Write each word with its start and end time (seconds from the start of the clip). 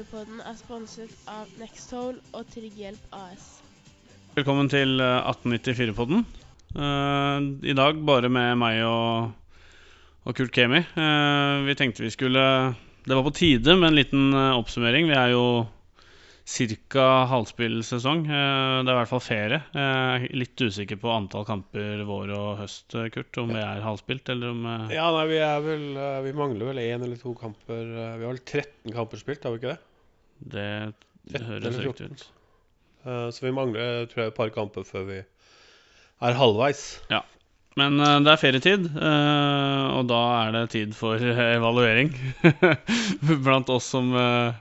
1894-podden 0.00 0.40
er 0.48 0.56
sponset 0.56 1.12
av 1.28 1.48
Nexthole 1.60 2.20
og 2.36 2.46
Trygghjelp 2.54 3.16
AS. 3.16 3.48
Velkommen 4.36 4.70
til 4.72 5.00
eh, 5.02 5.28
1894-podden. 5.28 6.22
Uh, 6.70 7.50
I 7.66 7.74
dag 7.76 7.98
bare 8.06 8.30
med 8.30 8.54
meg 8.60 8.78
og, 8.86 9.32
og 10.24 10.36
Kurt 10.38 10.52
Kemi. 10.54 10.80
Uh, 10.94 11.66
vi 11.66 11.74
tenkte 11.76 12.04
vi 12.06 12.12
skulle 12.14 12.44
Det 13.04 13.16
var 13.18 13.26
på 13.26 13.34
tide 13.34 13.74
med 13.76 13.90
en 13.90 13.98
liten 13.98 14.30
eh, 14.32 14.54
oppsummering. 14.56 15.08
Vi 15.10 15.16
er 15.18 15.34
jo 15.34 15.44
ca. 16.94 17.08
halvspillsesong. 17.30 18.22
Uh, 18.30 18.80
det 18.80 18.88
er 18.88 18.94
i 18.94 18.98
hvert 19.02 19.10
fall 19.10 19.24
ferie. 19.24 19.60
Jeg 19.74 20.30
er 20.30 20.38
litt 20.40 20.62
usikker 20.64 20.98
på 21.02 21.10
antall 21.12 21.44
kamper 21.48 22.04
vår 22.08 22.32
og 22.38 22.48
høst, 22.62 22.94
eh, 22.96 23.10
Kurt. 23.12 23.34
Om 23.42 23.52
vi 23.56 23.60
er 23.66 23.82
halvspilt, 23.84 24.30
eller 24.32 24.54
om 24.54 24.64
eh, 24.70 24.96
Ja, 24.96 25.10
nei, 25.18 25.26
vi 25.34 25.42
er 25.44 25.60
vel 25.66 25.86
eh, 25.98 26.22
Vi 26.28 26.36
mangler 26.38 26.70
vel 26.70 26.84
én 26.86 27.02
eller 27.04 27.18
to 27.20 27.34
kamper. 27.38 27.82
eh, 27.84 28.16
Vi 28.22 28.28
har 28.28 28.36
vel 28.36 28.44
13 28.46 28.94
kamper 28.94 29.20
spilt, 29.26 29.42
har 29.44 29.56
vi 29.58 29.64
ikke 29.64 29.74
det? 29.74 29.80
Det 30.40 31.42
høres 31.44 31.80
riktig 31.80 32.10
ut. 32.10 32.24
Uh, 33.04 33.28
Så 33.32 33.46
vi 33.46 33.52
mangler 33.54 34.06
tror 34.10 34.24
jeg, 34.24 34.32
et 34.32 34.36
par 34.36 34.50
kamper 34.54 34.84
før 34.84 35.06
vi 35.08 35.20
er 35.20 36.36
halvveis. 36.36 36.82
Men 37.78 38.00
uh, 38.02 38.18
det 38.24 38.32
er 38.32 38.40
ferietid, 38.40 38.88
uh, 38.96 40.00
og 40.00 40.08
da 40.10 40.20
er 40.42 40.56
det 40.56 40.64
tid 40.74 40.94
for 40.96 41.20
evaluering. 41.20 42.12
Blant 43.46 43.70
oss 43.72 43.88
som, 43.94 44.10
uh, 44.12 44.52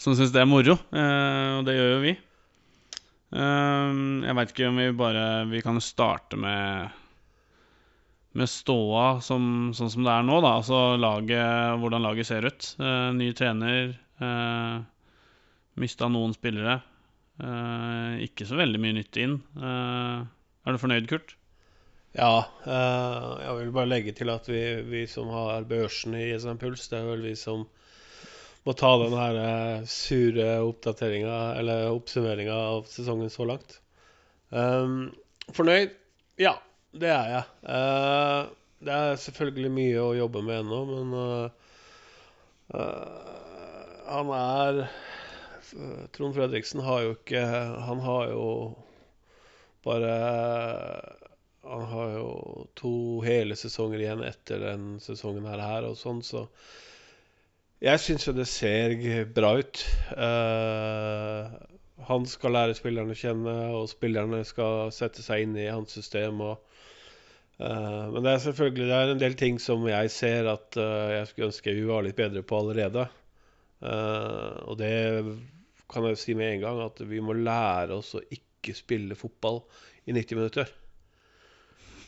som 0.00 0.16
syns 0.16 0.32
det 0.34 0.42
er 0.42 0.50
moro. 0.50 0.78
og 0.78 1.68
det 1.68 1.76
gjør 1.76 1.92
jo 1.96 2.04
vi. 2.06 2.16
Jeg 3.34 4.34
veit 4.38 4.52
ikke 4.52 4.68
om 4.70 4.76
vi 4.78 4.84
bare 4.94 5.22
Vi 5.50 5.58
kan 5.64 5.80
starte 5.82 6.38
med 6.38 6.92
med 8.34 8.50
ståa 8.50 9.20
som, 9.22 9.72
sånn 9.74 9.90
som 9.90 10.06
det 10.06 10.10
er 10.10 10.24
nå, 10.26 10.40
da. 10.42 10.56
Altså 10.58 10.78
laget, 10.98 11.78
hvordan 11.82 12.02
laget 12.02 12.26
ser 12.26 12.46
ut. 12.46 12.66
Ny 13.14 13.28
trener. 13.38 13.92
Uh, 14.22 14.82
Mista 15.80 16.08
noen 16.10 16.34
spillere. 16.36 16.80
Eh, 17.42 18.20
ikke 18.28 18.46
så 18.46 18.58
veldig 18.58 18.80
mye 18.82 18.98
nytt 19.00 19.18
inn. 19.18 19.38
Eh, 19.58 20.20
er 20.64 20.76
du 20.76 20.80
fornøyd, 20.80 21.08
Kurt? 21.10 21.34
Ja, 22.14 22.46
eh, 22.62 23.30
jeg 23.42 23.56
vil 23.58 23.72
bare 23.74 23.90
legge 23.90 24.14
til 24.14 24.30
at 24.30 24.46
vi, 24.46 24.62
vi 24.86 25.02
som 25.10 25.32
har 25.34 25.66
børsen 25.66 26.14
i 26.14 26.28
SM 26.38 26.60
Puls, 26.62 26.86
det 26.92 27.00
er 27.00 27.08
vel 27.08 27.24
vi 27.26 27.34
som 27.38 27.66
må 28.64 28.72
ta 28.78 28.92
den 29.02 29.16
her 29.18 29.36
sure 29.90 30.46
oppdateringa, 30.64 31.40
eller 31.58 31.90
oppsummeringa 31.92 32.54
av 32.54 32.86
sesongen 32.88 33.32
så 33.32 33.44
langt. 33.50 33.80
Um, 34.48 35.10
fornøyd? 35.52 35.92
Ja, 36.40 36.54
det 36.96 37.10
er 37.12 37.28
jeg. 37.34 37.44
Det 38.86 38.94
er 38.94 39.20
selvfølgelig 39.20 39.72
mye 39.74 40.00
å 40.00 40.16
jobbe 40.16 40.40
med 40.46 40.62
ennå, 40.62 40.80
men 40.94 41.12
han 44.08 44.32
er 44.38 44.80
Trond 46.14 46.34
Fredriksen 46.36 46.82
har 46.86 47.02
jo 47.02 47.14
ikke 47.16 47.40
Han 47.88 48.02
har 48.04 48.28
jo 48.30 48.48
bare 49.84 50.14
Han 51.64 51.84
har 51.90 52.10
jo 52.14 52.28
to 52.78 52.94
hele 53.24 53.56
sesonger 53.58 54.02
igjen 54.04 54.22
etter 54.24 54.60
den 54.62 54.98
sesongen 55.02 55.46
her, 55.48 55.86
og 55.88 55.96
sånn, 55.98 56.20
så 56.22 56.44
jeg 57.84 58.00
syns 58.00 58.26
jo 58.28 58.34
det 58.36 58.46
ser 58.48 58.92
bra 59.36 59.50
ut. 59.60 59.80
Uh, 60.12 61.48
han 62.08 62.28
skal 62.28 62.54
lære 62.56 62.76
spillerne 62.76 63.16
å 63.16 63.18
kjenne, 63.18 63.56
og 63.76 63.90
spillerne 63.90 64.40
skal 64.48 64.92
sette 64.94 65.24
seg 65.24 65.44
inn 65.44 65.56
i 65.56 65.66
hans 65.68 65.96
system. 65.96 66.40
Og, 66.44 66.78
uh, 67.58 68.12
men 68.12 68.24
det 68.24 68.32
er 68.34 68.44
selvfølgelig 68.46 68.88
det 68.88 69.00
er 69.00 69.12
en 69.14 69.24
del 69.24 69.36
ting 69.40 69.60
som 69.60 69.84
jeg 69.88 70.12
ser 70.12 70.48
at 70.52 70.80
uh, 70.80 71.16
jeg 71.16 71.28
skulle 71.32 71.50
ønske 71.50 71.76
vi 71.76 71.84
var 71.88 72.06
litt 72.06 72.20
bedre 72.20 72.44
på 72.44 72.60
allerede. 72.60 73.08
Eh, 73.84 74.56
og 74.64 74.78
det 74.80 74.92
kan 75.90 76.06
jeg 76.08 76.20
si 76.20 76.34
med 76.38 76.54
en 76.54 76.64
gang, 76.64 76.80
at 76.84 77.02
vi 77.08 77.20
må 77.24 77.36
lære 77.36 77.98
oss 77.98 78.14
å 78.16 78.22
ikke 78.32 78.74
spille 78.76 79.18
fotball 79.18 79.62
i 80.08 80.14
90 80.16 80.40
minutter. 80.40 80.72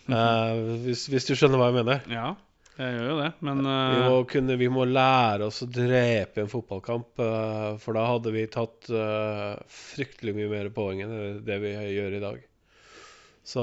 Eh, 0.06 0.58
hvis, 0.84 1.06
hvis 1.10 1.28
du 1.28 1.34
skjønner 1.34 1.60
hva 1.60 1.70
jeg 1.70 1.78
mener. 1.80 2.02
Ja, 2.12 2.32
jeg 2.76 2.96
gjør 2.96 3.08
jo 3.10 3.16
det, 3.22 3.30
men 3.48 3.62
Vi 3.64 4.00
eh, 4.00 4.02
må, 4.06 4.18
kunne, 4.30 4.58
vi 4.60 4.68
må 4.72 4.84
lære 4.88 5.48
oss 5.48 5.62
å 5.64 5.70
drepe 5.70 6.44
en 6.44 6.52
fotballkamp, 6.52 7.22
uh, 7.22 7.70
for 7.82 7.96
da 7.96 8.04
hadde 8.12 8.34
vi 8.34 8.44
tatt 8.52 8.90
fryktelig 9.72 10.36
mye 10.36 10.52
mer 10.52 10.70
poeng 10.76 11.02
enn 11.04 11.40
det 11.46 11.58
vi 11.62 11.72
gjør 11.96 12.18
i 12.18 12.22
dag. 12.26 12.44
Så 13.46 13.62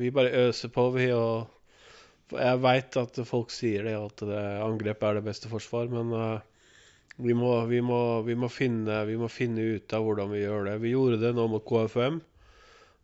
vi 0.00 0.08
bare 0.16 0.46
øser 0.48 0.70
på, 0.72 0.86
vi. 0.94 1.10
og 1.12 2.32
Jeg 2.32 2.60
veit 2.64 2.96
at 2.96 3.18
folk 3.28 3.52
sier 3.52 3.84
det, 3.84 3.92
at 4.00 4.22
det, 4.24 4.44
angrep 4.64 5.04
er 5.04 5.18
det 5.18 5.26
beste 5.26 5.50
forsvar, 5.52 5.90
men 5.92 6.14
vi, 7.18 7.34
må, 7.34 7.52
vi, 7.66 7.80
må, 7.82 8.22
vi, 8.22 8.36
må 8.38 8.48
finne, 8.52 9.02
vi 9.08 9.16
må 9.18 9.28
finne 9.32 9.64
ut 9.74 9.94
av 9.96 10.04
hvordan 10.06 10.30
vi 10.30 10.44
gjør 10.44 10.68
det. 10.70 10.76
Vi 10.84 10.92
gjorde 10.94 11.18
det 11.22 11.32
nå 11.34 11.48
mot 11.50 11.64
KFM. 11.66 12.20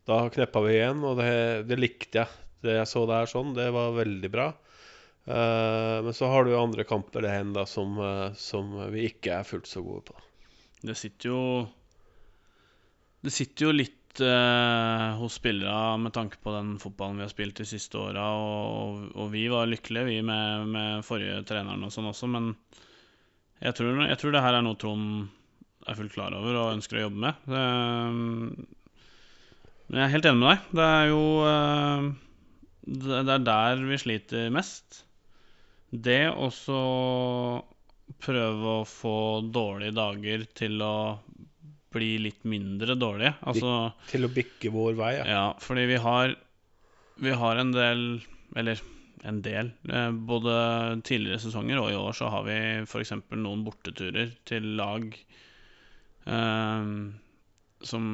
Da 0.07 0.21
kneppa 0.31 0.61
vi 0.63 0.75
igjen, 0.77 1.01
og 1.03 1.19
det, 1.19 1.31
det 1.67 1.79
likte 1.81 2.21
jeg. 2.21 2.43
Det 2.65 2.77
jeg 2.77 2.89
så 2.89 3.03
der 3.09 3.27
sånn, 3.29 3.51
det 3.57 3.67
var 3.75 3.97
veldig 3.97 4.31
bra. 4.31 4.47
Uh, 5.25 6.05
men 6.05 6.13
så 6.13 6.29
har 6.29 6.45
du 6.45 6.53
andre 6.55 6.85
kamper 6.87 7.25
det 7.25 7.33
hen 7.33 7.51
da 7.55 7.63
som, 7.65 7.97
eh, 7.97 8.35
som 8.37 8.75
vi 8.93 9.07
ikke 9.09 9.39
er 9.39 9.47
fullt 9.47 9.65
så 9.65 9.81
gode 9.81 10.03
på. 10.11 10.19
det 10.85 10.93
sitter 10.99 11.31
jo 11.31 11.39
Det 13.25 13.33
sitter 13.33 13.65
jo 13.65 13.71
litt 13.73 14.21
eh, 14.21 15.07
hos 15.17 15.39
spillere 15.41 15.97
med 15.97 16.13
tanke 16.13 16.37
på 16.37 16.53
den 16.53 16.75
fotballen 16.77 17.17
vi 17.17 17.25
har 17.25 17.33
spilt 17.33 17.57
de 17.57 17.65
siste 17.65 17.97
åra, 17.97 18.27
og, 18.37 19.07
og 19.17 19.31
vi 19.33 19.47
var 19.49 19.65
lykkelige, 19.65 20.05
vi, 20.05 20.19
med, 20.21 20.69
med 20.69 21.05
forrige 21.07 21.41
treneren 21.49 21.87
og 21.87 21.93
sånn 21.95 22.11
også, 22.11 22.29
men 22.29 22.53
jeg 23.63 23.77
tror, 23.77 24.01
jeg 24.09 24.19
tror 24.21 24.35
det 24.35 24.43
her 24.43 24.57
er 24.57 24.65
noe 24.65 24.79
Trond 24.79 25.27
er 25.85 25.97
fullt 25.97 26.15
klar 26.15 26.33
over 26.35 26.57
og 26.57 26.73
ønsker 26.75 26.99
å 26.99 27.05
jobbe 27.05 27.21
med. 27.27 27.47
Eh, 27.47 28.11
men 29.85 29.99
jeg 29.99 30.05
er 30.07 30.13
helt 30.15 30.29
enig 30.29 30.41
med 30.41 30.49
deg. 30.51 30.69
Det 30.79 30.87
er 30.89 31.09
jo 31.11 31.23
eh, 31.45 32.07
det, 32.85 33.21
det 33.27 33.35
er 33.35 33.45
der 33.51 33.85
vi 33.85 34.01
sliter 34.01 34.51
mest. 34.53 35.01
Det 35.95 36.23
og 36.33 36.51
så 36.55 36.81
prøve 38.21 38.79
å 38.81 38.87
få 38.87 39.17
dårlige 39.53 39.95
dager 39.95 40.45
til 40.57 40.81
å 40.83 40.95
bli 41.95 42.15
litt 42.19 42.43
mindre 42.49 42.97
dårlige. 42.99 43.37
Altså 43.47 43.93
Til 44.09 44.27
å 44.27 44.31
bikke 44.33 44.71
vår 44.73 44.97
vei, 44.99 45.13
ja. 45.19 45.25
Ja, 45.29 45.45
fordi 45.63 45.85
vi 45.93 46.01
har 46.01 46.35
Vi 47.23 47.31
har 47.31 47.61
en 47.61 47.71
del 47.71 48.01
Eller 48.59 48.81
en 49.23 49.41
del. 49.45 49.71
eh, 49.89 50.11
Både 50.11 50.55
tidligere 51.07 51.39
sesonger 51.43 51.81
og 51.81 51.91
i 51.91 51.99
år 51.99 52.17
så 52.17 52.31
har 52.33 52.43
vi 52.47 52.57
f.eks. 52.85 53.13
noen 53.37 53.63
borteturer 53.65 54.33
til 54.47 54.73
lag 54.79 55.07
eh, 56.25 56.89
som 57.85 58.05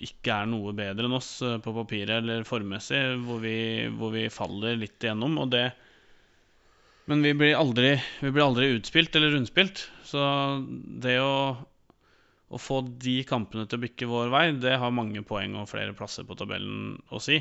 ikke 0.00 0.34
er 0.34 0.48
noe 0.50 0.72
bedre 0.76 1.08
enn 1.08 1.16
oss 1.18 1.30
eh, 1.44 1.58
på 1.62 1.74
papiret 1.76 2.20
eller 2.20 2.46
formmessig, 2.48 3.00
hvor 3.26 3.40
vi, 3.44 3.56
hvor 3.96 4.14
vi 4.14 4.28
faller 4.32 4.78
litt 4.80 4.98
igjennom. 5.02 5.38
Og 5.44 5.52
det 5.54 5.68
Men 7.10 7.24
vi 7.26 7.34
blir 7.34 7.58
aldri, 7.58 7.96
vi 8.20 8.30
blir 8.30 8.46
aldri 8.46 8.72
utspilt 8.76 9.16
eller 9.16 9.34
rundspilt. 9.34 9.88
Så 10.06 10.20
det 11.02 11.18
å, 11.18 11.56
å 12.50 12.60
få 12.60 12.82
de 13.02 13.20
kampene 13.26 13.66
til 13.66 13.80
å 13.80 13.84
bikke 13.86 14.10
vår 14.10 14.30
vei, 14.30 14.44
det 14.62 14.76
har 14.78 14.94
mange 14.94 15.24
poeng 15.26 15.56
og 15.58 15.70
flere 15.72 15.96
plasser 15.96 16.26
på 16.28 16.38
tabellen 16.38 17.00
å 17.10 17.22
si. 17.22 17.40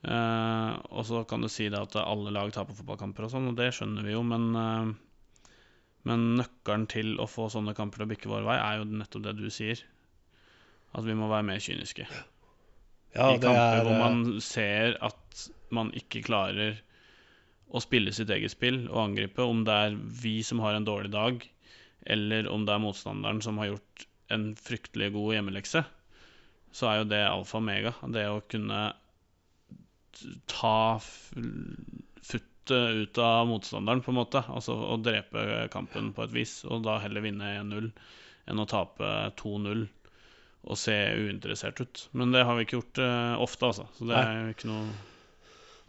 Eh, 0.00 0.74
og 0.96 1.04
så 1.04 1.20
kan 1.28 1.44
du 1.44 1.48
si 1.52 1.68
det 1.68 1.80
at 1.80 1.98
alle 2.00 2.32
lag 2.32 2.52
taper 2.54 2.76
fotballkamper 2.78 3.26
og 3.26 3.32
sånn, 3.34 3.50
og 3.50 3.56
det 3.58 3.68
skjønner 3.76 4.06
vi 4.06 4.14
jo, 4.14 4.24
men 4.24 4.50
uh, 4.56 4.92
Men 6.08 6.22
nøkkelen 6.38 6.86
til 6.88 7.18
å 7.20 7.26
få 7.28 7.50
sånne 7.52 7.74
kamper 7.76 8.00
til 8.00 8.06
å 8.06 8.10
bikke 8.14 8.30
vår 8.32 8.46
vei, 8.46 8.54
er 8.56 8.78
jo 8.80 8.86
nettopp 8.88 9.26
det 9.26 9.34
du 9.36 9.50
sier. 9.52 9.82
At 10.96 11.04
vi 11.04 11.12
må 11.12 11.28
være 11.28 11.44
mer 11.44 11.60
kyniske. 11.60 12.06
ja 13.12 13.26
I 13.28 13.36
det 13.36 13.44
kamper 13.44 13.76
er, 13.76 13.82
hvor 13.84 13.98
eh, 13.98 14.00
man 14.00 14.40
ser 14.40 14.96
at 15.04 15.42
man 15.68 15.92
ikke 15.92 16.22
klarer 16.24 16.80
å 17.68 17.82
spille 17.84 18.14
sitt 18.16 18.32
eget 18.32 18.54
spill 18.54 18.86
og 18.88 19.02
angripe, 19.02 19.44
om 19.44 19.60
det 19.68 19.76
er 19.76 19.98
vi 20.22 20.38
som 20.42 20.64
har 20.64 20.78
en 20.78 20.88
dårlig 20.88 21.12
dag, 21.12 21.44
eller 22.08 22.48
om 22.48 22.64
det 22.64 22.74
er 22.74 22.82
motstanderen 22.86 23.44
som 23.44 23.60
har 23.60 23.74
gjort 23.74 24.06
en 24.32 24.48
fryktelig 24.56 25.12
god 25.12 25.36
hjemmelekse, 25.36 25.84
så 26.72 26.88
er 26.88 27.02
jo 27.02 27.10
det 27.12 27.20
alfa 27.28 27.60
og 27.60 27.66
mega. 27.68 27.92
Det 28.08 28.24
å 28.30 28.40
kunne 28.48 28.80
ta 30.50 31.00
futtet 31.00 32.70
ut 32.70 33.18
av 33.18 33.46
motstanderen, 33.50 34.02
på 34.04 34.12
en 34.12 34.20
måte. 34.20 34.44
Altså 34.48 34.74
å 34.74 34.98
drepe 35.02 35.68
kampen 35.72 36.12
på 36.16 36.26
et 36.26 36.34
vis, 36.34 36.60
og 36.68 36.84
da 36.86 36.98
heller 37.02 37.24
vinne 37.24 37.54
1-0 37.60 37.90
enn 38.50 38.62
å 38.62 38.68
tape 38.68 39.08
2-0 39.40 39.86
og 40.60 40.76
se 40.78 40.96
uinteressert 41.16 41.80
ut. 41.80 42.02
Men 42.12 42.34
det 42.34 42.44
har 42.44 42.56
vi 42.56 42.66
ikke 42.66 42.78
gjort 42.80 43.00
uh, 43.00 43.40
ofte, 43.40 43.70
altså. 43.70 43.86
Så 43.96 44.08
det 44.10 44.18
er 44.18 44.34
jo 44.36 44.52
ikke 44.54 44.68
noe 44.72 44.90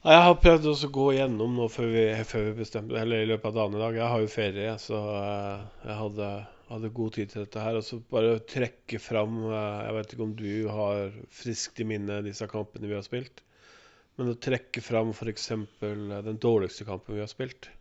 Nei, 0.02 0.16
Jeg 0.16 0.22
har 0.26 0.40
prøvd 0.42 0.64
også 0.72 0.88
å 0.90 0.94
gå 0.96 1.04
gjennom 1.14 1.60
nå 1.60 1.68
før 1.70 1.92
vi, 1.94 2.06
før 2.26 2.48
vi 2.48 2.54
bestemte 2.64 2.98
Eller 2.98 3.22
i 3.22 3.28
løpet 3.30 3.52
av 3.52 3.58
dagen 3.60 3.76
i 3.78 3.84
dag. 3.84 4.00
Jeg 4.00 4.10
har 4.14 4.24
jo 4.24 4.32
ferie, 4.34 4.72
så 4.82 5.02
eh, 5.20 5.60
jeg 5.86 5.98
hadde, 6.00 6.30
hadde 6.72 6.92
god 6.98 7.14
tid 7.18 7.30
til 7.30 7.44
dette 7.44 7.62
her. 7.62 7.78
Og 7.78 7.86
så 7.86 8.00
bare 8.16 8.40
trekke 8.50 9.02
fram 9.04 9.38
eh, 9.46 9.84
Jeg 9.86 9.98
vet 10.00 10.16
ikke 10.16 10.26
om 10.26 10.34
du 10.40 10.50
har 10.74 11.14
friskt 11.44 11.84
i 11.84 11.88
minne 11.92 12.18
disse 12.26 12.50
kampene 12.50 12.90
vi 12.90 12.98
har 12.98 13.06
spilt. 13.06 13.44
Men 14.22 14.36
å 14.36 14.38
trekke 14.38 14.84
fram 14.86 15.16
f.eks. 15.16 15.48
den 15.82 16.38
dårligste 16.38 16.86
kampen 16.86 17.16
vi 17.18 17.24
har 17.24 17.30
spilt. 17.32 17.72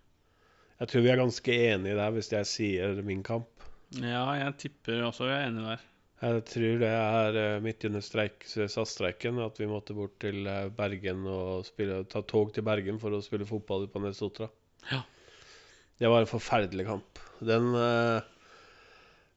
Jeg 0.81 0.89
tror 0.89 1.03
vi 1.05 1.11
er 1.13 1.19
ganske 1.21 1.57
enige 1.67 1.97
der 1.99 2.13
hvis 2.15 2.31
jeg 2.33 2.49
sier 2.49 3.01
min 3.05 3.21
kamp. 3.21 3.67
Ja, 4.01 4.23
jeg 4.39 4.55
tipper 4.63 5.03
også 5.05 5.27
vi 5.27 5.35
er 5.35 5.43
enige 5.51 5.75
der. 5.75 5.83
Jeg 6.21 6.45
tror 6.49 6.79
det 6.81 6.89
er 6.95 7.37
eh, 7.43 7.59
midt 7.65 7.85
under 7.89 8.05
streik, 8.05 8.47
SAS-streiken 8.49 9.43
at 9.45 9.61
vi 9.61 9.69
måtte 9.69 9.97
bort 9.97 10.15
til 10.25 10.49
eh, 10.49 10.71
Bergen 10.73 11.27
og 11.29 11.67
spille, 11.69 11.99
ta 12.09 12.23
tog 12.25 12.55
til 12.57 12.65
Bergen 12.65 13.01
for 13.03 13.13
å 13.13 13.21
spille 13.25 13.49
fotball 13.49 13.85
på 13.93 14.01
Nesotra. 14.01 14.49
Ja. 14.89 15.03
Det 16.01 16.09
var 16.09 16.25
en 16.25 16.33
forferdelig 16.33 16.87
kamp. 16.89 17.21
Den 17.45 17.69
eh, 17.77 18.31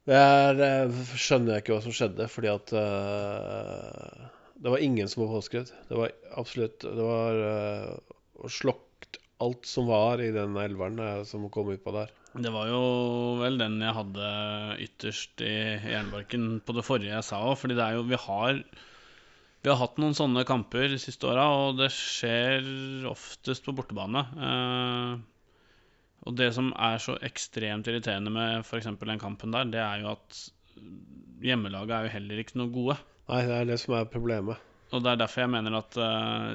Det 0.07 0.23
er, 0.23 0.63
eh, 0.69 1.03
skjønner 1.19 1.57
jeg 1.57 1.65
ikke 1.65 1.75
hva 1.75 1.83
som 1.83 1.99
skjedde, 1.99 2.29
fordi 2.31 2.51
at 2.51 2.75
eh, 2.79 4.23
Det 4.63 4.71
var 4.71 4.79
ingen 4.79 5.09
som 5.11 5.25
var 5.25 5.35
påskrevet. 5.35 5.73
Det 5.89 5.99
var 5.99 6.11
absolutt 6.39 6.85
Det 6.85 7.03
var 7.03 7.39
uh, 7.43 8.47
slokt 8.47 9.19
alt 9.43 9.67
som 9.67 9.89
var 9.91 10.21
i 10.23 10.31
den 10.31 10.55
elveren 10.55 11.01
uh, 11.03 11.23
som 11.27 11.49
kom 11.51 11.73
utpå 11.73 11.91
der. 11.95 12.13
Det 12.33 12.49
var 12.53 12.71
jo 12.71 12.79
vel 13.41 13.59
den 13.59 13.75
jeg 13.83 13.97
hadde 13.97 14.29
ytterst 14.87 15.43
i 15.45 15.53
jernbarken 15.83 16.47
på 16.65 16.77
det 16.77 16.85
forrige 16.87 17.11
jeg 17.11 17.27
sa 17.27 17.43
òg, 17.43 17.59
fordi 17.59 17.77
det 17.77 17.85
er 17.85 17.99
jo 17.99 18.07
Vi 18.09 18.19
har 18.23 18.63
vi 19.63 19.71
har 19.71 19.77
hatt 19.79 19.99
noen 20.01 20.15
sånne 20.15 20.41
kamper 20.43 20.89
de 20.91 20.97
siste 20.99 21.23
åra, 21.23 21.45
og 21.55 21.77
det 21.79 21.87
skjer 21.95 22.65
oftest 23.07 23.63
på 23.63 23.71
bortebane. 23.77 24.23
Uh, 24.35 25.13
og 26.27 26.35
det 26.39 26.49
som 26.55 26.73
er 26.75 26.99
så 27.03 27.15
ekstremt 27.23 27.87
irriterende 27.87 28.31
med 28.31 28.63
f.eks. 28.63 28.89
den 28.99 29.21
kampen 29.21 29.55
der, 29.55 29.67
det 29.71 29.79
er 29.79 30.03
jo 30.03 30.11
at 30.15 30.41
hjemmelaget 31.43 31.95
er 31.95 32.07
jo 32.07 32.13
heller 32.17 32.43
ikke 32.43 32.59
noe 32.59 32.73
gode. 32.75 32.97
Nei, 33.33 33.43
det 33.49 33.53
er 33.57 33.69
det 33.71 33.79
som 33.81 33.95
er 33.97 34.09
problemet. 34.13 34.61
Og 34.93 35.01
det 35.01 35.09
er 35.09 35.21
derfor 35.23 35.41
jeg 35.41 35.49
mener 35.55 35.79
at 35.79 35.95
uh, 35.97 36.51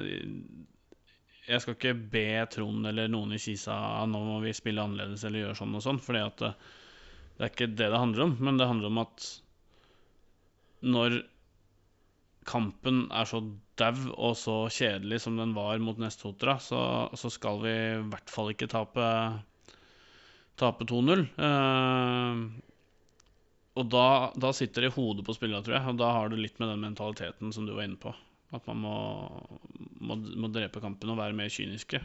jeg 1.48 1.62
skal 1.64 1.74
ikke 1.74 1.94
be 2.12 2.26
Trond 2.52 2.86
eller 2.86 3.08
noen 3.10 3.34
i 3.34 3.40
Kisa 3.42 3.74
nå 4.06 4.20
må 4.26 4.36
vi 4.44 4.52
spille 4.54 4.84
annerledes 4.84 5.24
eller 5.26 5.46
gjøre 5.46 5.56
sånn 5.58 5.74
og 5.74 5.82
sånn, 5.84 5.98
fordi 6.04 6.20
at 6.20 6.44
eh, 6.44 6.68
det 7.38 7.46
er 7.46 7.52
ikke 7.54 7.70
det 7.72 7.88
det 7.88 8.02
handler 8.02 8.26
om. 8.26 8.36
Men 8.44 8.60
det 8.60 8.68
handler 8.68 8.92
om 8.92 9.00
at 9.02 9.26
når 10.84 11.18
kampen 12.48 13.06
er 13.10 13.28
så 13.28 13.40
dau 13.80 13.94
og 14.14 14.36
så 14.38 14.56
kjedelig 14.72 15.22
som 15.24 15.38
den 15.40 15.54
var 15.56 15.80
mot 15.82 15.98
Nesthotra, 16.00 16.58
så, 16.62 16.80
så 17.16 17.30
skal 17.32 17.62
vi 17.64 17.74
i 17.74 18.06
hvert 18.12 18.32
fall 18.32 18.52
ikke 18.52 18.70
tape, 18.70 19.08
tape 20.60 20.88
2-0. 20.92 21.26
Eh, 21.48 22.42
og 23.78 23.90
da, 23.92 24.06
da 24.34 24.52
sitter 24.56 24.84
det 24.84 24.90
i 24.92 24.96
hodet 24.96 25.24
på 25.26 25.34
spillerne, 25.36 25.62
tror 25.64 25.78
jeg. 25.78 25.86
Og 25.92 26.00
da 26.00 26.10
har 26.16 26.30
du 26.30 26.38
litt 26.38 26.58
med 26.58 26.72
den 26.72 26.82
mentaliteten 26.82 27.52
som 27.54 27.66
du 27.68 27.74
var 27.76 27.86
inne 27.86 28.00
på. 28.00 28.12
At 28.56 28.64
man 28.68 28.80
må, 28.82 28.96
må, 30.00 30.16
må 30.40 30.50
drepe 30.52 30.82
kampen 30.82 31.12
og 31.12 31.20
være 31.20 31.36
mer 31.36 31.52
kyniske. 31.52 32.00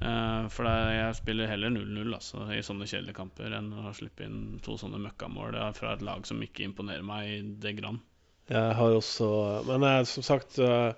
Uh, 0.00 0.46
for 0.48 0.64
det, 0.64 0.76
jeg 0.96 1.16
spiller 1.18 1.50
heller 1.50 1.74
0-0 1.74 2.14
altså, 2.16 2.46
i 2.56 2.62
sånne 2.64 2.86
kjedelige 2.88 3.18
kamper 3.18 3.52
enn 3.52 3.68
å 3.82 3.90
slippe 3.92 4.24
inn 4.24 4.60
to 4.64 4.78
sånne 4.80 4.96
møkkamål 5.02 5.58
eh, 5.60 5.72
fra 5.76 5.92
et 5.92 6.04
lag 6.06 6.24
som 6.24 6.40
ikke 6.40 6.64
imponerer 6.64 7.04
meg 7.04 7.26
i 7.28 7.40
det 7.60 7.74
grann. 7.82 8.00
Jeg 8.50 8.76
har 8.78 8.96
også 8.96 9.28
Men 9.68 9.84
jeg, 9.84 10.06
som 10.10 10.24
sagt, 10.26 10.56
eh, 10.58 10.94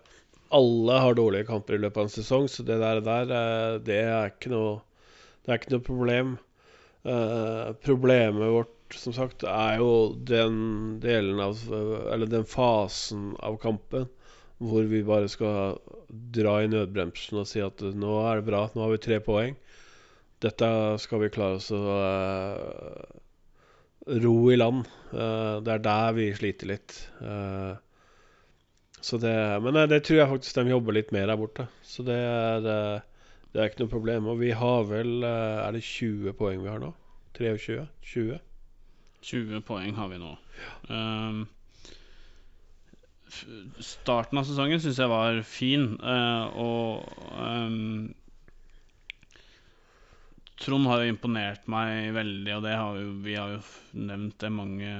alle 0.54 1.00
har 1.02 1.18
dårlige 1.18 1.48
kamper 1.48 1.76
i 1.76 1.82
løpet 1.82 1.98
av 1.98 2.06
en 2.06 2.14
sesong, 2.14 2.46
så 2.48 2.62
det 2.68 2.78
der, 2.78 3.02
eh, 3.02 3.80
det 3.82 3.98
er 4.04 4.30
ikke 4.30 4.52
noe 4.54 4.80
Det 5.42 5.50
er 5.50 5.58
ikke 5.58 5.72
noe 5.74 5.82
problem. 5.82 6.36
Uh, 7.02 7.72
problemet 7.82 8.52
vårt, 8.54 8.70
som 8.98 9.14
sagt, 9.16 9.44
er 9.48 9.78
jo 9.80 10.12
den 10.14 10.98
delen 11.02 11.40
av 11.40 11.60
Eller 11.72 12.28
den 12.30 12.44
fasen 12.48 13.32
av 13.40 13.58
kampen 13.62 14.08
hvor 14.62 14.86
vi 14.86 15.02
bare 15.02 15.30
skal 15.30 15.78
dra 16.08 16.60
i 16.62 16.70
nødbremsen 16.70 17.40
og 17.40 17.48
si 17.50 17.62
at 17.64 17.82
nå 17.82 18.18
er 18.28 18.40
det 18.40 18.46
bra, 18.46 18.66
nå 18.74 18.84
har 18.84 18.92
vi 18.94 19.00
tre 19.02 19.18
poeng. 19.24 19.56
Dette 20.42 20.68
skal 21.02 21.22
vi 21.22 21.30
klare 21.34 21.58
oss 21.58 21.70
å 21.74 21.80
uh, 21.82 23.02
ro 24.22 24.36
i 24.52 24.58
land. 24.58 24.86
Uh, 25.10 25.58
det 25.62 25.76
er 25.76 25.84
der 25.86 26.14
vi 26.18 26.28
sliter 26.38 26.70
litt. 26.72 26.96
Uh, 27.22 27.74
så 29.02 29.18
det, 29.22 29.34
men 29.64 29.78
det 29.90 30.04
tror 30.06 30.20
jeg 30.20 30.30
faktisk 30.30 30.60
de 30.60 30.74
jobber 30.76 30.98
litt 30.98 31.10
mer 31.14 31.26
der 31.30 31.38
borte. 31.40 31.66
Så 31.82 32.06
det 32.06 32.18
er, 32.18 32.62
det 32.62 33.58
er 33.58 33.70
ikke 33.70 33.82
noe 33.82 33.94
problem. 33.96 34.30
Og 34.30 34.38
vi 34.38 34.52
har 34.54 34.84
vel 34.86 35.24
Er 35.26 35.74
det 35.74 35.82
20 35.82 36.36
poeng 36.38 36.62
vi 36.62 36.70
har 36.70 36.78
nå? 36.78 36.92
23? 37.34 37.82
20? 38.12 38.38
20 39.22 39.62
poeng 39.66 39.94
har 39.96 40.08
vi 40.10 40.20
nå. 40.20 40.32
Um, 40.88 41.44
starten 43.82 44.40
av 44.40 44.48
sesongen 44.48 44.82
syns 44.82 44.98
jeg 45.00 45.10
var 45.10 45.38
fin, 45.46 45.94
uh, 46.02 46.50
og 46.58 47.06
um, 47.38 48.10
Trond 50.62 50.86
har 50.86 51.02
jo 51.02 51.10
imponert 51.10 51.64
meg 51.70 52.12
veldig, 52.14 52.52
og 52.54 52.60
det 52.62 52.74
har 52.78 52.98
jo, 53.00 53.06
vi 53.24 53.32
har 53.34 53.56
jo 53.56 53.62
nevnt 53.98 54.36
det 54.38 54.50
mange, 54.54 54.90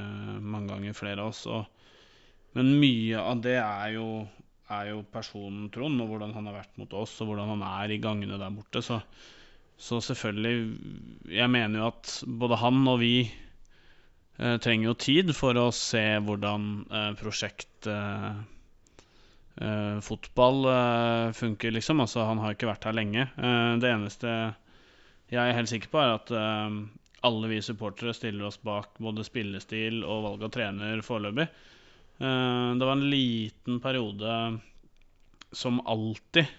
mange 0.43 0.73
ganger, 0.73 0.97
flere 0.99 1.23
av 1.23 1.31
oss. 1.31 1.45
Og, 1.47 1.69
men 2.59 2.73
mye 2.83 3.21
av 3.21 3.45
det 3.45 3.61
er 3.61 3.93
jo, 3.95 4.07
er 4.75 4.91
jo 4.91 5.05
personen 5.13 5.69
Trond, 5.75 6.03
og 6.03 6.11
hvordan 6.11 6.35
han 6.35 6.51
har 6.51 6.59
vært 6.65 6.83
mot 6.83 6.97
oss, 6.99 7.15
og 7.23 7.31
hvordan 7.31 7.55
han 7.55 7.63
er 7.69 7.95
i 7.95 8.01
gangene 8.03 8.41
der 8.43 8.57
borte. 8.57 8.83
Så, 8.83 8.99
så 9.79 10.01
selvfølgelig 10.03 11.31
Jeg 11.31 11.51
mener 11.55 11.79
jo 11.79 11.87
at 11.93 12.17
både 12.27 12.59
han 12.59 12.83
og 12.91 12.99
vi 13.05 13.15
trenger 14.65 14.91
jo 14.91 14.97
tid 14.99 15.35
for 15.37 15.59
å 15.61 15.69
se 15.77 16.03
hvordan 16.25 16.71
eh, 16.91 17.11
prosjekt 17.21 17.87
eh, 17.91 18.31
eh, 19.61 20.01
fotball 20.05 20.67
eh, 20.73 21.29
funker, 21.37 21.75
liksom. 21.77 22.03
Altså, 22.03 22.25
han 22.27 22.41
har 22.43 22.57
ikke 22.57 22.71
vært 22.71 22.89
her 22.89 22.97
lenge. 22.97 23.29
Eh, 23.37 23.75
det 23.83 23.93
eneste 23.93 24.33
jeg 25.33 25.41
er 25.41 25.57
helt 25.57 25.71
sikker 25.71 25.93
på, 25.93 26.01
er 26.01 26.17
at 26.19 26.33
eh, 26.37 26.81
alle 27.29 27.53
vi 27.53 27.61
supportere 27.65 28.15
stiller 28.17 28.49
oss 28.49 28.59
bak 28.61 28.99
både 29.03 29.25
spillestil 29.27 30.03
og 30.03 30.27
valg 30.27 30.49
av 30.49 30.53
trener 30.57 31.05
foreløpig. 31.07 31.47
Eh, 32.19 32.69
det 32.79 32.89
var 32.89 32.97
en 32.97 33.09
liten 33.13 33.79
periode, 33.85 34.35
som 35.53 35.81
alltid, 35.89 36.51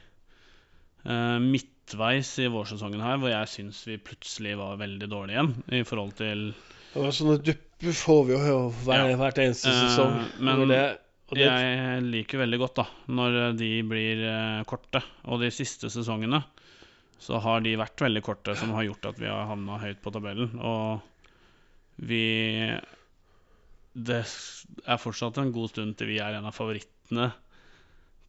eh, 1.06 1.40
midtveis 1.44 2.32
i 2.40 2.50
vårsesongen 2.54 3.04
her, 3.04 3.20
hvor 3.22 3.34
jeg 3.34 3.52
syns 3.52 3.84
vi 3.90 4.00
plutselig 4.02 4.56
var 4.62 4.80
veldig 4.82 5.10
dårlige 5.12 5.38
igjen 5.38 5.54
i 5.82 5.84
forhold 5.88 6.16
til 6.22 6.48
Og 7.00 7.10
sånne 7.16 7.40
dupper 7.42 7.96
får 7.98 8.20
vi 8.28 8.36
jo 8.38 8.58
hver, 8.86 9.10
Ja. 9.10 9.16
hvert 9.18 9.40
eneste 9.42 9.70
Eh, 9.72 9.80
sesong. 9.88 10.18
men 10.40 10.68
det, 10.70 10.82
det, 11.34 11.40
Jeg 11.48 12.04
liker 12.04 12.38
veldig 12.44 12.60
godt 12.62 12.76
da 12.76 12.86
når 13.10 13.58
de 13.58 13.70
blir 13.84 14.22
eh, 14.30 14.64
korte. 14.70 15.02
Og 15.26 15.40
de 15.42 15.50
siste 15.52 15.90
sesongene 15.90 16.44
så 17.24 17.40
har 17.42 17.62
de 17.64 17.76
vært 17.80 17.98
veldig 18.04 18.22
korte, 18.22 18.56
som 18.60 18.72
har 18.76 18.84
gjort 18.84 19.06
at 19.14 19.20
vi 19.20 19.26
har 19.32 19.48
havna 19.48 19.80
høyt 19.80 20.02
på 20.04 20.12
tabellen. 20.12 20.60
Og 20.60 21.02
vi 21.98 22.78
Det 23.96 24.26
er 24.88 24.98
fortsatt 24.98 25.38
en 25.38 25.52
god 25.54 25.70
stund 25.70 25.96
til 25.98 26.08
vi 26.08 26.18
er 26.20 26.34
en 26.34 26.46
av 26.50 26.56
favorittene 26.56 27.32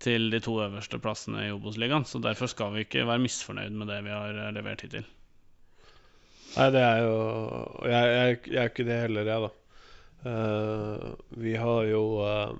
til 0.04 0.26
de 0.30 0.40
to 0.44 0.59
øverste 0.61 0.99
plassene 1.00 1.47
i 1.47 1.52
Obos-ligaen. 1.54 2.04
Så 2.04 2.21
derfor 2.21 2.47
skal 2.52 2.73
vi 2.75 2.85
ikke 2.85 3.06
være 3.09 3.23
misfornøyd 3.25 3.73
med 3.73 3.88
det 3.88 4.02
vi 4.04 4.11
har 4.11 4.35
eh, 4.37 4.52
levert 4.52 4.83
hittil. 4.85 5.04
Nei, 6.54 6.68
det 6.70 6.82
er 6.87 7.00
jo 7.02 7.14
Jeg, 7.90 8.11
jeg, 8.14 8.38
jeg 8.52 8.61
er 8.62 8.70
ikke 8.70 8.87
det 8.87 8.99
heller, 9.06 9.30
jeg, 9.30 9.49
da. 9.49 9.50
Uh, 10.25 11.08
vi 11.42 11.54
har 11.58 11.88
jo 11.90 12.02
uh, 12.23 12.54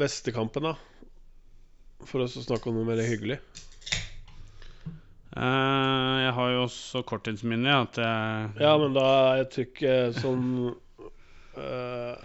Bestekampen, 0.00 0.70
da. 0.70 0.76
For 2.08 2.24
oss 2.24 2.38
å 2.40 2.44
snakke 2.46 2.70
om 2.70 2.78
noe 2.80 2.88
mer 2.88 3.02
hyggelig. 3.04 3.36
Uh, 5.30 6.16
jeg 6.24 6.32
har 6.34 6.48
jo 6.54 6.62
også 6.64 7.04
korttidsminne 7.06 7.74
at 7.84 8.00
jeg 8.02 8.64
Ja, 8.64 8.72
men 8.80 8.96
da 8.96 9.06
jeg 9.38 9.46
tykker 9.54 10.10
sånn 10.16 10.72
uh, 11.54 12.16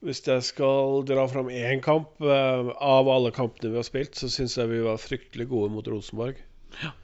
Hvis 0.00 0.22
jeg 0.24 0.46
skal 0.46 1.04
dra 1.04 1.26
fram 1.28 1.50
én 1.52 1.84
kamp 1.84 2.16
uh, 2.24 2.72
av 2.80 3.10
alle 3.12 3.34
kampene 3.34 3.74
vi 3.74 3.82
har 3.82 3.84
spilt, 3.84 4.16
så 4.16 4.30
syns 4.32 4.56
jeg 4.56 4.72
vi 4.72 4.80
var 4.86 5.02
fryktelig 5.02 5.50
gode 5.52 5.74
mot 5.74 5.90
Rosenborg. 5.90 6.40
Ja. 6.80 6.94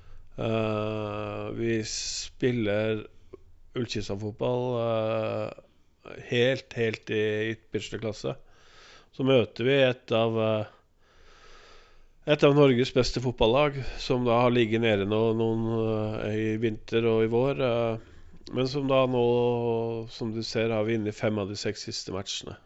Eh, 0.40 1.50
vi 1.52 1.84
spiller 1.84 3.06
Ullkisa-fotball 3.74 4.62
eh, 4.80 5.50
helt, 6.30 6.72
helt 6.74 7.10
i 7.10 7.24
ypperste 7.52 8.00
klasse. 8.00 8.34
Så 9.12 9.26
møter 9.26 9.66
vi 9.66 9.76
et 9.84 10.14
av 10.16 10.38
eh, 10.44 10.76
et 12.30 12.44
av 12.46 12.54
Norges 12.54 12.92
beste 12.94 13.20
fotballag, 13.24 13.76
som 13.98 14.24
da 14.24 14.38
har 14.44 14.54
ligget 14.54 14.84
nede 14.84 15.08
noen 15.08 15.68
eh, 15.76 16.32
i 16.32 16.48
vinter 16.62 17.08
og 17.10 17.26
i 17.26 17.30
vår. 17.32 17.62
men 18.56 18.68
som 18.68 18.88
da 18.88 19.04
nå, 19.06 19.26
som 20.10 20.32
du 20.34 20.42
ser, 20.42 20.72
har 20.72 20.88
vunnet 20.88 21.14
fem 21.14 21.38
av 21.38 21.48
de 21.52 21.56
seks 21.56 21.84
siste 21.90 22.16
matchene. 22.16 22.56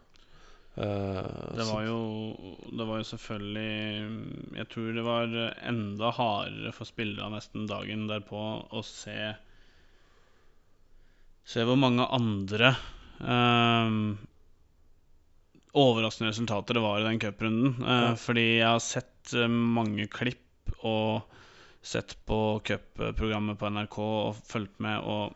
Eh, 0.75 1.55
Det 1.55 1.65
var, 1.69 1.83
jo, 1.87 1.99
det 2.67 2.85
var 2.87 2.97
jo 2.99 3.07
selvfølgelig 3.07 4.57
Jeg 4.57 4.67
tror 4.73 4.89
det 4.97 5.05
var 5.07 5.35
enda 5.63 6.09
hardere 6.17 6.73
for 6.75 6.89
spillere 6.89 7.31
nesten 7.31 7.63
dagen 7.69 8.07
derpå 8.11 8.41
å 8.75 8.81
se 8.83 9.15
Se 11.45 11.63
hvor 11.63 11.77
mange 11.79 12.03
andre 12.09 12.73
ehm, 13.21 14.17
overraskende 15.77 16.31
resultater 16.31 16.73
det 16.73 16.81
var 16.81 16.99
i 16.99 17.05
den 17.05 17.19
cuprunden. 17.21 17.75
Uh, 17.83 17.91
Ja. 17.91 18.15
Fordi 18.17 18.45
jeg 18.57 18.65
har 18.65 18.81
sett 18.81 19.35
mange 19.51 20.07
klipp 20.09 20.73
og 20.81 21.27
sett 21.85 22.15
på 22.25 22.39
cupprogrammet 22.65 23.59
på 23.61 23.69
NRK 23.69 23.97
og 24.01 24.39
fulgt 24.49 24.79
med, 24.81 25.05
og 25.05 25.35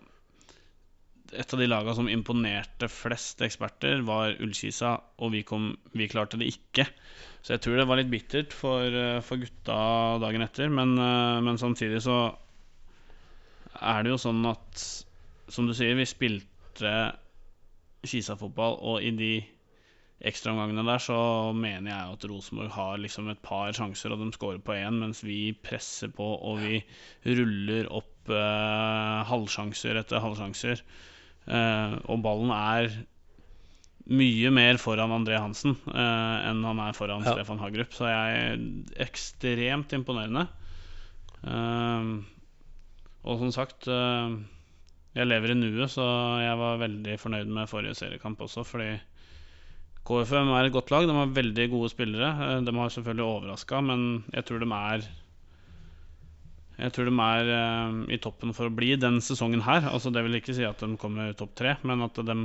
et 1.34 1.54
av 1.54 1.62
de 1.62 1.68
lagene 1.68 1.96
som 1.98 2.10
imponerte 2.12 2.90
flest 2.92 3.42
eksperter, 3.46 4.02
var 4.08 4.36
Ullkisa, 4.42 4.96
og 5.22 5.34
vi, 5.36 5.44
kom, 5.48 5.72
vi 5.94 6.10
klarte 6.12 6.40
det 6.42 6.50
ikke. 6.54 6.86
Så 7.42 7.56
jeg 7.56 7.64
tror 7.64 7.80
det 7.80 7.88
var 7.90 8.00
litt 8.00 8.12
bittert 8.12 8.56
for, 8.56 8.84
eh, 8.84 9.22
for 9.26 9.42
gutta 9.42 9.80
dagen 10.24 10.44
etter. 10.46 10.72
Men, 10.74 10.98
eh, 10.98 11.40
men 11.46 11.62
samtidig 11.62 12.02
så 12.06 12.20
er 13.80 14.04
det 14.04 14.16
jo 14.16 14.22
sånn 14.22 14.44
at 14.50 14.88
Som 15.50 15.66
du 15.66 15.74
sier, 15.74 15.96
vi 15.98 16.06
spilte 16.06 16.90
Kisa-fotball, 18.06 18.76
og 18.86 19.02
i 19.02 19.10
de 19.18 19.32
ekstraomgangene 20.30 20.84
der 20.86 21.02
så 21.02 21.18
mener 21.58 21.90
jeg 21.90 22.14
at 22.14 22.26
Rosenborg 22.30 22.70
har 22.76 23.00
liksom 23.02 23.32
et 23.32 23.42
par 23.42 23.72
sjanser, 23.74 24.14
og 24.14 24.22
de 24.22 24.36
scorer 24.36 24.62
på 24.62 24.76
én, 24.76 25.00
mens 25.02 25.24
vi 25.26 25.56
presser 25.66 26.12
på 26.14 26.28
og 26.38 26.62
vi 26.62 26.84
ruller 27.26 27.90
opp 27.90 28.30
eh, 28.30 29.24
halvsjanser 29.32 29.98
etter 30.04 30.22
halvsjanser. 30.22 30.84
Eh, 31.50 31.96
og 32.10 32.22
ballen 32.26 32.52
er 32.54 32.92
mye 34.10 34.50
mer 34.54 34.80
foran 34.82 35.14
André 35.14 35.38
Hansen 35.38 35.76
eh, 35.92 36.38
enn 36.50 36.64
han 36.66 36.82
er 36.82 36.96
foran 36.98 37.26
Ja. 37.26 37.36
Stefan 37.36 37.62
Hagerup. 37.62 37.94
Så 37.94 38.10
jeg 38.10 38.40
er 38.40 39.04
ekstremt 39.06 39.94
imponerende. 39.98 40.48
Eh, 41.46 42.10
og 43.30 43.42
som 43.44 43.52
sagt 43.54 43.88
eh, 43.92 44.38
Jeg 45.18 45.28
lever 45.28 45.52
i 45.54 45.58
nuet, 45.60 45.90
så 45.92 46.06
jeg 46.42 46.58
var 46.60 46.82
veldig 46.82 47.16
fornøyd 47.20 47.50
med 47.54 47.70
forrige 47.70 47.98
seriekamp 47.98 48.42
også, 48.46 48.64
fordi 48.64 48.92
KFM 50.10 50.52
er 50.56 50.68
et 50.70 50.74
godt 50.74 50.92
lag. 50.94 51.08
De 51.10 51.14
har 51.18 51.34
veldig 51.36 51.66
gode 51.74 51.90
spillere. 51.92 52.62
De 52.66 52.74
har 52.78 52.94
selvfølgelig 52.94 53.26
overraska, 53.26 53.82
men 53.84 54.24
jeg 54.34 54.46
tror 54.48 54.62
de 54.64 54.70
er 54.74 55.10
Jeg 56.80 56.94
tror 56.96 57.10
de 57.10 57.14
er 57.26 57.50
eh, 57.52 57.98
i 58.16 58.20
toppen 58.24 58.54
for 58.56 58.70
å 58.70 58.74
bli 58.74 58.94
den 59.00 59.20
sesongen 59.24 59.64
her. 59.66 59.84
Altså 59.90 60.14
Det 60.16 60.24
vil 60.26 60.40
ikke 60.40 60.56
si 60.56 60.66
at 60.68 60.80
de 60.80 60.96
kommer 61.00 61.34
topp 61.38 61.58
tre, 61.60 61.76
men 61.88 62.06
at 62.06 62.20
de, 62.24 62.38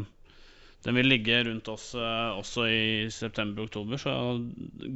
de 0.87 0.95
vil 0.97 1.11
ligge 1.11 1.45
rundt 1.47 1.71
oss 1.71 1.93
eh, 1.95 2.31
også 2.35 2.67
i 2.71 2.83
september-oktober. 3.15 4.01
Så 4.01 4.17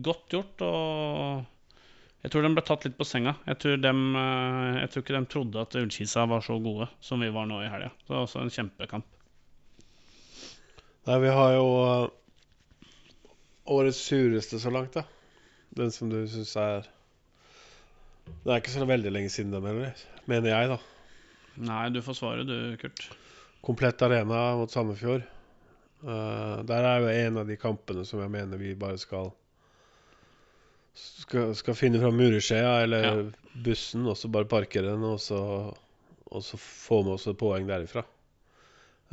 godt 0.02 0.34
gjort. 0.34 0.66
Og 0.66 2.24
jeg 2.24 2.34
tror 2.34 2.44
de 2.44 2.52
ble 2.56 2.66
tatt 2.66 2.88
litt 2.88 2.98
på 2.98 3.06
senga. 3.06 3.36
Jeg 3.46 3.62
tror, 3.62 3.78
de, 3.84 3.94
eh, 4.24 4.80
jeg 4.82 4.90
tror 4.90 5.06
ikke 5.06 5.18
de 5.20 5.32
trodde 5.36 5.62
at 5.62 5.78
Ullkisa 5.84 6.26
var 6.34 6.42
så 6.46 6.58
gode 6.64 6.90
som 7.04 7.22
vi 7.22 7.30
var 7.34 7.46
nå 7.50 7.62
i 7.62 7.70
helga. 7.70 7.92
Det 8.02 8.16
var 8.16 8.26
også 8.26 8.42
en 8.42 8.54
kjempekamp. 8.54 9.06
Nei, 11.08 11.22
vi 11.22 11.30
har 11.32 11.54
jo 11.54 11.68
årets 13.70 14.02
sureste 14.10 14.58
så 14.60 14.74
langt, 14.74 14.98
da. 14.98 15.06
Den 15.78 15.94
som 15.94 16.10
du 16.10 16.24
syns 16.28 16.56
er 16.58 16.88
Det 18.44 18.52
er 18.54 18.60
ikke 18.62 18.74
så 18.74 18.86
veldig 18.88 19.12
lenge 19.14 19.30
siden 19.32 19.52
den 19.54 19.66
heller, 19.68 20.04
mener 20.30 20.52
jeg, 20.52 20.70
da. 20.72 20.78
Nei, 21.68 21.82
du 21.94 21.98
får 22.04 22.16
svare 22.20 22.44
du, 22.46 22.54
Kurt. 22.80 23.08
Komplett 23.66 24.02
arena 24.06 24.42
mot 24.56 24.70
Sandefjord. 24.72 25.24
Uh, 26.04 26.60
der 26.68 26.86
er 26.86 27.02
jo 27.02 27.08
en 27.26 27.40
av 27.42 27.48
de 27.48 27.56
kampene 27.58 28.04
som 28.06 28.20
jeg 28.22 28.30
mener 28.30 28.60
vi 28.60 28.76
bare 28.78 29.00
skal 29.02 29.32
Skal, 30.98 31.52
skal 31.58 31.74
finne 31.78 31.98
fram 32.02 32.14
mureskjea 32.18 32.70
eller 32.84 33.04
Ja. 33.06 33.16
bussen, 33.66 34.06
og 34.10 34.16
så 34.18 34.30
bare 34.30 34.48
parkere 34.50 34.92
den, 34.94 35.02
og 35.06 35.18
så, 35.22 35.38
og 36.30 36.42
så 36.42 36.58
få 36.58 37.02
med 37.06 37.12
oss 37.14 37.26
et 37.30 37.38
poeng 37.38 37.66
derifra. 37.68 38.02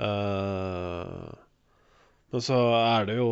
Uh, 0.01 1.29
men 2.33 2.41
så 2.41 2.57
er 2.79 3.05
det 3.09 3.17
jo 3.19 3.29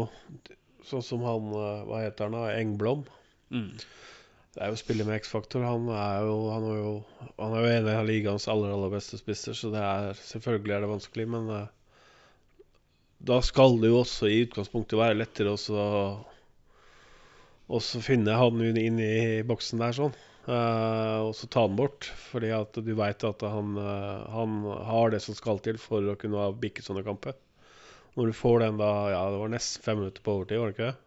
sånn 0.87 1.03
som 1.03 1.23
han 1.25 1.49
eh, 1.57 1.81
Hva 1.89 2.01
heter 2.03 2.29
han 2.29 2.35
da? 2.37 2.43
Engblom. 2.59 3.01
Mm. 3.51 3.71
Det 4.53 4.61
er 4.61 4.69
jo 4.69 4.77
å 4.77 4.81
spille 4.83 5.05
med 5.07 5.17
X-faktor. 5.17 5.63
Han 5.65 5.87
er 5.89 6.27
jo 6.27 6.35
Han 6.53 6.65
er 6.69 6.81
han 7.39 7.55
er 7.57 7.63
jo 7.63 7.71
en 7.77 7.87
av 7.95 8.05
ligaens 8.05 8.45
aller, 8.51 8.73
aller 8.75 8.91
beste 8.93 9.17
spisser, 9.17 9.57
så 9.57 9.71
det 9.73 9.81
er 9.81 10.19
selvfølgelig 10.19 10.75
er 10.75 10.83
det 10.83 10.91
vanskelig, 10.91 11.25
men 11.33 11.49
uh, 11.49 11.63
da 13.23 13.39
skal 13.41 13.79
det 13.81 13.89
jo 13.89 14.01
også 14.03 14.29
i 14.29 14.43
utgangspunktet 14.43 14.99
være 14.99 15.17
lettere 15.17 15.53
også 15.55 15.87
å 17.73 17.79
finne 18.03 18.35
han 18.37 18.61
inn 18.67 18.99
i 19.01 19.41
boksen 19.47 19.81
der 19.81 19.95
sånn. 19.97 20.13
Uh, 20.43 21.29
og 21.29 21.33
så 21.39 21.47
ta 21.47 21.63
han 21.63 21.77
bort, 21.79 22.09
fordi 22.29 22.51
at 22.51 22.75
du 22.75 22.91
veit 22.99 23.23
at 23.23 23.45
han, 23.47 23.77
uh, 23.79 24.27
han 24.33 24.59
har 24.89 25.13
det 25.15 25.23
som 25.23 25.37
skal 25.39 25.63
til 25.63 25.79
for 25.79 26.03
å 26.11 26.17
kunne 26.19 26.41
ha 26.43 26.51
bikket 26.51 26.85
sånne 26.89 27.05
kamper. 27.07 27.39
Når 28.13 28.29
du 28.29 28.37
får 28.37 28.59
den 28.67 28.77
da 28.77 28.91
Ja, 29.15 29.23
det 29.31 29.39
var 29.41 29.49
nesten 29.55 29.81
fem 29.87 30.03
minutter 30.03 30.21
på 30.21 30.37
overtid, 30.37 30.59
var 30.59 30.69
det 30.69 30.75
ikke 30.75 30.91
det? 30.91 30.99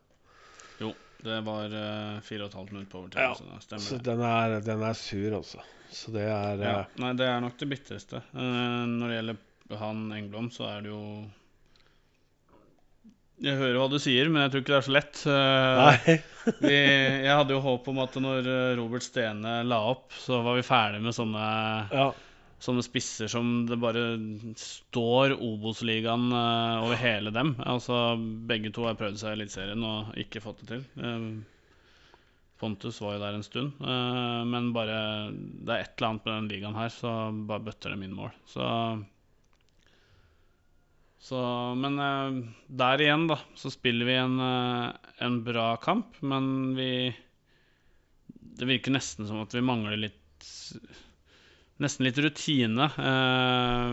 Det 1.25 1.38
var 1.46 1.73
uh, 1.73 2.20
fire 2.26 2.44
og 2.44 2.50
et 2.50 2.58
halvt 2.58 2.73
minutt 2.76 2.90
på 2.92 3.00
overtid. 3.00 3.20
Ja, 3.23 3.32
så 3.35 3.78
Så 3.80 3.99
den 4.04 4.20
er, 4.23 4.58
den 4.61 4.82
er 4.85 4.92
sur, 4.99 5.38
altså. 5.38 5.62
Så 5.90 6.12
det 6.12 6.26
er 6.28 6.61
Ja. 6.62 6.75
eh, 6.80 7.00
Nei, 7.00 7.12
det 7.16 7.26
er 7.30 7.40
nok 7.40 7.56
det 7.58 7.68
bitreste. 7.70 8.20
Eh, 8.35 8.85
når 8.90 9.08
det 9.08 9.16
gjelder 9.20 9.78
han 9.80 10.04
Engblom, 10.12 10.50
så 10.54 10.66
er 10.76 10.82
det 10.85 10.90
jo 10.92 11.02
Jeg 13.42 13.58
hører 13.61 13.76
hva 13.76 13.88
du 13.92 13.99
sier, 14.00 14.30
men 14.32 14.46
jeg 14.46 14.52
tror 14.54 14.62
ikke 14.62 14.73
det 14.73 14.78
er 14.78 14.87
så 14.87 14.94
lett. 14.96 15.18
Eh, 15.28 15.80
Nei. 15.82 16.14
vi, 16.68 16.76
jeg 17.26 17.35
hadde 17.37 17.52
jo 17.52 17.61
håp 17.64 17.88
om 17.92 17.99
at 18.04 18.14
når 18.23 18.46
eh, 18.49 18.70
Robert 18.78 19.04
Stene 19.04 19.58
la 19.68 19.80
opp, 19.90 20.14
så 20.16 20.38
var 20.46 20.56
vi 20.56 20.64
ferdig 20.64 21.02
med 21.04 21.16
sånne, 21.16 21.42
Ja. 21.92 22.06
Sånne 22.62 22.84
spisser 22.84 23.28
som 23.30 23.66
det 23.68 23.76
bare 23.80 24.02
står 24.60 25.36
Obos-ligaen 25.36 26.30
uh, 26.32 26.84
over 26.84 27.00
hele 27.00 27.32
dem. 27.34 27.54
Altså, 27.60 28.16
Begge 28.48 28.72
to 28.75 28.86
har 28.88 28.96
prøvd 28.98 29.20
seg 29.20 29.34
i 29.34 29.40
Eliteserien 29.40 29.84
og 29.86 30.16
ikke 30.20 30.42
fått 30.44 30.64
det 30.64 30.70
til. 30.72 30.86
Uh, 30.96 31.44
Pontus 32.56 33.02
var 33.04 33.16
jo 33.16 33.20
der 33.20 33.36
en 33.36 33.44
stund, 33.44 33.82
uh, 33.84 34.40
men 34.48 34.70
bare 34.76 35.00
det 35.28 35.75
er 35.75 35.82
et 35.84 35.92
eller 35.98 36.08
annet 36.08 36.25
med 36.25 36.34
den 36.38 36.48
ligaen 36.54 36.78
her, 36.78 36.94
så 36.94 37.12
bare 37.48 37.66
bøtter 37.66 37.92
dem 37.92 38.06
inn 38.06 38.16
mål. 38.16 38.32
Så, 38.48 38.70
så 41.26 41.42
Men 41.76 42.00
der 42.80 43.04
igjen, 43.04 43.28
da, 43.28 43.36
så 43.58 43.72
spiller 43.75 44.08
vi 44.08 44.16
en, 44.22 44.40
en 44.40 45.38
bra 45.44 45.75
kamp, 45.82 46.16
men 46.25 46.75
vi 46.78 46.90
Det 48.56 48.64
virker 48.64 48.94
nesten 48.94 49.28
som 49.28 49.42
at 49.42 49.52
vi 49.52 49.60
mangler 49.60 50.00
litt 50.00 50.48
Nesten 51.83 52.06
litt 52.06 52.16
rutine 52.25 52.87
eh, 52.97 53.92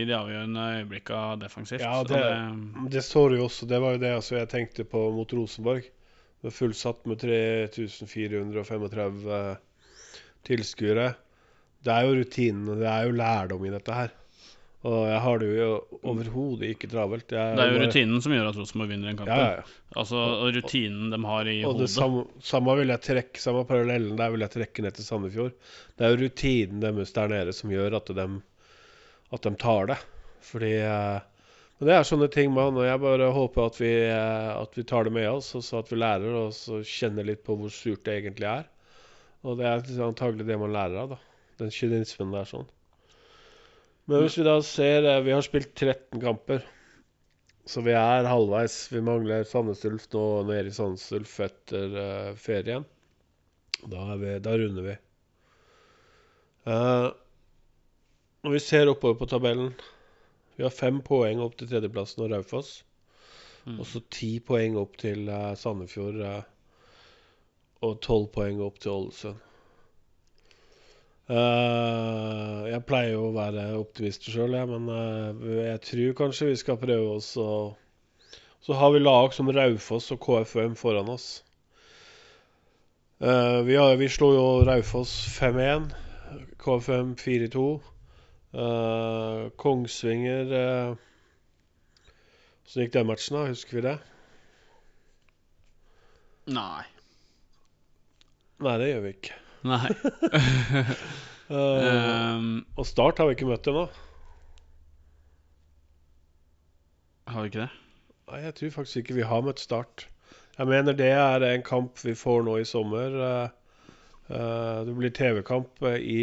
i 0.00 0.02
de 0.08 0.14
avgjørende 0.16 0.62
øyeblikka 0.78 1.18
defensivt. 1.42 1.82
Ja, 1.84 1.98
det- 2.08 2.88
Det 2.94 3.02
så 3.04 3.26
du 3.28 3.34
jo 3.36 3.44
også. 3.50 3.68
Det 3.68 3.80
var 3.84 3.90
jo 3.92 3.98
det 4.00 4.14
altså, 4.16 4.38
jeg 4.38 4.48
tenkte 4.48 4.86
på 4.88 5.02
mot 5.12 5.28
Rosenborg. 5.36 5.84
Det 5.84 6.44
var 6.48 6.54
fullsatt 6.56 7.04
med 7.10 7.16
3435 7.20 9.58
tilskuere. 10.46 11.10
Det 11.84 11.92
er 11.94 12.06
jo 12.08 12.16
rutinene, 12.22 12.78
det 12.80 12.88
er 12.90 13.06
jo 13.06 13.14
lærdom 13.18 13.64
i 13.66 13.70
dette 13.74 13.92
her. 13.94 14.10
Og 14.86 15.08
jeg 15.10 15.18
har 15.24 15.40
det 15.42 15.46
jo 15.58 15.70
overhodet 16.06 16.68
ikke 16.70 16.86
travelt. 16.92 17.32
Jeg 17.34 17.56
det 17.56 17.62
er 17.64 17.72
jo 17.72 17.78
bare- 17.78 17.86
rutinen 17.88 18.20
som 18.22 18.32
gjør 18.32 18.48
at 18.52 18.58
Rosenborg 18.60 18.88
vinner 18.92 19.10
den 19.16 19.26
Ja, 19.26 19.36
ja, 19.38 19.48
ja. 19.56 19.62
Altså, 19.98 20.20
og 20.44 20.52
rutinen 20.54 21.10
de 21.10 21.18
har 21.26 21.48
i 21.50 21.56
Og 21.66 21.78
det 21.80 21.88
samme, 21.90 22.26
samme 22.40 22.76
vil 22.78 22.92
jeg 22.94 23.02
trekke, 23.02 23.40
samme 23.42 23.64
parallellen 23.66 24.16
der 24.16 24.30
vil 24.30 24.40
jeg 24.46 24.50
trekke 24.54 24.82
ned 24.82 24.94
til 24.94 25.04
Sandefjord. 25.04 25.52
Det 25.98 26.06
er 26.06 26.14
jo 26.14 26.20
rutinen 26.22 26.80
deres 26.80 27.12
der 27.12 27.28
nede 27.28 27.52
som 27.52 27.70
gjør 27.74 27.96
at 27.96 28.06
de, 28.14 28.28
at 29.32 29.42
de 29.42 29.54
tar 29.56 29.86
det. 29.90 29.98
Fordi 30.46 30.72
eh, 30.78 31.20
Men 31.80 31.86
det 31.88 31.94
er 31.94 32.06
sånne 32.06 32.30
ting, 32.30 32.54
man. 32.54 32.74
Og 32.78 32.86
jeg 32.86 33.00
bare 33.02 33.32
håper 33.34 33.66
at 33.66 33.80
vi, 33.80 33.92
eh, 34.06 34.62
at 34.62 34.78
vi 34.78 34.82
tar 34.84 35.04
det 35.04 35.12
med 35.12 35.28
oss, 35.28 35.54
og 35.58 35.62
så 35.62 35.78
at 35.82 35.90
vi 35.90 35.98
lærer 35.98 36.38
oss 36.46 36.66
så 36.70 36.80
kjenner 36.86 37.26
litt 37.26 37.42
på 37.42 37.58
hvor 37.58 37.70
surt 37.70 38.04
det 38.06 38.22
egentlig 38.22 38.46
er. 38.46 38.64
Og 39.42 39.58
det 39.58 39.66
er 39.66 40.02
antagelig 40.06 40.46
det 40.46 40.58
man 40.58 40.72
lærer 40.72 41.02
av, 41.02 41.08
da. 41.16 41.18
Den 41.58 41.70
kynismen 41.74 42.30
der 42.30 42.46
sånn. 42.46 42.66
Men 44.08 44.24
hvis 44.24 44.38
vi 44.40 44.44
da 44.46 44.56
ser 44.64 45.04
eh, 45.04 45.22
Vi 45.26 45.34
har 45.36 45.44
spilt 45.44 45.74
13 45.76 46.20
kamper. 46.22 46.64
Så 47.68 47.82
vi 47.84 47.92
er 47.92 48.24
halvveis. 48.24 48.86
Vi 48.92 49.02
mangler 49.04 49.44
Sandnes 49.44 49.84
Ulf 49.84 50.06
nå 50.14 50.24
nede 50.48 50.70
i 50.70 50.72
Sandnes 50.72 51.04
Ulf 51.12 51.34
etter 51.44 51.92
uh, 51.92 52.30
ferien. 52.40 52.86
Da, 53.82 54.06
er 54.14 54.22
vi, 54.22 54.30
da 54.40 54.54
runder 54.56 54.86
vi. 54.86 54.94
Uh, 56.64 57.10
når 58.44 58.54
vi 58.54 58.62
ser 58.64 58.88
oppover 58.88 59.18
på 59.20 59.28
tabellen 59.28 59.70
Vi 60.56 60.64
har 60.64 60.72
fem 60.74 61.02
poeng 61.04 61.42
opp 61.44 61.58
til 61.60 61.68
tredjeplassen 61.68 62.24
og 62.24 62.32
Raufoss. 62.32 62.70
Mm. 63.66 63.76
Og 63.76 63.84
så 63.90 64.00
ti 64.08 64.30
poeng 64.40 64.80
opp 64.80 64.96
til 65.04 65.28
uh, 65.28 65.52
Sandefjord. 65.52 66.24
og 67.84 68.00
tolv 68.00 68.32
poeng 68.32 68.64
opp 68.64 68.80
til 68.80 68.96
Ålesund. 68.96 69.44
Eh, 72.78 72.84
jeg 72.84 72.86
pleier 72.86 73.14
jo 73.16 73.28
å 73.28 73.34
være 73.34 73.62
optimist 73.78 74.28
sjøl, 74.30 74.54
ja, 74.54 74.64
men 74.66 74.88
eh, 74.88 75.62
jeg 75.72 75.80
tror 75.82 76.16
kanskje 76.22 76.50
vi 76.52 76.56
skal 76.56 76.78
prøve 76.78 77.16
oss 77.16 77.36
å 77.36 77.74
Så 78.62 78.74
har 78.74 78.90
vi 78.92 78.98
lag 79.00 79.32
som 79.32 79.48
Raufoss 79.50 80.10
og 80.12 80.20
KFUM 80.20 80.74
foran 80.76 81.08
oss. 81.08 81.42
Eh, 83.20 83.62
vi, 83.64 83.76
har, 83.78 83.96
vi 83.96 84.08
slo 84.08 84.32
jo 84.34 84.64
Raufoss 84.66 85.12
5-1. 85.38 85.88
KFUM 86.58 87.14
4-2. 87.16 87.64
Eh, 88.58 89.48
Kongsvinger 89.56 90.52
uh, 90.52 90.96
gikk 92.74 92.92
den 92.92 93.08
matchen, 93.08 93.38
da? 93.38 93.46
Husker 93.48 93.78
vi 93.78 93.86
det? 93.86 93.96
Nei. 96.50 96.84
Nei, 98.58 98.76
det 98.82 98.92
gjør 98.92 99.02
vi 99.06 99.16
ikke. 99.16 99.40
Nei. 99.68 99.94
Ehm, 101.48 102.66
og 102.76 102.86
Start 102.86 103.20
har 103.20 103.28
vi 103.28 103.36
ikke 103.36 103.48
møtt 103.48 103.68
ennå. 103.70 103.86
Har 107.28 107.44
vi 107.44 107.52
ikke 107.52 107.64
det? 107.64 107.70
Nei, 108.28 108.40
jeg 108.44 108.56
tror 108.58 108.74
faktisk 108.76 109.02
ikke 109.02 109.18
vi 109.20 109.28
har 109.28 109.44
møtt 109.44 109.62
Start. 109.62 110.08
Jeg 110.58 110.68
mener 110.68 110.96
det 110.96 111.12
er 111.14 111.44
en 111.46 111.64
kamp 111.64 112.00
vi 112.04 112.16
får 112.18 112.44
nå 112.44 112.58
i 112.60 112.66
sommer. 112.68 113.16
Eh, 113.28 113.94
eh, 114.34 114.80
det 114.88 114.96
blir 114.98 115.14
TV-kamp 115.14 115.84
eh, 115.88 116.00
i 116.02 116.20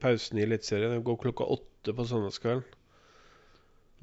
pausen 0.00 0.40
i 0.40 0.46
Eliteserien. 0.46 0.94
Det 0.94 1.04
går 1.04 1.20
klokka 1.26 1.48
åtte 1.58 1.96
på 1.96 2.06
søndagskvelden. 2.08 2.64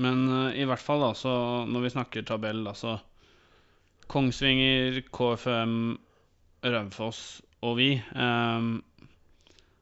Men 0.02 0.24
i 0.58 0.64
hvert 0.66 0.82
fall, 0.82 1.04
da, 1.04 1.12
så 1.14 1.32
når 1.70 1.84
vi 1.84 1.90
snakker 1.94 2.24
tabell, 2.26 2.64
da, 2.66 2.72
så 2.74 2.96
Kongsvinger, 4.10 4.98
KFM, 5.14 5.76
Raufoss 6.66 7.42
og 7.66 7.78
vi 7.78 7.92
eh, 7.98 8.68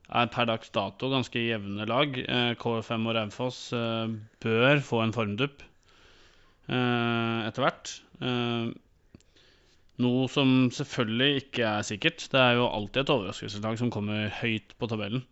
er 0.09 0.29
per 0.33 0.47
dags 0.49 0.71
dato 0.73 1.09
ganske 1.11 1.41
jevne 1.41 1.85
lag. 1.89 2.15
Eh, 2.17 2.51
KFM 2.59 3.07
og 3.09 3.15
Raufoss 3.17 3.69
eh, 3.77 4.13
bør 4.41 4.81
få 4.85 5.03
en 5.03 5.15
formdupp 5.15 5.63
eh, 6.69 7.47
etter 7.47 7.65
hvert. 7.65 7.97
Noe 9.99 10.29
som 10.31 10.69
selvfølgelig 10.71 11.43
ikke 11.43 11.67
er 11.67 11.85
sikkert. 11.87 12.23
Det 12.31 12.39
er 12.39 12.57
jo 12.57 12.69
alltid 12.71 13.03
et 13.03 13.13
overraskelseslag 13.13 13.79
som 13.81 13.91
kommer 13.91 14.31
høyt 14.39 14.75
på 14.79 14.87
tabellen. 14.91 15.25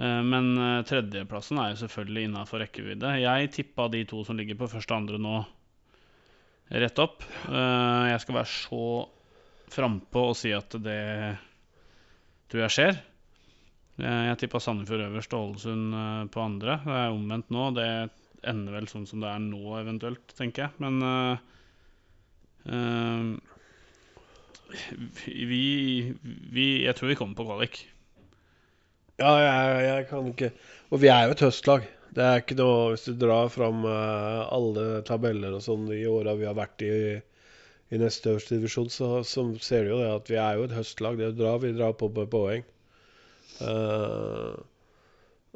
Men 0.00 0.54
tredjeplassen 0.88 1.58
er 1.60 1.74
jo 1.74 1.82
selvfølgelig 1.82 2.22
innafor 2.30 2.62
rekkevidde. 2.62 3.10
Jeg 3.20 3.50
tippa 3.52 3.90
de 3.92 4.00
to 4.08 4.22
som 4.24 4.38
ligger 4.40 4.56
på 4.56 4.70
første 4.72 4.96
og 4.96 5.02
andre 5.02 5.20
nå, 5.20 5.34
rett 6.72 7.02
opp. 7.04 7.26
Jeg 7.52 8.22
skal 8.24 8.38
være 8.38 8.52
så 8.54 8.86
frampå 9.76 10.30
og 10.30 10.38
si 10.40 10.54
at 10.56 10.80
det 10.80 11.00
tror 12.48 12.64
jeg 12.64 12.76
skjer. 12.78 13.02
Eh, 14.00 14.24
Jeg 14.30 14.38
tippa 14.40 14.60
Sandefjord 14.62 15.04
øverst 15.08 15.34
og 15.36 15.50
Ålesund 15.50 15.94
eh, 15.96 16.24
på 16.32 16.42
andre. 16.42 16.80
Det 16.84 16.96
er 17.02 17.14
omvendt 17.14 17.52
nå. 17.52 17.68
Det 17.76 17.86
ender 18.50 18.76
vel 18.78 18.88
sånn 18.88 19.06
som 19.08 19.20
det 19.22 19.30
er 19.30 19.40
nå, 19.44 19.62
eventuelt, 19.76 20.34
tenker 20.38 20.64
jeg. 20.64 20.72
Men 20.80 20.94
uh, 21.04 21.36
vi, 25.26 25.64
vi 26.54 26.66
Jeg 26.86 26.96
tror 26.96 27.10
vi 27.10 27.18
kommer 27.18 27.36
på 27.36 27.44
kvalik. 27.48 27.82
Ja, 29.20 29.34
jeg, 29.44 29.80
jeg 29.84 30.06
kan 30.08 30.30
ikke 30.30 30.48
Og 30.88 31.02
vi 31.02 31.10
er 31.12 31.26
jo 31.26 31.34
et 31.34 31.44
høstlag. 31.44 31.84
Det 32.16 32.24
er 32.24 32.40
ikke 32.40 32.56
noe 32.62 32.94
Hvis 32.94 33.04
du 33.10 33.12
drar 33.20 33.52
fram 33.52 33.84
alle 33.84 35.02
tabeller 35.06 35.58
og 35.58 35.66
sånn 35.66 35.84
i 35.92 36.06
åra 36.08 36.32
vi 36.38 36.48
har 36.48 36.56
vært 36.56 36.86
i, 36.86 36.92
i 37.92 38.00
neste 38.00 38.32
øverste 38.32 38.56
divisjon, 38.56 38.88
så, 38.88 39.20
så 39.26 39.44
ser 39.60 39.84
du 39.84 39.92
jo 39.92 40.00
det 40.00 40.10
at 40.14 40.32
vi 40.32 40.40
er 40.40 40.56
jo 40.56 40.64
et 40.70 40.76
høstlag. 40.78 41.20
Det 41.20 41.28
er 41.28 41.34
å 41.36 41.40
dra, 41.42 41.56
vi 41.60 41.76
drar 41.76 41.92
på 42.00 42.08
med 42.16 42.32
poeng. 42.32 42.64
Eh, 43.60 44.52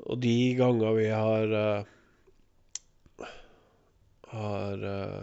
og 0.04 0.18
de 0.20 0.38
ganger 0.58 0.96
vi 0.98 1.06
har 1.12 1.52
uh, 1.54 3.28
har 4.34 4.82
uh, 4.82 5.20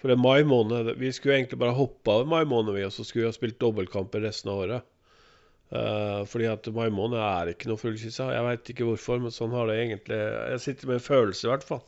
For 0.00 0.08
det 0.08 0.16
er 0.16 0.22
mai 0.22 0.40
måned 0.48 0.94
Vi 0.98 1.12
skulle 1.12 1.36
egentlig 1.36 1.60
bare 1.60 1.76
hoppe 1.76 2.14
av 2.14 2.30
mai 2.30 2.42
måned, 2.48 2.72
vi, 2.76 2.86
og 2.86 2.94
så 2.94 3.04
skulle 3.04 3.26
vi 3.26 3.30
ha 3.30 3.36
spilt 3.36 3.60
dobbeltkamper 3.60 4.24
resten 4.24 4.52
av 4.52 4.64
året. 4.64 4.88
Uh, 5.70 6.24
fordi 6.26 6.48
at 6.50 6.66
mai 6.74 6.88
måned 6.90 7.20
er 7.22 7.52
ikke 7.52 7.70
noe 7.70 7.78
fullkyssa. 7.78 8.32
Jeg 8.34 8.46
veit 8.48 8.72
ikke 8.72 8.88
hvorfor, 8.88 9.20
men 9.22 9.34
sånn 9.34 9.54
har 9.54 9.70
det 9.70 9.78
egentlig 9.84 10.18
Jeg 10.18 10.64
sitter 10.64 10.90
med 10.90 10.98
en 10.98 11.08
følelse, 11.10 11.46
i 11.46 11.52
hvert 11.52 11.68
fall, 11.68 11.84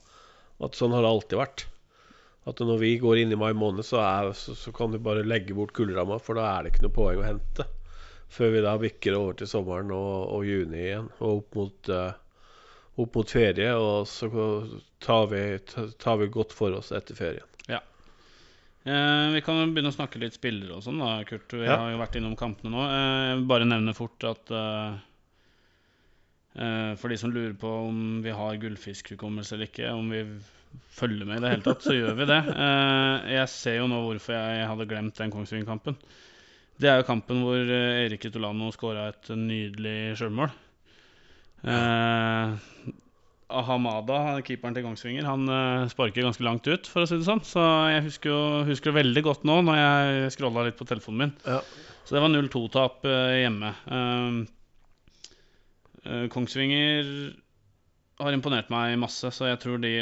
at 0.62 0.78
sånn 0.78 0.94
har 0.94 1.02
det 1.02 1.14
alltid 1.16 1.40
vært. 1.40 1.66
At 2.50 2.60
når 2.62 2.78
vi 2.82 2.96
går 2.98 3.22
inn 3.22 3.34
i 3.34 3.38
mai 3.38 3.52
måned, 3.54 3.86
så, 3.86 4.00
er, 4.02 4.32
så, 4.38 4.54
så 4.58 4.74
kan 4.74 4.92
du 4.92 5.00
bare 5.02 5.26
legge 5.26 5.54
bort 5.56 5.74
kullramma, 5.78 6.18
for 6.22 6.38
da 6.38 6.48
er 6.52 6.66
det 6.66 6.74
ikke 6.74 6.86
noe 6.88 6.96
poeng 7.00 7.22
å 7.22 7.26
hente. 7.26 7.66
Før 8.32 8.52
vi 8.54 8.62
da 8.64 8.74
bikker 8.80 9.16
over 9.18 9.36
til 9.36 9.48
sommeren 9.50 9.90
og, 9.92 10.30
og 10.38 10.46
juni 10.48 10.78
igjen, 10.86 11.08
og 11.20 11.42
opp 11.42 11.56
mot, 11.58 11.90
uh, 11.92 12.12
opp 13.02 13.16
mot 13.20 13.28
ferie. 13.36 13.70
Og 13.76 14.06
så 14.08 14.30
tar 15.04 15.26
vi, 15.32 15.42
tar 16.00 16.16
vi 16.22 16.30
godt 16.32 16.54
for 16.56 16.78
oss 16.78 16.92
etter 16.96 17.18
ferien. 17.18 17.48
Eh, 18.82 19.28
vi 19.30 19.38
kan 19.46 19.60
jo 19.60 19.68
begynne 19.70 19.92
å 19.92 19.94
snakke 19.94 20.18
litt 20.18 20.34
spillere 20.34 20.74
og 20.74 20.80
sånn, 20.82 20.96
da, 20.98 21.20
Kurt. 21.22 21.52
Vi 21.54 21.62
Ja. 21.68 21.76
har 21.78 21.92
jo 21.92 22.00
vært 22.00 22.16
innom 22.18 22.32
kampene 22.34 22.72
nå. 22.74 22.80
Eh, 22.82 23.28
jeg 23.28 23.36
vil 23.38 23.44
bare 23.52 23.68
nevne 23.70 23.92
fort 23.94 24.24
at 24.26 24.50
eh, 24.50 24.96
eh, 26.58 26.94
For 26.98 27.12
de 27.12 27.18
som 27.20 27.30
lurer 27.30 27.54
på 27.54 27.70
om 27.86 28.00
vi 28.24 28.34
har 28.34 28.58
gullfiskhukommelse 28.58 29.54
eller 29.54 29.70
ikke, 29.70 29.92
om 29.94 30.10
vi 30.10 30.24
følger 30.98 31.28
med 31.28 31.38
i 31.38 31.44
det 31.44 31.52
hele 31.54 31.66
tatt, 31.68 31.86
så 31.86 31.94
gjør 31.94 32.18
vi 32.18 32.26
det. 32.32 32.40
Eh, 32.56 33.30
jeg 33.36 33.48
ser 33.54 33.78
jo 33.78 33.86
nå 33.92 34.02
hvorfor 34.08 34.34
jeg 34.34 34.66
hadde 34.72 34.88
glemt 34.90 35.14
den 35.20 35.30
Kongsvinger-kampen. 35.30 35.96
Det 36.82 36.90
er 36.90 36.98
jo 36.98 37.06
kampen 37.06 37.44
hvor 37.44 37.60
eh, 37.62 38.02
Erik 38.08 38.26
Itolano 38.26 38.72
skåra 38.74 39.06
et 39.12 39.30
nydelig 39.38 40.16
sjølmål. 40.18 40.50
Eh, 41.62 42.54
Ahamada, 43.52 44.16
er 44.32 44.44
keeperen 44.46 44.74
til 44.74 44.84
Kongsvinger, 44.86 45.26
han 45.28 45.46
eh, 45.46 45.90
sparker 45.92 46.26
ganske 46.26 46.44
langt 46.46 46.66
ut, 46.66 46.88
for 46.90 47.04
å 47.04 47.08
si 47.08 47.18
det 47.20 47.28
sånn. 47.28 47.44
Så 47.46 47.62
jeg 47.92 48.06
husker 48.08 48.32
jo 48.32 48.40
husker 48.66 48.90
det 48.90 48.98
veldig 49.02 49.22
godt 49.28 49.46
nå 49.48 49.60
når 49.68 49.78
jeg 49.78 50.32
scrolla 50.36 50.66
litt 50.66 50.80
på 50.80 50.88
telefonen 50.88 51.26
min. 51.26 51.36
Ja. 51.46 51.60
Så 52.02 52.16
det 52.16 52.24
var 52.24 52.32
0-2-tap 52.32 53.06
eh, 53.06 53.38
hjemme. 53.44 53.70
Eh, 56.02 56.26
Kongsvinger 56.34 57.14
har 58.22 58.34
imponert 58.34 58.68
meg 58.74 58.98
masse, 58.98 59.30
så 59.34 59.52
jeg 59.52 59.60
tror 59.62 59.78
de 59.82 59.92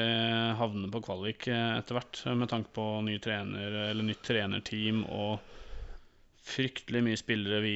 havner 0.56 0.88
på 0.92 1.02
kvalik 1.04 1.46
etter 1.52 1.96
hvert. 1.96 2.22
Med 2.36 2.48
tanke 2.52 2.72
på 2.76 2.84
ny 3.04 3.18
trener, 3.22 3.76
eller 3.90 4.04
nytt 4.04 4.24
trenerteam 4.24 5.04
og 5.08 5.59
fryktelig 6.46 7.02
mye 7.06 7.18
spillere 7.20 7.60
vi, 7.64 7.74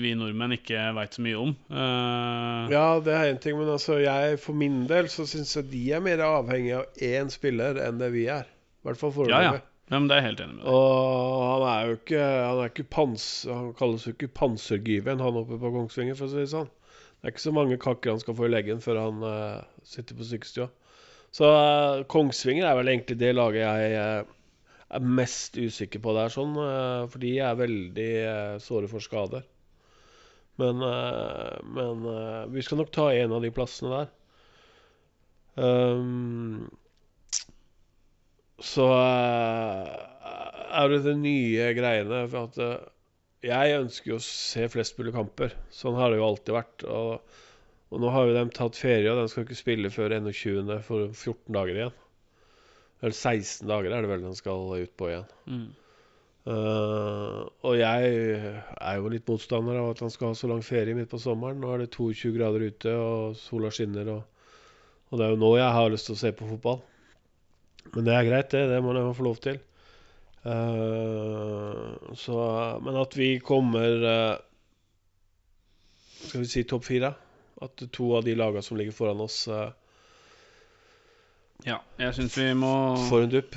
vi 0.00 0.14
nordmenn 0.18 0.56
ikke 0.58 0.88
veit 0.96 1.16
så 1.16 1.24
mye 1.24 1.38
om. 1.40 1.54
Uh, 1.70 2.72
Ja, 2.72 2.86
det 3.04 3.14
er 3.14 3.30
én 3.32 3.40
ting, 3.42 3.58
men 3.58 3.70
altså 3.72 4.00
jeg 4.02 4.40
for 4.42 4.56
min 4.58 4.84
del 4.90 5.08
så 5.12 5.26
syns 5.28 5.54
jeg 5.56 5.70
de 5.72 5.84
er 5.96 6.02
mer 6.04 6.24
avhengig 6.26 6.74
av 6.80 7.06
én 7.12 7.32
spiller 7.32 7.80
enn 7.86 8.02
det 8.02 8.10
vi 8.14 8.28
er. 8.32 8.48
I 8.48 8.88
hvert 8.88 9.00
fall 9.00 9.14
ja, 9.14 9.18
foreløpig. 9.20 9.62
ja. 9.62 9.70
Ja, 9.90 9.98
men 9.98 10.06
det 10.08 10.16
er 10.16 10.22
jeg 10.22 10.28
helt 10.30 10.40
enig 10.40 10.54
med 10.56 10.62
deg. 10.64 10.70
Og 10.72 11.42
han 11.44 11.64
er 11.68 11.88
jo 11.88 11.96
ikke 11.98 12.20
Han 12.24 12.60
er 12.62 12.70
ikke 12.70 12.86
pans... 12.94 13.24
Han 13.50 13.74
kalles 13.76 14.06
jo 14.06 14.14
ikke 14.14 14.30
pansergyven, 14.32 15.20
han 15.20 15.40
oppe 15.42 15.58
på 15.60 15.72
Kongsvinger, 15.74 16.16
for 16.16 16.28
å 16.28 16.32
si 16.32 16.40
det 16.40 16.52
sånn. 16.54 16.70
Det 17.20 17.28
er 17.28 17.34
ikke 17.34 17.44
så 17.44 17.52
mange 17.56 17.76
kakker 17.80 18.14
han 18.14 18.22
skal 18.22 18.36
få 18.38 18.48
i 18.48 18.52
leggen 18.52 18.80
før 18.84 19.00
han 19.02 19.20
uh, 19.24 19.60
sitter 19.88 20.16
på 20.16 20.28
sykestua. 20.28 20.70
Så 21.36 21.50
uh, 21.50 22.00
Kongsvinger 22.08 22.68
er 22.68 22.78
vel 22.80 22.92
egentlig 22.94 23.18
det 23.20 23.34
laget 23.36 23.60
jeg 23.64 24.00
eh, 24.00 24.32
er 24.90 25.08
mest 25.20 25.56
usikker 25.58 26.02
på 26.04 26.14
der, 26.16 26.30
sånn. 26.34 26.54
eh, 26.60 27.06
for 27.10 27.22
de 27.24 27.34
er 27.40 27.60
veldig 27.60 28.10
uh, 28.28 28.58
såre 28.62 28.90
for 28.90 29.04
skader. 29.04 29.44
Men, 30.56 30.82
eh, 30.82 31.58
men 31.64 32.04
eh, 32.06 32.46
vi 32.54 32.62
skal 32.62 32.78
nok 32.78 32.92
ta 32.94 33.08
en 33.14 33.32
av 33.34 33.42
de 33.42 33.50
plassene 33.54 33.90
der. 33.90 34.10
Um, 35.54 36.66
så 38.62 38.86
eh, 38.94 39.94
er 40.80 40.90
det 40.92 41.00
det 41.06 41.14
nye 41.20 41.68
greiene 41.76 42.24
for 42.30 42.48
at 42.48 42.58
eh, 42.62 42.86
jeg 43.50 43.78
ønsker 43.80 44.14
jo 44.14 44.18
å 44.20 44.24
se 44.24 44.68
flest 44.72 44.98
mulig 44.98 45.14
kamper. 45.16 45.52
Sånn 45.74 45.98
har 45.98 46.10
det 46.10 46.20
jo 46.20 46.28
alltid 46.30 46.56
vært. 46.56 46.86
Og, 46.88 47.34
og 47.90 48.02
nå 48.02 48.14
har 48.14 48.30
jo 48.30 48.38
de 48.38 48.46
tatt 48.56 48.78
ferie, 48.80 49.10
og 49.10 49.20
de 49.20 49.26
skal 49.30 49.44
ikke 49.44 49.58
spille 49.58 49.92
før 49.94 50.16
21. 50.16 50.70
for 50.86 51.10
14 51.10 51.58
dager 51.58 51.82
igjen. 51.82 51.98
Eller 53.02 53.16
16 53.16 53.68
dager 53.68 53.92
er 53.92 54.04
det 54.04 54.10
vel 54.12 54.28
han 54.28 54.36
skal 54.38 54.70
ut 54.80 54.94
på 54.98 55.10
igjen. 55.10 55.26
Mm. 55.50 55.66
Uh, 56.44 57.44
og 57.64 57.78
jeg 57.78 58.08
er 58.76 58.96
jo 59.00 59.10
litt 59.12 59.28
motstander 59.30 59.78
av 59.80 59.94
at 59.94 60.02
han 60.04 60.12
skal 60.12 60.30
ha 60.30 60.36
så 60.36 60.50
lang 60.50 60.60
ferie 60.64 60.96
midt 60.96 61.12
på 61.12 61.20
sommeren. 61.20 61.60
Nå 61.60 61.72
er 61.72 61.84
det 61.84 61.92
22 61.94 62.34
grader 62.36 62.66
ute, 62.68 62.92
og 62.94 63.38
sola 63.40 63.70
skinner, 63.72 64.10
og, 64.12 64.58
og 65.10 65.20
det 65.20 65.26
er 65.26 65.32
jo 65.32 65.40
nå 65.40 65.54
jeg 65.56 65.76
har 65.78 65.92
lyst 65.92 66.10
til 66.10 66.16
å 66.18 66.20
se 66.20 66.32
på 66.36 66.48
fotball. 66.52 66.82
Men 67.94 68.08
det 68.08 68.16
er 68.16 68.28
greit, 68.28 68.50
det. 68.52 68.66
Det 68.72 68.82
må 68.84 68.92
jeg 68.96 69.16
få 69.16 69.26
lov 69.26 69.40
til. 69.44 69.60
Uh, 70.44 72.12
så, 72.20 72.36
men 72.84 72.98
at 73.00 73.14
vi 73.16 73.38
kommer 73.40 74.02
uh, 74.04 74.34
Skal 76.26 76.42
vi 76.42 76.48
si 76.50 76.64
topp 76.68 76.84
fire? 76.84 77.14
At 77.64 77.80
to 77.96 78.10
av 78.18 78.26
de 78.26 78.34
lagene 78.36 78.60
som 78.64 78.76
ligger 78.76 78.92
foran 78.92 79.22
oss, 79.24 79.46
uh, 79.48 79.70
Ja, 81.62 81.78
jeg 82.00 82.16
syns 82.16 82.34
vi 82.36 82.50
må 82.58 82.72
For 83.08 83.24
en 83.24 83.32
dupp. 83.32 83.54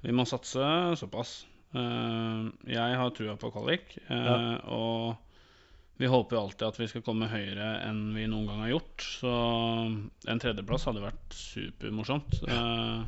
Vi 0.00 0.14
må 0.16 0.24
satse 0.28 0.62
såpass. 0.96 1.42
Eh, 1.76 2.46
jeg 2.72 2.96
har 2.98 3.10
trua 3.14 3.36
på 3.38 3.50
kvalik, 3.52 3.98
eh, 4.08 4.16
Ja. 4.30 4.58
og 4.64 5.16
vi 6.00 6.08
håper 6.08 6.36
jo 6.36 6.42
alltid 6.46 6.66
at 6.68 6.78
vi 6.80 6.86
skal 6.88 7.02
komme 7.02 7.28
høyere 7.28 7.82
enn 7.84 8.14
vi 8.14 8.26
noen 8.26 8.46
gang 8.48 8.62
har 8.64 8.72
gjort. 8.72 9.04
Så 9.20 9.32
en 10.26 10.40
tredjeplass 10.40 10.86
hadde 10.88 11.04
vært 11.04 11.36
supermorsomt. 11.36 12.40
Uh, 12.48 13.04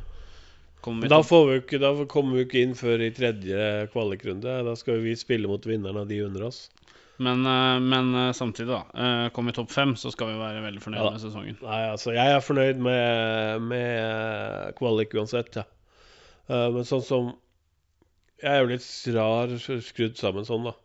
Da, 1.07 1.21
får 1.23 1.45
vi 1.47 1.59
ikke, 1.61 1.79
da 1.79 2.05
kommer 2.11 2.35
vi 2.35 2.43
ikke 2.43 2.61
inn 2.61 2.73
før 2.75 3.01
i 3.01 3.09
tredje 3.15 3.87
kvalikrunde. 3.93 4.63
Da 4.67 4.75
skal 4.75 4.99
vi 4.99 5.15
spille 5.15 5.47
mot 5.47 5.63
vinneren 5.63 6.01
av 6.01 6.09
de 6.09 6.19
under 6.25 6.43
oss. 6.49 6.69
Men, 7.23 7.45
eh, 7.49 7.79
men 7.83 8.15
eh, 8.15 8.31
samtidig, 8.35 8.69
da. 8.69 8.81
Kom 9.29 9.35
kommer 9.35 9.53
vi 9.53 9.55
topp 9.55 9.71
fem, 9.71 9.95
så 9.99 10.11
skal 10.13 10.31
vi 10.31 10.39
være 10.41 10.63
veldig 10.65 10.83
fornøyd 10.83 11.01
Ja 11.01 11.11
med 11.11 11.23
sesongen. 11.23 11.57
Nei, 11.63 11.79
altså, 11.91 12.11
jeg 12.15 12.35
er 12.35 12.43
fornøyd 12.43 12.81
med, 12.83 13.63
med 13.71 14.75
kvalik 14.79 15.15
uansett, 15.17 15.57
ja. 15.61 15.65
Eh, 16.51 16.69
men 16.75 16.87
sånn 16.87 17.03
som 17.05 17.31
Jeg 18.43 18.51
er 18.51 18.63
jo 18.63 18.71
litt 18.73 18.87
rar 19.15 19.51
skrudd 19.87 20.17
sammen 20.19 20.47
sånn, 20.47 20.67
da. 20.67 20.75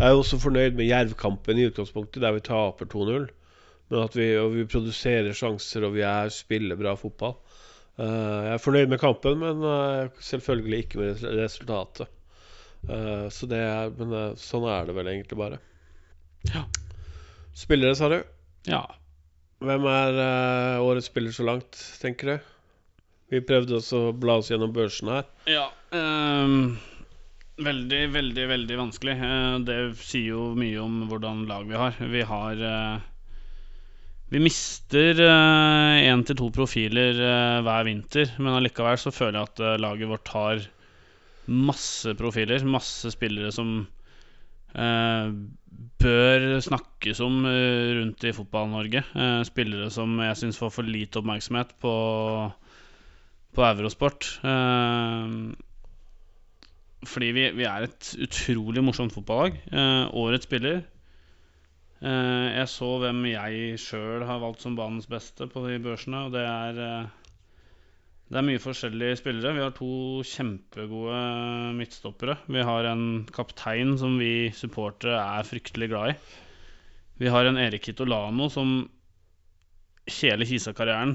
Jeg 0.00 0.10
er 0.10 0.18
også 0.18 0.40
fornøyd 0.42 0.74
med 0.74 0.88
Jervkampen 0.88 1.60
i 1.60 1.68
utgangspunktet, 1.68 2.22
der 2.24 2.34
vi 2.34 2.42
taper 2.42 2.88
2-0. 2.90 3.28
Men 3.92 4.00
at 4.02 4.16
vi, 4.18 4.26
vi 4.56 4.64
produserer 4.66 5.36
sjanser, 5.36 5.86
og 5.86 5.94
vi 5.94 6.02
er, 6.02 6.32
spiller 6.34 6.80
bra 6.80 6.96
fotball. 6.98 7.36
Uh, 7.94 8.42
jeg 8.48 8.56
er 8.56 8.64
fornøyd 8.64 8.90
med 8.90 8.98
kampen, 8.98 9.38
men 9.38 9.62
uh, 9.62 10.10
selvfølgelig 10.18 10.80
ikke 10.82 10.98
med 10.98 11.22
resultatet. 11.38 12.10
Uh, 12.88 13.30
så 13.30 13.46
det 13.46 13.60
er, 13.62 13.92
men 13.96 14.10
eh, 14.12 14.34
sånn 14.40 14.66
er 14.68 14.88
det 14.88 14.96
vel 14.96 15.12
egentlig 15.12 15.38
bare. 15.40 15.60
Ja. 16.52 16.66
Spillere, 17.54 17.94
sa 17.96 18.10
du? 18.10 18.18
Ja. 18.68 18.82
Hvem 19.64 19.86
er 19.88 20.18
uh, 20.18 20.84
årets 20.84 21.08
spiller 21.08 21.32
så 21.34 21.46
langt, 21.46 21.78
tenker 22.02 22.32
du? 22.34 22.50
Vi 23.32 23.40
prøvde 23.46 23.78
også 23.78 24.08
å 24.10 24.16
bla 24.16 24.38
oss 24.40 24.50
gjennom 24.50 24.74
børsen 24.74 25.10
her. 25.12 25.28
Ja. 25.48 25.68
Um, 25.94 26.76
veldig, 27.62 28.02
veldig, 28.14 28.44
veldig 28.50 28.78
vanskelig. 28.82 29.16
Uh, 29.22 29.56
det 29.64 29.78
sier 30.02 30.34
jo 30.34 30.50
mye 30.58 30.82
om 30.82 31.04
hvordan 31.10 31.46
lag 31.48 31.66
vi 31.70 31.80
har. 31.80 31.98
Vi 32.12 32.26
har 32.28 32.60
uh, 32.60 33.10
Vi 34.34 34.42
mister 34.42 35.20
én 35.24 36.24
til 36.26 36.36
to 36.40 36.50
profiler 36.50 37.18
hver 37.62 37.84
vinter, 37.86 38.32
men 38.42 38.56
allikevel 38.58 38.98
så 38.98 39.12
føler 39.14 39.38
jeg 39.38 39.50
at 39.52 39.80
laget 39.80 40.10
vårt 40.10 40.32
har 40.34 40.64
masse 41.46 42.16
profiler. 42.18 42.64
Masse 42.66 43.12
spillere 43.14 43.52
som 43.54 43.84
bør 44.74 46.44
snakkes 46.64 47.20
om 47.24 47.44
eh, 47.48 47.92
rundt 47.98 48.24
i 48.26 48.32
Fotball-Norge. 48.36 49.02
Eh, 49.14 49.42
spillere 49.48 49.90
som 49.94 50.18
jeg 50.22 50.38
syns 50.40 50.58
får 50.60 50.72
for 50.74 50.88
lite 50.88 51.20
oppmerksomhet 51.22 51.76
på 51.82 51.94
på 53.54 53.62
Eurosport. 53.62 54.26
Eh, 54.42 55.34
fordi 57.06 57.28
vi, 57.36 57.44
vi 57.54 57.66
er 57.68 57.86
et 57.86 58.10
utrolig 58.26 58.82
morsomt 58.82 59.14
fotballag. 59.14 59.60
Eh, 59.70 60.04
årets 60.24 60.48
spiller. 60.48 60.82
Eh, 62.02 62.48
jeg 62.58 62.68
så 62.72 62.88
hvem 63.00 63.22
jeg 63.30 63.78
sjøl 63.80 64.24
har 64.26 64.42
valgt 64.42 64.64
som 64.64 64.74
banens 64.76 65.06
beste 65.08 65.46
på 65.48 65.62
de 65.68 65.78
børsene, 65.84 66.26
og 66.26 66.34
det 66.34 66.42
er 66.44 66.80
eh, 66.88 67.12
Det 68.34 68.40
er 68.40 68.46
mye 68.48 68.58
forskjellige 68.58 69.20
spillere. 69.20 69.54
Vi 69.54 69.62
har 69.62 69.74
to 69.76 69.88
kjempegode 70.26 71.18
midtstoppere. 71.78 72.34
Vi 72.50 72.64
har 72.66 72.88
en 72.90 73.04
kaptein 73.30 73.92
som 74.00 74.16
vi 74.18 74.48
supportere 74.50 75.20
er 75.22 75.46
fryktelig 75.46 75.88
glad 75.92 76.10
i. 76.10 76.16
Vi 77.22 77.30
har 77.30 77.46
en 77.46 77.60
Erik 77.62 77.86
Kitolano 77.86 78.48
som 78.50 78.72
hele 80.10 80.50
Kisa-karrieren 80.50 81.14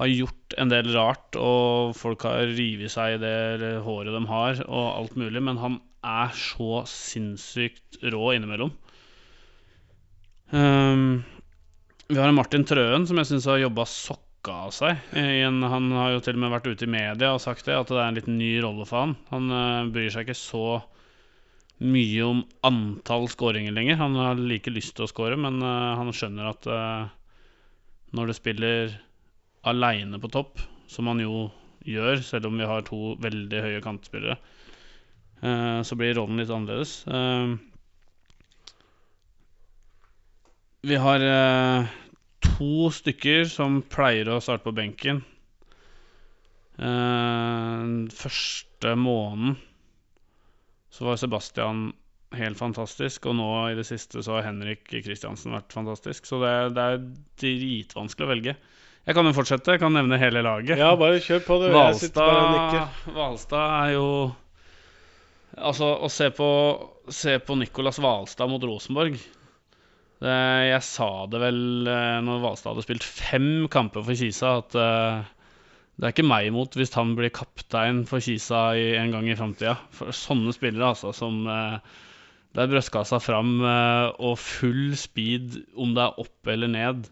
har 0.00 0.08
gjort 0.08 0.56
en 0.56 0.72
del 0.72 0.88
rart, 0.96 1.36
og 1.36 1.92
folk 2.00 2.24
har 2.24 2.48
revet 2.48 2.96
seg 2.96 3.18
i 3.18 3.20
det 3.20 3.76
håret 3.84 4.16
de 4.16 4.24
har, 4.32 4.64
og 4.72 4.88
alt 4.88 5.20
mulig, 5.20 5.44
men 5.44 5.60
han 5.60 5.80
er 6.00 6.32
så 6.32 6.80
sinnssykt 6.88 8.00
rå 8.08 8.32
innimellom. 8.38 8.72
Um, 10.48 11.24
vi 12.08 12.16
har 12.16 12.32
en 12.32 12.40
Martin 12.40 12.64
Trøen 12.64 13.04
som 13.04 13.20
jeg 13.20 13.34
syns 13.34 13.52
har 13.52 13.60
jobba 13.60 13.84
sokka 14.42 14.54
av 14.66 14.70
seg. 14.74 14.98
En, 15.14 15.62
han 15.62 15.92
har 15.94 16.16
jo 16.16 16.20
til 16.20 16.34
og 16.34 16.40
med 16.42 16.50
vært 16.50 16.66
ute 16.66 16.84
i 16.84 16.90
media 16.90 17.32
og 17.32 17.40
sagt 17.40 17.66
det, 17.66 17.76
at 17.78 17.86
det 17.88 17.98
er 17.98 18.08
en 18.08 18.16
litt 18.16 18.26
ny 18.26 18.60
rolle 18.62 18.84
for 18.84 18.98
han. 19.04 19.14
Han 19.30 19.50
eh, 19.54 19.90
bryr 19.94 20.10
seg 20.10 20.26
ikke 20.26 20.34
så 20.34 20.82
mye 21.78 22.24
om 22.26 22.42
antall 22.66 23.28
skåringer 23.30 23.72
lenger. 23.72 24.00
Han 24.00 24.16
har 24.18 24.34
like 24.34 24.70
lyst 24.74 24.96
til 24.96 25.06
å 25.06 25.10
skåre, 25.10 25.38
men 25.38 25.62
eh, 25.62 25.94
han 25.98 26.10
skjønner 26.10 26.50
at 26.50 26.66
eh, 26.66 27.06
når 28.18 28.26
du 28.26 28.34
spiller 28.34 28.98
aleine 29.62 30.18
på 30.18 30.30
topp, 30.34 30.58
som 30.90 31.06
han 31.06 31.22
jo 31.22 31.46
gjør, 31.86 32.18
selv 32.26 32.50
om 32.50 32.58
vi 32.58 32.66
har 32.66 32.82
to 32.86 33.14
veldig 33.22 33.62
høye 33.62 33.82
kantspillere, 33.84 34.40
eh, 35.38 35.80
så 35.86 35.98
blir 35.98 36.18
rollen 36.18 36.42
litt 36.42 36.50
annerledes. 36.50 36.98
Eh, 37.06 37.54
vi 40.82 40.98
har 40.98 41.22
eh, 41.22 41.98
to 42.52 42.88
stykker 42.94 43.46
som 43.50 43.80
pleier 43.92 44.30
å 44.32 44.40
starte 44.42 44.66
på 44.66 44.74
benken. 44.76 45.22
Uh, 46.78 48.08
første 48.16 48.94
måneden 48.98 49.58
så 50.92 51.06
var 51.08 51.20
Sebastian 51.20 51.90
helt 52.36 52.58
fantastisk, 52.58 53.26
og 53.28 53.36
nå 53.38 53.48
i 53.70 53.76
det 53.76 53.84
siste 53.88 54.22
så 54.24 54.38
har 54.38 54.46
Henrik 54.48 54.84
Kristiansen 54.88 55.52
vært 55.54 55.72
fantastisk. 55.74 56.28
Så 56.28 56.40
det, 56.42 56.52
det 56.76 56.84
er 56.84 57.02
dritvanskelig 57.42 58.26
å 58.26 58.32
velge. 58.32 58.56
Jeg 59.02 59.18
kan 59.18 59.26
jo 59.26 59.34
fortsette, 59.34 59.74
jeg 59.74 59.82
kan 59.82 59.94
nevne 59.96 60.20
hele 60.20 60.44
laget. 60.46 60.78
Ja, 60.78 60.92
bare 60.98 61.18
kjør 61.22 61.42
på, 61.46 61.58
det. 61.64 61.72
Valstad, 63.16 63.66
er 63.82 63.96
jo 63.96 64.06
Altså, 65.52 65.84
å 66.00 66.08
se 66.08 66.30
på, 66.32 66.48
se 67.12 67.34
på 67.44 67.54
Nicolas 67.60 67.98
Hvalstad 68.00 68.48
mot 68.48 68.62
Rosenborg 68.64 69.18
Jeg 70.22 70.82
sa 70.86 71.10
det 71.30 71.40
vel 71.42 71.88
eh, 71.90 72.18
når 72.22 72.42
Hvalstad 72.44 72.72
hadde 72.72 72.84
spilt 72.86 73.06
fem 73.06 73.66
kamper 73.72 74.04
for 74.06 74.18
Kisa, 74.18 74.58
at 74.62 74.76
eh, 74.78 75.32
det 75.98 76.08
er 76.08 76.14
ikke 76.14 76.28
meg 76.28 76.48
imot 76.48 76.78
hvis 76.78 76.94
han 76.94 77.16
blir 77.18 77.32
kaptein 77.34 78.04
for 78.08 78.22
Kisa 78.22 78.70
en 78.76 79.12
gang 79.14 79.28
i 79.28 79.36
framtida. 79.38 79.76
Sånne 80.14 80.54
spillere, 80.54 80.92
altså, 80.94 81.12
som 81.16 81.44
der 81.46 81.80
Det 82.52 82.62
er 82.66 82.72
brystkassa 82.74 83.18
fram 83.22 83.60
eh, 83.64 84.08
og 84.20 84.36
full 84.40 84.92
speed 85.00 85.56
om 85.72 85.94
det 85.96 86.04
er 86.04 86.18
opp 86.20 86.48
eller 86.52 86.68
ned. 86.68 87.06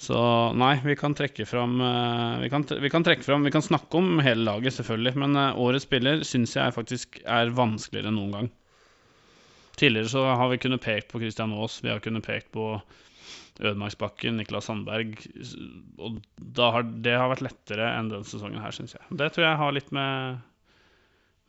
Så 0.00 0.16
nei, 0.56 0.74
vi 0.84 0.96
kan 1.00 1.14
trekke 1.16 1.46
fram 1.48 1.80
eh, 1.84 2.42
vi, 2.44 2.50
kan, 2.52 2.66
vi 2.68 2.90
kan 2.92 3.04
trekke 3.04 3.24
fram 3.24 3.44
Vi 3.44 3.52
kan 3.52 3.64
snakke 3.64 3.96
om 3.96 4.20
hele 4.20 4.44
laget, 4.44 4.76
selvfølgelig. 4.76 5.14
Men 5.16 5.36
eh, 5.36 5.56
årets 5.56 5.88
spiller 5.88 6.24
syns 6.28 6.56
jeg 6.56 6.76
faktisk 6.76 7.22
er 7.24 7.54
vanskeligere 7.56 8.12
enn 8.12 8.20
noen 8.20 8.36
gang. 8.36 8.50
Tidligere 9.78 10.10
så 10.12 10.24
har 10.26 10.50
vi 10.50 10.58
kunnet 10.60 10.82
pekt 10.84 11.12
på 11.12 11.20
Christian 11.22 11.54
Aas, 11.56 11.78
vi 11.84 11.92
har 11.92 12.02
kunnet 12.04 12.26
pekt 12.26 12.50
på 12.52 12.72
Ødemarksbakken, 13.60 14.38
Niklas 14.40 14.68
Sandberg. 14.70 15.18
Og 16.00 16.20
da 16.36 16.70
har, 16.76 16.86
det 17.04 17.16
har 17.16 17.28
vært 17.32 17.44
lettere 17.44 17.90
enn 17.98 18.08
denne 18.12 18.28
sesongen 18.28 18.62
her, 18.62 18.74
syns 18.74 18.96
jeg. 18.96 19.04
Det 19.20 19.30
tror 19.34 19.46
jeg 19.46 19.60
har 19.60 19.76
litt 19.76 19.90
med, 19.96 20.40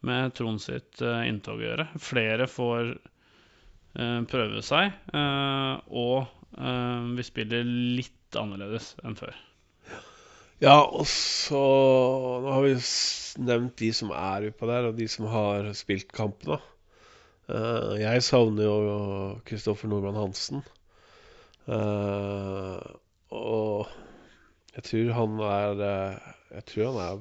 med 0.07 0.35
Trond 0.35 0.61
sitt 0.63 1.03
eh, 1.03 1.23
inntog 1.29 1.61
å 1.61 1.65
gjøre. 1.69 1.87
Flere 2.03 2.49
får 2.51 2.91
uh, 2.91 4.19
prøve 4.31 4.63
seg, 4.65 4.91
uh, 5.15 5.79
og 5.87 6.37
vi 7.15 7.23
spiller 7.23 7.63
litt 7.63 8.35
annerledes 8.35 8.89
enn 9.07 9.15
før. 9.15 9.37
Ja, 10.61 10.81
og 10.83 11.07
så 11.09 11.61
Nå 12.43 12.51
har 12.51 12.65
vi 12.65 12.73
nevnt 13.41 13.77
de 13.79 13.89
som 13.95 14.11
er 14.11 14.49
utpå 14.49 14.67
der, 14.69 14.89
og 14.89 14.99
de 14.99 15.07
som 15.09 15.29
har 15.31 15.71
spilt 15.79 16.11
kampene. 16.13 16.59
Eh, 17.51 17.95
jeg 18.01 18.23
savner 18.23 18.67
jo 18.67 18.77
Kristoffer 19.47 19.91
Nordmann 19.91 20.19
Hansen. 20.19 20.63
Uh, 21.61 22.81
og 23.37 23.91
jeg 24.73 24.85
tror 24.87 25.11
han 25.13 25.35
er 25.45 25.83
eh, 25.85 26.31
Jeg 26.55 26.63
tror 26.71 26.87
han 26.87 26.97
er 27.03 27.19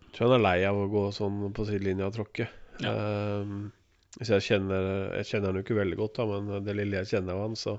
Jeg 0.00 0.14
tror 0.14 0.24
han 0.30 0.36
er 0.38 0.42
lei 0.46 0.54
av 0.64 0.80
å 0.80 0.86
gå 0.90 1.02
sånn 1.12 1.52
på 1.52 1.66
sidelinja 1.68 2.08
og 2.08 2.16
tråkke. 2.16 2.48
Ja. 2.80 2.94
Um, 3.42 3.68
jeg 4.22 4.40
kjenner 4.46 4.88
Jeg 5.18 5.28
kjenner 5.28 5.50
han 5.50 5.60
jo 5.60 5.66
ikke 5.66 5.78
veldig 5.78 6.00
godt, 6.00 6.16
da, 6.16 6.26
men 6.32 6.64
det 6.64 6.78
lille 6.78 7.02
jeg 7.02 7.12
kjenner 7.12 7.36
av 7.36 7.44
han, 7.44 7.60
så 7.60 7.76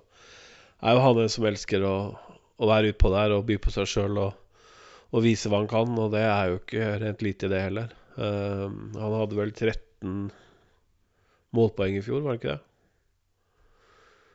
er 0.84 0.96
jo 0.96 1.04
han 1.08 1.24
en 1.24 1.34
som 1.34 1.50
elsker 1.50 1.86
å, 1.90 1.98
å 2.58 2.70
være 2.70 2.94
utpå 2.94 3.12
der 3.14 3.36
og 3.36 3.46
by 3.50 3.58
på 3.64 3.74
seg 3.74 3.90
sjøl 3.90 4.22
og, 4.28 4.40
og 5.14 5.26
vise 5.26 5.50
hva 5.50 5.64
han 5.64 5.70
kan, 5.72 5.98
og 6.00 6.14
det 6.14 6.24
er 6.28 6.52
jo 6.52 6.62
ikke 6.62 6.94
rent 7.02 7.26
lite, 7.26 7.50
det 7.52 7.66
heller. 7.66 7.94
Um, 8.14 8.94
han 8.98 9.20
hadde 9.24 9.42
vel 9.42 9.54
13 9.54 10.32
målpoeng 11.54 11.98
i 11.98 12.04
fjor, 12.06 12.24
var 12.26 12.36
det 12.36 12.42
ikke 12.42 12.56
det? 12.56 12.62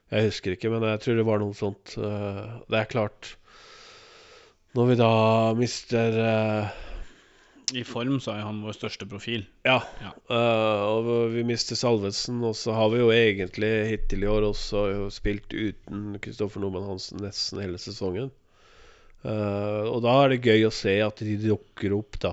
Jeg 0.08 0.28
husker 0.30 0.54
ikke, 0.54 0.70
men 0.72 0.86
jeg 0.88 1.00
tror 1.04 1.18
det 1.18 1.24
var 1.28 1.42
noe 1.42 1.56
sånt. 1.56 1.94
Eh, 2.00 2.44
det 2.72 2.78
er 2.78 2.86
klart 2.88 3.34
Når 4.78 4.86
vi 4.88 4.96
da 4.96 5.08
mister 5.58 6.16
eh, 6.22 6.78
I 7.76 7.82
form 7.84 8.16
så 8.24 8.32
er 8.38 8.46
han 8.46 8.62
vår 8.64 8.76
største 8.78 9.04
profil. 9.10 9.44
Ja. 9.68 9.82
Ja. 10.00 10.14
eh, 10.32 10.82
og 10.88 11.10
vi 11.34 11.44
mister 11.44 11.76
Salvesen, 11.76 12.40
og 12.40 12.56
så 12.56 12.72
har 12.78 12.88
vi 12.94 13.02
jo 13.02 13.10
egentlig 13.12 13.72
hittil 13.90 14.24
i 14.24 14.30
år 14.32 14.48
også 14.48 14.86
spilt 15.12 15.52
uten 15.52 16.16
Kristoffer 16.24 16.64
Nordmann 16.64 16.88
Hansen 16.88 17.20
nesten 17.24 17.60
hele 17.64 17.80
sesongen. 17.82 18.32
Og 19.28 19.96
da 20.04 20.12
er 20.22 20.30
det 20.30 20.44
gøy 20.46 20.68
å 20.68 20.72
se 20.72 20.92
at 21.02 21.20
de 21.26 21.32
dukker 21.42 21.92
opp, 21.96 22.20
da. 22.22 22.30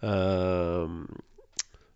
Eh, 0.00 0.94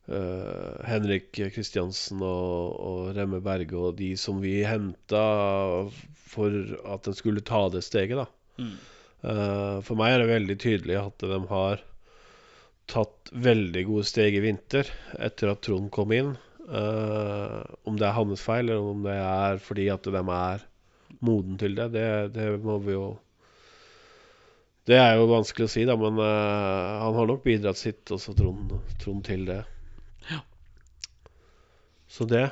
eh, 0.09 0.85
Henrik 0.89 1.31
Kristiansen 1.37 2.23
og, 2.25 2.75
og 2.81 3.15
Remme 3.17 3.41
Berge 3.45 3.79
og 3.79 3.97
de 4.01 4.15
som 4.21 4.43
vi 4.43 4.59
henta 4.67 5.25
for 6.35 6.55
at 6.91 7.07
de 7.07 7.15
skulle 7.17 7.45
ta 7.47 7.67
det 7.73 7.85
steget, 7.87 8.19
da. 8.19 8.27
Mm. 8.59 8.75
Uh, 9.25 9.81
for 9.81 9.97
meg 9.97 10.13
er 10.13 10.21
det 10.21 10.33
veldig 10.35 10.57
tydelig 10.61 10.97
at 11.01 11.23
de 11.25 11.39
har 11.49 11.83
tatt 12.93 13.31
veldig 13.33 13.85
gode 13.89 14.05
steg 14.05 14.37
i 14.37 14.43
vinter 14.45 14.91
etter 15.17 15.55
at 15.55 15.63
Trond 15.65 15.89
kom 15.95 16.13
inn. 16.13 16.35
Uh, 16.65 17.63
om 17.89 17.97
det 18.01 18.09
er 18.09 18.17
hans 18.17 18.45
feil, 18.45 18.69
eller 18.69 18.93
om 18.93 19.05
det 19.07 19.17
er 19.17 19.61
fordi 19.65 19.89
at 19.93 20.05
de 20.05 20.21
er 20.21 20.65
moden 21.25 21.57
til 21.61 21.77
det, 21.79 21.91
det, 21.95 22.09
det 22.35 22.49
må 22.65 22.79
vi 22.85 22.97
jo 22.97 23.07
Det 24.85 24.97
er 25.01 25.15
jo 25.17 25.31
vanskelig 25.31 25.65
å 25.65 25.73
si, 25.73 25.87
da, 25.89 25.95
men 25.97 26.19
han 26.21 27.15
har 27.17 27.29
nok 27.31 27.45
bidratt 27.47 27.81
sitt, 27.81 28.03
også 28.13 28.35
Trond, 28.37 28.75
Trond 29.01 29.25
til 29.25 29.47
det. 29.49 29.63
Så 32.15 32.27
det 32.31 32.45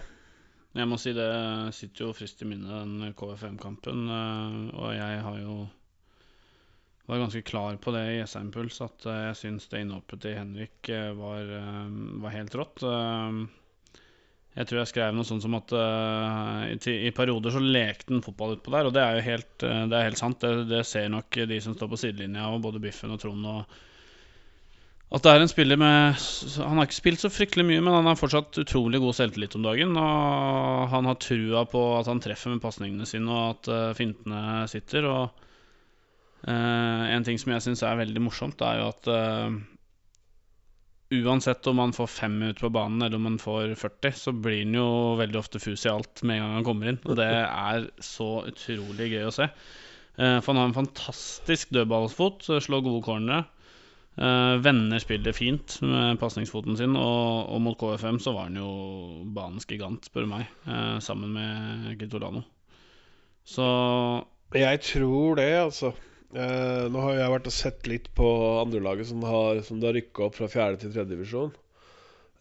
Jeg 0.75 0.89
må 0.89 0.97
si 0.99 1.13
det 1.15 1.29
sitter 1.77 2.09
jo 2.09 2.17
frist 2.17 2.41
i 2.43 2.49
minnet, 2.49 2.73
den 2.73 3.15
KFM-kampen. 3.15 4.07
eh, 4.09 4.59
Og 4.75 4.95
jeg 4.97 5.23
har 5.27 5.39
jo 5.43 5.57
var 7.07 7.19
ganske 7.19 7.43
klar 7.45 7.77
på 7.83 7.93
det 7.93 8.03
i 8.09 8.19
Jessheim 8.21 8.51
Puls, 8.55 8.79
at 8.81 9.05
eh, 9.11 9.25
jeg 9.29 9.39
syns 9.41 9.69
det 9.69 9.83
innhoppet 9.83 10.23
til 10.23 10.39
Henrik 10.39 10.89
eh, 10.89 11.11
var, 11.19 11.51
var 12.25 12.35
helt 12.35 12.57
rått. 12.57 12.83
Jeg 14.53 14.69
tror 14.69 14.81
jeg 14.81 14.91
skrev 14.91 15.15
noe 15.17 15.29
sånt 15.29 15.45
som 15.45 15.55
at 15.57 15.73
i, 16.93 17.13
perioder 17.17 17.55
så 17.55 17.63
lekte 17.63 18.13
han 18.13 18.25
fotball 18.25 18.57
utpå 18.57 18.73
der, 18.75 18.89
og 18.89 18.97
det 18.97 19.05
er 19.05 19.17
jo 19.17 19.27
helt, 19.29 19.55
det 19.63 19.97
er 19.97 20.09
helt 20.09 20.21
sant. 20.21 20.43
Det, 20.43 20.67
det 20.73 20.83
ser 20.89 21.09
nok 21.13 21.39
de 21.49 21.61
som 21.65 21.77
står 21.77 21.93
på 21.93 22.01
sidelinja, 22.03 22.51
og 22.53 22.65
både 22.67 22.83
Biffen 22.83 23.15
og 23.15 23.23
Trond 23.23 23.49
og 23.49 23.79
at 25.13 25.25
det 25.27 25.33
er 25.33 25.43
en 25.45 25.51
spiller 25.51 25.77
med 25.81 26.23
Han 26.65 26.79
har 26.79 26.87
ikke 26.89 26.97
spilt 26.97 27.21
så 27.21 27.31
fryktelig 27.33 27.67
mye, 27.69 27.83
men 27.85 27.99
han 27.99 28.09
har 28.09 28.17
fortsatt 28.17 28.63
utrolig 28.63 29.01
god 29.03 29.19
selvtillit 29.19 29.59
om 29.59 29.67
dagen. 29.67 29.93
Og 30.01 30.87
han 30.89 31.09
har 31.09 31.21
trua 31.21 31.67
på 31.69 31.83
at 31.99 32.09
han 32.09 32.23
treffer 32.25 32.55
med 32.55 32.63
pasningene 32.65 33.09
sine, 33.09 33.29
og 33.29 33.59
at 33.59 33.69
eh, 33.75 33.91
fintene 33.99 34.63
sitter. 34.73 35.11
Og 35.11 35.45
eh, 36.49 37.05
en 37.13 37.29
ting 37.29 37.37
som 37.41 37.53
jeg 37.53 37.67
syns 37.67 37.85
er 37.85 38.01
veldig 38.01 38.25
morsomt, 38.25 38.65
er 38.65 38.81
jo 38.81 38.89
at 38.89 39.13
eh, 39.13 39.61
uansett 41.21 41.69
om 41.69 41.85
han 41.85 41.93
får 41.93 42.09
fem 42.09 42.41
minutter 42.41 42.71
på 42.71 42.73
banen 42.73 43.05
eller 43.05 43.21
om 43.21 43.29
han 43.35 43.41
får 43.43 43.77
40, 43.77 44.17
så 44.17 44.33
blir 44.33 44.63
han 44.65 44.81
jo 44.81 44.91
veldig 45.21 45.43
ofte 45.45 45.61
fus 45.61 45.85
i 45.85 45.93
alt 45.93 46.25
med 46.25 46.41
en 46.41 46.47
gang 46.47 46.61
han 46.63 46.71
kommer 46.73 46.89
inn. 46.89 47.03
Og 47.05 47.21
det 47.21 47.33
er 47.37 47.91
så 48.01 48.35
utrolig 48.49 49.13
gøy 49.13 49.27
å 49.29 49.41
se. 49.43 49.53
For 50.17 50.53
han 50.53 50.59
har 50.61 50.71
en 50.71 50.81
fantastisk 50.87 51.73
dødballfot, 51.77 52.49
slår 52.65 52.85
gode 52.85 53.05
cornere. 53.05 53.45
Eh, 54.13 54.57
vender 54.61 55.01
spillet 55.01 55.37
fint 55.37 55.79
med 55.81 56.19
pasningsfoten 56.21 56.77
sin, 56.77 56.97
og, 57.01 57.49
og 57.49 57.61
mot 57.65 57.79
KFM 57.81 58.19
så 58.21 58.35
var 58.37 58.51
han 58.51 58.59
jo 58.61 58.73
banens 59.33 59.65
gigant, 59.69 60.05
spør 60.05 60.27
du 60.27 60.33
meg, 60.35 60.51
uh, 60.69 60.99
sammen 61.01 61.33
med 61.33 61.95
Gitolano. 62.01 62.43
Så 63.45 63.65
Jeg 64.53 64.83
tror 64.85 65.41
det, 65.41 65.49
altså. 65.57 65.95
Uh, 66.33 66.89
nå 66.93 67.01
har 67.07 67.17
jeg 67.17 67.33
vært 67.33 67.49
og 67.49 67.57
sett 67.57 67.89
litt 67.89 68.11
på 68.17 68.29
andrelaget 68.61 69.09
som 69.09 69.25
har, 69.25 69.63
som 69.65 69.81
har 69.81 69.97
rykka 69.97 70.29
opp 70.29 70.37
fra 70.37 70.51
fjerde 70.53 70.83
til 70.83 70.93
tredje 70.93 71.17
divisjon. 71.17 71.53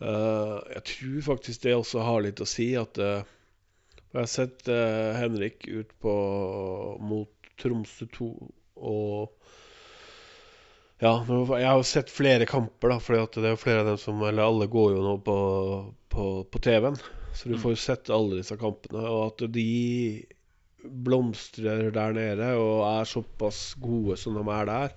Jeg 0.01 0.81
tror 0.89 1.17
faktisk 1.21 1.61
det 1.61 1.75
også 1.77 2.01
har 2.01 2.23
litt 2.25 2.39
å 2.41 2.47
si 2.49 2.71
at 2.73 2.97
Jeg 2.97 4.15
har 4.17 4.29
sett 4.31 4.65
Henrik 4.65 5.67
ut 5.69 5.91
på 6.01 6.13
mot 7.05 7.51
Tromsø 7.61 8.07
2 8.09 8.29
og 8.81 9.40
Ja, 11.01 11.11
jeg 11.25 11.65
har 11.65 11.81
sett 11.87 12.11
flere 12.13 12.45
kamper, 12.45 12.91
da, 12.93 12.99
fordi 13.01 13.41
det 13.41 13.47
er 13.49 13.55
jo 13.55 13.61
flere 13.63 13.81
av 13.81 13.87
dem 13.89 13.97
som 13.97 14.21
Eller 14.27 14.45
alle 14.45 14.67
går 14.69 14.91
jo 14.95 15.01
nå 15.05 15.15
på, 15.25 15.37
på, 16.13 16.25
på 16.45 16.61
TV-en. 16.61 16.99
Så 17.33 17.49
du 17.49 17.55
Mm. 17.55 17.61
får 17.63 17.71
jo 17.73 17.79
sett 17.79 18.09
alle 18.13 18.37
disse 18.41 18.57
kampene. 18.59 19.01
Og 19.09 19.21
at 19.31 19.45
de 19.55 20.25
blomstrer 20.83 21.91
der 21.93 22.13
nede 22.13 22.51
og 22.57 22.83
er 22.89 23.05
såpass 23.09 23.75
gode 23.81 24.17
som 24.17 24.37
de 24.37 24.43
er 24.51 24.65
der, 24.69 24.93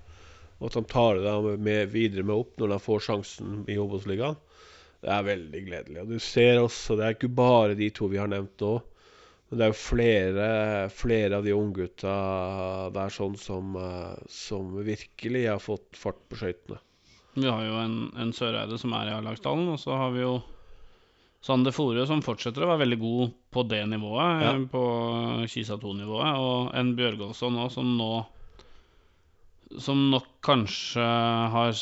og 0.61 0.67
at 0.71 0.77
de 0.79 0.83
tar 0.89 1.21
det 1.21 1.59
med, 1.61 1.91
videre 1.93 2.25
med 2.25 2.37
opp 2.37 2.59
når 2.61 2.73
de 2.75 2.79
får 2.85 3.03
sjansen 3.09 3.65
i 3.69 3.77
Obos-ligaen, 3.81 4.37
det 5.05 5.11
er 5.13 5.27
veldig 5.27 5.63
gledelig. 5.67 6.01
Og 6.03 6.09
du 6.15 6.19
ser 6.25 6.61
også, 6.63 6.97
det 6.97 7.05
er 7.07 7.17
ikke 7.19 7.29
bare 7.37 7.77
de 7.77 7.91
to 7.93 8.09
vi 8.09 8.21
har 8.21 8.31
nevnt 8.33 8.61
nå, 8.65 8.79
men 9.51 9.59
det 9.61 9.67
er 9.67 9.71
jo 9.73 9.77
flere, 9.79 10.47
flere 10.91 11.37
av 11.39 11.45
de 11.47 11.53
unggutta 11.55 12.15
der 12.95 13.13
sånn 13.15 13.37
som, 13.39 13.75
eh, 13.77 14.17
som 14.33 14.73
virkelig 14.87 15.45
har 15.51 15.61
fått 15.63 15.97
fart 16.01 16.19
på 16.31 16.41
skøytene. 16.41 16.81
vi 17.37 17.47
har 17.51 17.65
jo 17.67 17.77
en, 17.83 17.97
en 18.17 18.33
Søreide 18.33 18.79
som 18.79 18.93
er 18.95 19.09
i 19.11 19.15
A-lagsdalen, 19.17 19.69
og 19.75 19.79
så 19.83 19.97
har 19.99 20.13
vi 20.15 20.23
jo 20.25 20.37
Sander 21.45 21.75
Fore 21.77 22.07
som 22.09 22.23
fortsetter 22.25 22.65
å 22.65 22.71
være 22.71 22.87
veldig 22.87 22.99
god 23.03 23.33
på 23.53 23.65
det 23.69 23.83
nivået, 23.91 24.43
Ja. 24.43 24.53
eh, 24.55 24.65
på 24.71 24.85
Kisa 25.53 25.77
2-nivået, 25.77 26.39
og 26.41 26.71
en 26.79 26.95
Bjørgolfsson 26.97 27.59
òg 27.65 27.71
som 27.75 27.97
nå 27.99 28.13
Som 29.81 30.11
nok 30.13 30.27
kanskje 30.45 31.03
har 31.51 31.73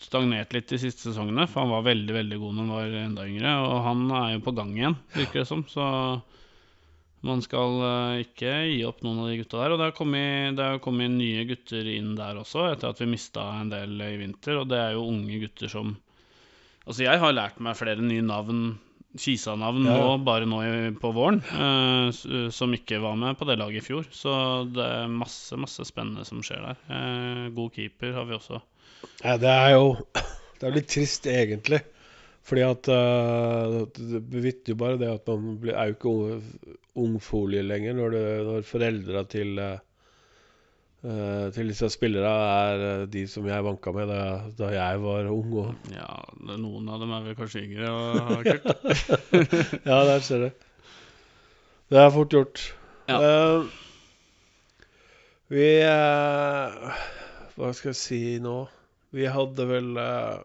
stagnert 0.00 0.52
litt 0.52 0.68
de 0.68 0.78
siste 0.82 1.06
sesongene, 1.08 1.46
for 1.48 1.62
han 1.62 1.70
var 1.72 1.84
veldig, 1.86 2.12
veldig 2.16 2.38
god 2.42 2.54
når 2.56 2.66
han 2.66 2.72
var 2.74 2.96
enda 3.04 3.24
yngre, 3.28 3.52
og 3.64 3.76
han 3.86 4.02
er 4.18 4.32
jo 4.34 4.42
på 4.44 4.54
gang 4.56 4.72
igjen, 4.76 4.96
virker 5.14 5.40
det 5.40 5.46
som, 5.48 5.62
så 5.68 5.86
man 7.26 7.42
skal 7.44 7.80
eh, 7.84 8.20
ikke 8.24 8.52
gi 8.70 8.78
opp 8.88 9.02
noen 9.04 9.22
av 9.24 9.30
de 9.30 9.38
gutta 9.40 9.60
der. 9.60 9.74
Og 9.74 9.80
det 9.80 9.88
har 9.90 9.96
kommet, 9.96 10.60
kommet 10.84 11.12
nye 11.14 11.46
gutter 11.48 11.88
inn 11.92 12.14
der 12.18 12.38
også, 12.40 12.68
etter 12.72 12.92
at 12.94 13.02
vi 13.02 13.10
mista 13.12 13.44
en 13.60 13.72
del 13.72 13.96
i 14.06 14.14
vinter. 14.20 14.60
Og 14.62 14.70
det 14.70 14.78
er 14.80 14.94
jo 14.96 15.08
unge 15.10 15.42
gutter 15.46 15.72
som 15.72 15.96
Altså, 16.88 17.04
jeg 17.04 17.20
har 17.22 17.34
lært 17.36 17.58
meg 17.62 17.76
flere 17.76 18.02
nye 18.02 18.22
navn, 18.24 18.62
Kisa-navn, 19.20 19.84
Ja, 19.84 19.92
ja. 19.98 20.06
nå, 20.06 20.14
bare 20.24 20.46
nå 20.48 20.58
på 20.98 21.10
våren, 21.14 21.38
eh, 21.44 22.48
som 22.50 22.72
ikke 22.74 22.98
var 23.04 23.18
med 23.20 23.36
på 23.38 23.46
det 23.46 23.58
laget 23.60 23.82
i 23.82 23.84
fjor. 23.84 24.08
Så 24.10 24.32
det 24.72 24.86
er 24.86 25.12
masse, 25.12 25.54
masse 25.60 25.84
spennende 25.86 26.24
som 26.26 26.40
skjer 26.42 26.64
der. 26.64 26.80
Eh, 26.88 27.44
god 27.54 27.76
keeper 27.76 28.16
har 28.16 28.26
vi 28.26 28.34
også. 28.38 28.62
Ja, 29.22 29.36
det 29.38 29.52
er 29.52 29.74
jo 29.76 29.84
Det 30.60 30.66
er 30.68 30.74
litt 30.74 30.90
trist, 30.92 31.28
egentlig. 31.30 31.82
Fordi 32.46 32.62
at 32.64 32.88
uh, 32.88 33.82
Det 33.94 34.40
vitner 34.42 34.72
jo 34.72 34.78
bare 34.80 34.98
det 35.00 35.10
at 35.12 35.28
man 35.28 35.58
blir, 35.60 35.74
er 35.76 35.90
jo 35.90 35.96
ikke 35.98 36.08
ung- 36.14 36.76
ungfolie 37.00 37.62
lenger 37.62 37.94
når, 37.98 38.14
det, 38.16 38.24
når 38.48 38.64
foreldra 38.66 39.22
til 39.30 39.58
eh, 39.60 39.78
til 41.54 41.70
disse 41.70 41.88
spillerne 41.94 42.32
er 42.56 42.82
eh, 42.88 43.04
de 43.12 43.22
som 43.30 43.46
jeg 43.48 43.64
vanka 43.64 43.92
med 43.94 44.10
da, 44.10 44.18
da 44.58 44.72
jeg 44.74 44.98
var 45.04 45.28
ung. 45.32 45.52
Og, 45.62 45.92
Ja, 45.94 46.08
noen 46.58 46.88
av 46.92 47.00
dem 47.04 47.14
er 47.16 47.28
vel 47.28 47.38
kanskje 47.38 47.62
yngre 47.68 47.92
og 47.92 48.50
ja, 49.90 50.00
der 50.10 50.26
ser 50.26 50.44
du. 50.48 50.66
Det 51.90 51.98
er 52.02 52.10
fort 52.14 52.34
gjort. 52.34 52.64
Ja. 53.08 53.16
Uh, 53.18 53.64
vi 55.50 55.64
Hva 57.56 57.72
skal 57.74 57.90
jeg 57.90 57.98
si 57.98 58.20
nå? 58.42 58.58
Vi 59.16 59.24
hadde 59.26 59.64
vel 59.66 59.96
eh, 59.98 60.36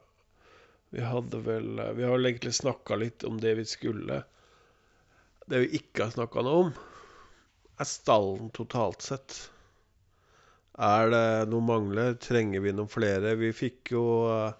Vi 0.95 1.03
hadde 1.03 1.41
vel 1.43 1.79
eh, 1.79 1.91
Vi 1.97 2.03
har 2.03 2.15
vel 2.15 2.29
egentlig 2.29 2.53
snakka 2.55 2.95
litt 2.95 3.23
om 3.27 3.39
det 3.41 3.55
vi 3.60 3.65
skulle. 3.67 4.21
Det 5.45 5.60
vi 5.65 5.79
ikke 5.81 6.08
har 6.08 6.13
snakka 6.15 6.43
noe 6.45 6.62
om, 6.65 6.69
er 7.75 7.89
stallen 7.89 8.49
totalt 8.55 9.03
sett. 9.03 9.36
Er 10.75 11.12
det 11.12 11.25
noe 11.51 11.63
mangler? 11.63 12.15
Trenger 12.19 12.63
vi 12.63 12.73
noen 12.75 12.91
flere? 12.91 13.36
Vi 13.39 13.51
fikk 13.55 13.91
jo 13.95 14.05
eh, 14.31 14.53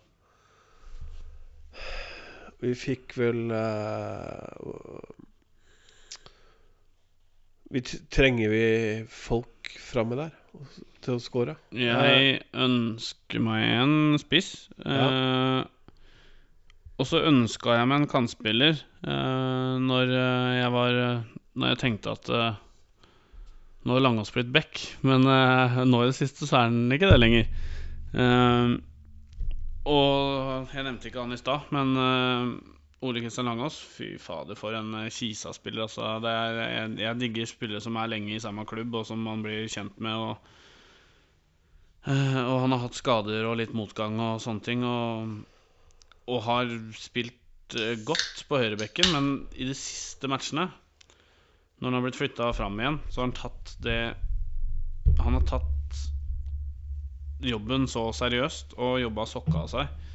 Vi 2.64 2.72
fikk 2.80 3.16
vel 3.20 3.52
eh, 3.52 4.60
vi 7.76 7.82
Trenger 7.84 8.52
vi 8.52 8.66
folk 9.12 9.72
framme 9.82 10.20
der 10.20 10.36
til 11.04 11.18
å 11.18 11.24
score? 11.24 11.56
Jeg 11.76 12.38
ønsker 12.56 13.44
meg 13.44 13.66
en 13.80 13.96
spiss. 14.22 14.52
Eh, 14.84 15.64
og 16.96 17.08
så 17.10 17.24
ønska 17.28 17.76
jeg 17.76 17.88
meg 17.92 18.04
en 18.04 18.12
kantspiller 18.12 18.78
eh, 18.78 19.74
når 19.84 20.14
eh, 20.16 20.52
jeg 20.62 20.72
var 20.76 21.00
Når 21.56 21.72
jeg 21.72 21.80
tenkte 21.82 22.14
at 22.16 22.30
eh, 22.32 22.62
nå 23.86 23.94
har 23.94 24.02
Langås 24.02 24.32
blitt 24.34 24.50
back, 24.50 24.80
men 25.06 25.28
eh, 25.30 25.76
nå 25.86 26.02
i 26.02 26.08
det 26.10 26.18
siste 26.18 26.48
så 26.50 26.58
er 26.58 26.64
han 26.72 26.94
ikke 26.96 27.12
det 27.12 27.20
lenger. 27.20 27.52
Eh, 28.18 28.72
og 29.86 30.72
jeg 30.74 30.88
nevnte 30.88 31.12
ikke 31.12 31.22
han 31.22 31.36
i 31.36 31.38
stad, 31.38 31.68
men 31.76 31.92
eh, 32.02 32.48
Ole 33.06 33.22
Kristian 33.22 33.46
Langås, 33.46 33.78
fy 33.78 34.16
fader, 34.18 34.58
for 34.58 34.74
en 34.74 34.90
eh, 35.04 35.12
Kisa-spiller. 35.14 35.86
Altså, 35.86 36.16
jeg, 36.26 36.96
jeg 37.04 37.22
digger 37.22 37.52
spillere 37.52 37.84
som 37.86 38.02
er 38.02 38.10
lenge 38.10 38.34
i 38.34 38.42
samme 38.42 38.66
klubb, 38.66 38.98
og 38.98 39.06
som 39.06 39.22
man 39.22 39.46
blir 39.46 39.70
kjent 39.70 40.02
med. 40.02 40.18
og 40.18 40.56
Eh, 42.06 42.42
og 42.46 42.60
han 42.62 42.74
har 42.76 42.84
hatt 42.84 42.98
skader 42.98 43.48
og 43.50 43.58
litt 43.58 43.74
motgang 43.74 44.20
og 44.22 44.42
sånne 44.44 44.66
ting. 44.66 44.84
Og, 44.86 45.32
og 46.32 46.42
har 46.48 46.72
spilt 46.98 47.78
eh, 47.78 47.98
godt 48.06 48.46
på 48.50 48.60
høyrebekken, 48.62 49.12
men 49.14 49.30
i 49.54 49.68
de 49.70 49.76
siste 49.78 50.30
matchene, 50.32 50.70
når 51.80 51.90
han 51.90 51.98
har 51.98 52.06
blitt 52.06 52.20
flytta 52.20 52.50
fram 52.56 52.80
igjen, 52.80 53.02
så 53.10 53.22
har 53.22 53.30
han 53.30 53.38
tatt 53.38 53.76
det 53.84 54.00
Han 55.20 55.36
har 55.36 55.44
tatt 55.46 55.72
jobben 57.46 57.86
så 57.92 58.08
seriøst 58.16 58.78
og 58.82 59.02
jobba 59.04 59.26
sokka 59.30 59.60
av 59.60 59.68
seg. 59.70 60.06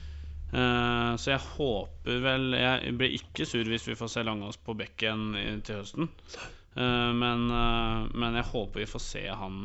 Eh, 0.50 1.10
så 1.20 1.30
jeg 1.30 1.44
håper 1.54 2.22
vel 2.24 2.56
Jeg 2.58 2.94
blir 2.98 3.12
ikke 3.14 3.46
sur 3.46 3.68
hvis 3.70 3.86
vi 3.86 3.94
får 3.94 4.10
se 4.10 4.24
Langås 4.26 4.58
på 4.58 4.74
bekken 4.74 5.36
til 5.62 5.78
høsten. 5.78 6.10
Eh, 6.74 7.12
men, 7.14 7.46
men 7.52 8.40
jeg 8.40 8.48
håper 8.50 8.82
vi 8.82 8.90
får 8.90 9.04
se 9.04 9.24
han 9.28 9.62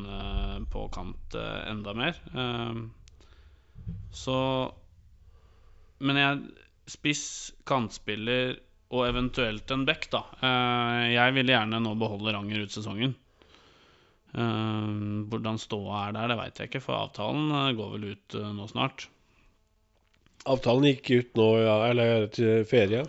på 0.70 0.86
kant 0.94 1.40
enda 1.40 1.96
mer. 1.98 2.22
Så 4.14 4.38
Men 6.04 6.20
jeg 6.20 6.66
Spiss, 6.86 7.52
kantspiller 7.66 8.60
og 8.94 9.08
eventuelt 9.08 9.72
en 9.74 9.86
back, 9.88 10.06
da. 10.14 10.22
Eh, 10.38 11.14
jeg 11.16 11.34
vil 11.40 11.50
gjerne 11.50 11.82
nå 11.82 11.96
beholde 11.98 12.36
Ranger 12.36 12.62
ut 12.62 12.76
sesongen. 12.76 13.16
Eh, 14.36 14.92
hvordan 15.32 15.58
ståa 15.62 16.04
er 16.06 16.16
der, 16.18 16.30
det 16.30 16.40
veit 16.40 16.62
jeg 16.62 16.70
ikke, 16.70 16.84
for 16.86 17.00
avtalen 17.00 17.50
eh, 17.50 17.74
går 17.78 17.92
vel 17.96 18.08
ut 18.14 18.38
nå 18.60 18.70
snart. 18.70 19.08
Avtalen 20.46 20.92
gikk 20.92 21.10
ut 21.10 21.40
nå, 21.42 21.50
ja, 21.66 21.78
eller 21.90 22.28
til 22.34 22.62
ferie. 22.70 23.02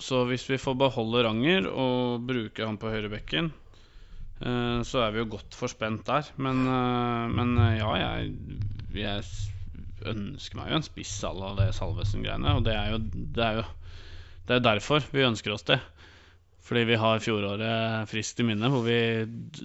Så 0.00 0.18
hvis 0.28 0.44
vi 0.52 0.58
får 0.60 0.76
beholde 0.78 1.24
Ranger 1.26 1.66
og 1.66 2.28
bruke 2.28 2.62
han 2.62 2.76
på 2.78 2.92
høyrebekken 2.92 3.48
så 4.86 5.00
er 5.02 5.10
vi 5.12 5.20
jo 5.20 5.32
godt 5.34 5.56
forspent 5.56 6.04
der. 6.06 6.28
Men, 6.40 6.62
men 7.34 7.56
ja, 7.76 7.88
jeg, 7.98 8.30
jeg 8.96 9.24
ønsker 10.08 10.60
meg 10.60 10.70
jo 10.72 10.80
en 10.80 10.86
spiss 10.86 11.12
à 11.28 11.32
la 11.36 11.54
det 11.58 11.70
Salvesen-greiene. 11.76 12.56
Og 12.58 12.64
det 12.66 12.76
er, 12.76 12.94
jo, 12.94 13.00
det, 13.04 13.44
er 13.44 13.60
jo, 13.60 13.64
det 14.48 14.56
er 14.56 14.68
derfor 14.68 15.04
vi 15.12 15.26
ønsker 15.26 15.54
oss 15.54 15.66
det. 15.68 15.80
Fordi 16.70 16.84
vi 16.86 16.96
har 17.02 17.18
fjoråret 17.18 18.06
friskt 18.10 18.40
i 18.42 18.46
minne, 18.46 18.68
hvor 18.70 18.84
vi 18.86 18.98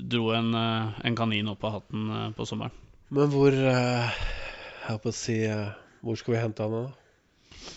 dro 0.10 0.32
en, 0.34 0.54
eh, 0.58 0.96
en 1.06 1.18
kanin 1.18 1.52
opp 1.52 1.66
av 1.68 1.76
hatten 1.80 2.08
eh, 2.10 2.30
på 2.34 2.48
sommeren. 2.50 2.74
Men 3.14 3.30
hvor 3.30 3.54
eh, 3.54 4.22
Jeg 4.88 5.02
på 5.04 5.12
å 5.12 5.14
si 5.14 5.36
Hvor 6.02 6.18
skal 6.18 6.34
vi 6.34 6.40
hente 6.42 6.66
han, 6.66 6.74
da? 6.74 7.68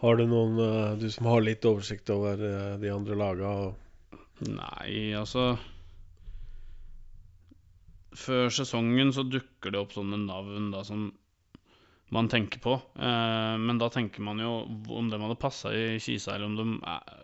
Har 0.00 0.16
du 0.16 0.24
noen 0.26 0.96
Du 0.98 1.04
som 1.12 1.28
har 1.28 1.44
litt 1.44 1.64
oversikt 1.68 2.08
over 2.10 2.40
de 2.80 2.90
andre 2.90 3.18
laga? 3.20 3.52
Nei, 4.48 5.12
altså 5.12 5.58
Før 8.16 8.48
sesongen 8.52 9.12
så 9.12 9.26
dukker 9.28 9.72
det 9.72 9.84
opp 9.84 9.92
sånne 9.92 10.18
navn 10.24 10.72
da 10.72 10.80
som 10.88 11.10
man 12.12 12.28
tenker 12.28 12.60
på. 12.62 12.78
Eh, 12.98 13.54
men 13.58 13.78
da 13.80 13.88
tenker 13.92 14.24
man 14.24 14.40
jo 14.42 14.62
om 14.92 15.10
de 15.10 15.20
hadde 15.20 15.40
passa 15.40 15.72
i 15.74 15.98
Kisa, 16.02 16.34
eller 16.34 16.50
om 16.50 16.56
de 16.58 16.66
er, 16.92 17.14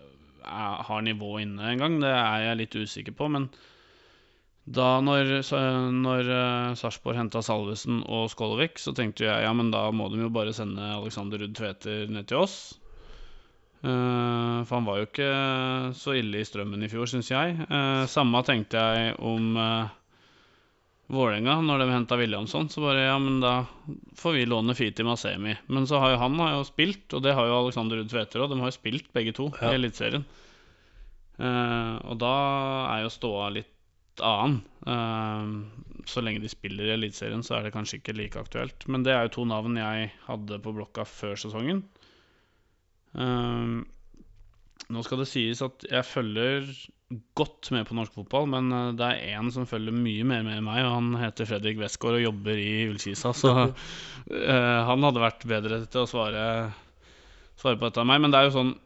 er, 0.43 0.79
har 0.89 1.05
nivå 1.05 1.35
inne 1.43 1.73
en 1.73 1.83
gang. 1.83 1.99
Det 2.03 2.13
er 2.13 2.47
jeg 2.47 2.61
litt 2.63 2.79
usikker 2.79 3.17
på. 3.19 3.29
Men 3.35 3.51
da 4.69 4.99
når, 5.01 5.31
når 5.97 6.29
uh, 6.29 6.75
Sarpsborg 6.77 7.17
henta 7.17 7.41
Salvesen 7.45 8.03
og 8.05 8.27
Skålevik, 8.33 8.81
så 8.81 8.93
tenkte 8.97 9.25
jeg 9.25 9.47
ja, 9.47 9.53
men 9.57 9.71
da 9.73 9.87
må 9.93 10.11
de 10.13 10.21
jo 10.21 10.33
bare 10.33 10.53
sende 10.57 10.91
Alexander 10.99 11.41
Ruud 11.41 11.57
Tveter 11.57 12.11
ned 12.13 12.29
til 12.29 12.45
oss. 12.45 12.59
Eh, 13.79 14.59
for 14.67 14.75
han 14.75 14.87
var 14.89 14.99
jo 14.99 15.07
ikke 15.07 15.31
så 15.95 16.17
ille 16.19 16.41
i 16.41 16.47
strømmen 16.47 16.83
i 16.83 16.91
fjor, 16.91 17.07
syns 17.07 17.31
jeg. 17.31 17.55
Eh, 17.63 18.05
samme 18.11 18.43
tenkte 18.47 18.83
jeg 18.83 19.15
om 19.23 19.55
Vålerenga 21.09 21.55
når 21.65 21.81
de 21.81 21.93
henta 21.93 22.19
Williamson. 22.21 22.69
Så 22.69 22.83
bare 22.85 23.07
ja, 23.07 23.15
men 23.23 23.39
da 23.41 23.63
får 24.21 24.35
vi 24.37 24.45
låne 24.49 24.75
Fiti 24.77 25.05
Masemi. 25.07 25.55
Men 25.73 25.87
så 25.89 26.03
har 26.03 26.13
jo 26.13 26.21
han 26.21 26.37
har 26.43 26.59
jo 26.59 26.67
spilt, 26.69 27.07
og 27.17 27.25
det 27.25 27.33
har 27.37 27.49
jo 27.49 27.57
Alexander 27.63 27.97
Ruud 27.97 28.11
Tveter 28.13 28.45
òg. 28.45 28.53
De 28.53 28.61
har 28.61 28.69
jo 28.69 28.77
spilt 28.77 29.09
begge 29.17 29.33
to 29.37 29.49
Ja. 29.57 29.71
i 29.73 29.79
Eliteserien. 29.79 30.27
Uh, 31.39 31.97
og 32.11 32.19
da 32.21 32.35
er 32.93 33.05
jo 33.07 33.15
ståa 33.15 33.49
litt 33.55 34.21
annen. 34.21 34.59
Uh, 34.85 36.03
så 36.09 36.21
lenge 36.25 36.43
de 36.45 36.51
spiller 36.53 36.91
i 36.91 36.97
Eliteserien, 36.97 37.45
så 37.47 37.57
er 37.57 37.65
det 37.65 37.73
kanskje 37.77 38.03
ikke 38.03 38.17
like 38.19 38.41
aktuelt. 38.43 38.85
Men 38.89 39.07
det 39.07 39.15
er 39.15 39.25
jo 39.29 39.37
to 39.39 39.47
navn 39.49 39.81
jeg 39.81 40.11
hadde 40.27 40.61
på 40.65 40.75
blokka 40.77 41.07
før 41.09 41.41
sesongen. 41.41 41.85
Uh, 43.17 43.81
nå 44.93 45.05
skal 45.05 45.25
det 45.25 45.31
sies 45.33 45.65
at 45.65 45.89
jeg 45.89 46.05
følger 46.05 46.69
godt 47.09 47.71
med 47.73 47.87
på 47.89 47.97
norsk 47.97 48.19
fotball, 48.19 48.49
men 48.53 48.73
eh, 48.73 48.91
det 48.99 49.07
er 49.07 49.39
én 49.39 49.49
som 49.53 49.69
følger 49.69 49.95
mye 49.97 50.27
mer 50.29 50.43
med 50.47 50.61
meg, 50.67 50.83
og 50.85 50.97
han 50.97 51.15
heter 51.23 51.49
Fredrik 51.49 51.81
Westgård 51.81 52.19
og 52.19 52.27
jobber 52.27 52.61
i 52.61 52.75
Ullkisa, 52.91 53.33
så 53.37 53.55
uh, 53.69 54.81
han 54.91 55.07
hadde 55.07 55.23
vært 55.23 55.49
bedre 55.49 55.81
til 55.87 56.05
å 56.05 56.11
svare, 56.11 56.45
svare 57.57 57.81
på 57.81 57.89
dette 57.89 58.05
enn 58.05 58.13
meg. 58.13 58.21
Men 58.25 58.35
det 58.35 58.43
er 58.43 58.51
jo 58.51 58.57
sånn 58.59 58.77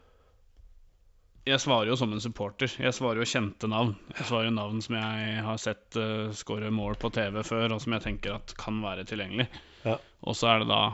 Jeg 1.42 1.58
svarer 1.58 1.90
jo 1.90 1.96
som 1.98 2.12
en 2.14 2.22
supporter. 2.22 2.70
Jeg 2.78 2.94
svarer 2.94 3.18
jo 3.18 3.26
kjente 3.26 3.66
navn. 3.66 3.96
Jeg 4.14 4.28
svarer 4.28 4.46
jo 4.46 4.54
navn 4.54 4.78
som 4.84 4.94
jeg 4.94 5.40
har 5.42 5.58
sett 5.58 5.98
uh, 5.98 6.30
skåre 6.38 6.70
mål 6.70 6.94
på 7.02 7.10
TV 7.10 7.42
før, 7.42 7.74
og 7.74 7.82
som 7.82 7.96
jeg 7.96 8.06
tenker 8.06 8.36
at 8.36 8.54
kan 8.60 8.78
være 8.84 9.08
tilgjengelig. 9.08 9.48
Ja. 9.82 9.96
Og 10.22 10.38
så 10.38 10.52
er 10.52 10.62
det 10.62 10.70
da 10.70 10.84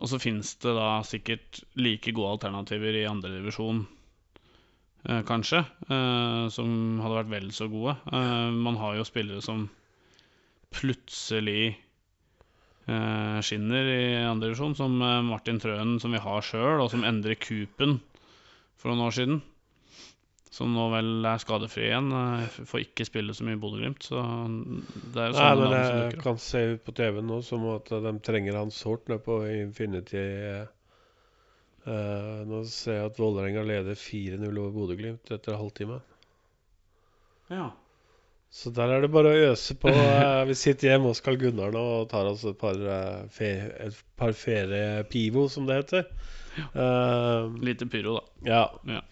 og 0.00 0.08
så 0.08 0.16
finnes 0.20 0.54
det 0.62 0.72
da 0.76 1.02
sikkert 1.04 1.60
like 1.76 2.12
gode 2.16 2.38
alternativer 2.38 2.96
i 2.96 3.08
andredivisjon, 3.08 3.82
eh, 3.84 3.99
kanskje, 5.26 5.62
eh, 5.88 6.48
som 6.52 7.00
hadde 7.00 7.16
vært 7.22 7.30
vel 7.32 7.50
så 7.56 7.68
gode. 7.72 7.96
Eh, 8.12 8.50
man 8.52 8.76
har 8.76 8.98
jo 8.98 9.04
spillere 9.08 9.40
som 9.44 9.68
plutselig 10.70 11.76
eh, 12.86 13.38
skinner 13.44 13.88
i 13.94 14.02
andre 14.26 14.50
divisjon, 14.50 14.76
som 14.78 15.00
eh, 15.02 15.20
Martin 15.26 15.60
Trøen, 15.62 15.96
som 16.02 16.12
vi 16.14 16.20
har 16.22 16.44
sjøl, 16.46 16.80
og 16.84 16.90
som 16.92 17.04
endrer 17.08 17.38
Kupen 17.40 17.98
for 18.80 18.92
noen 18.92 19.06
år 19.08 19.16
siden. 19.16 19.40
Som 20.50 20.72
nå 20.74 20.88
vel 20.90 21.24
er 21.30 21.38
skadefri 21.38 21.84
igjen. 21.88 22.10
eh, 22.16 22.60
får 22.66 22.82
ikke 22.84 23.06
spille 23.06 23.34
så 23.36 23.46
mye 23.46 23.60
Bodø-Glimt. 23.62 24.02
Så 24.10 24.18
det 24.18 25.22
er 25.22 25.30
jo 25.30 25.38
Nei, 25.38 25.38
sånne 25.38 25.60
men 25.60 25.70
det 25.74 25.84
dukker 25.86 26.18
opp. 26.18 26.24
kan 26.26 26.40
se 26.42 26.64
ut 26.74 26.84
på 26.86 26.94
TV 26.98 27.22
nå 27.22 27.40
som 27.46 27.64
at 27.76 27.88
de 27.88 28.14
trenger 28.26 28.58
han 28.58 28.72
sårt 28.74 29.08
nede 29.08 29.22
på 29.24 29.40
Infinity. 29.62 30.24
Eh, 31.86 32.40
nå 32.48 32.62
ser 32.68 32.98
jeg 32.98 33.10
at 33.10 33.20
Vålerenga 33.20 33.62
leder 33.66 33.98
4-0 33.98 34.48
over 34.50 34.74
Bodø-Glimt 34.74 35.32
etter 35.36 35.58
halvtime. 35.60 36.00
Ja. 37.50 37.70
Så 38.50 38.72
der 38.74 38.90
er 38.90 39.04
det 39.04 39.12
bare 39.14 39.30
å 39.30 39.42
øse 39.52 39.76
på. 39.78 39.92
Eh, 39.94 40.44
Vi 40.50 40.56
sitter 40.58 40.90
hjemme 40.90 41.12
hos 41.12 41.22
Carl 41.22 41.38
Gunnar 41.38 41.70
nå 41.74 41.82
og 42.00 42.08
tar 42.10 42.26
oss 42.26 42.42
et 42.48 42.58
par, 42.58 42.74
eh, 42.74 43.44
et 43.86 44.00
par 44.18 44.34
ferie-pivo, 44.34 45.48
som 45.48 45.68
det 45.68 45.82
heter. 45.82 46.10
Eh, 46.58 47.60
Lite 47.62 47.86
pyro, 47.86 48.18
da. 48.18 48.50
ja. 48.50 48.64
Ja. 48.96 49.04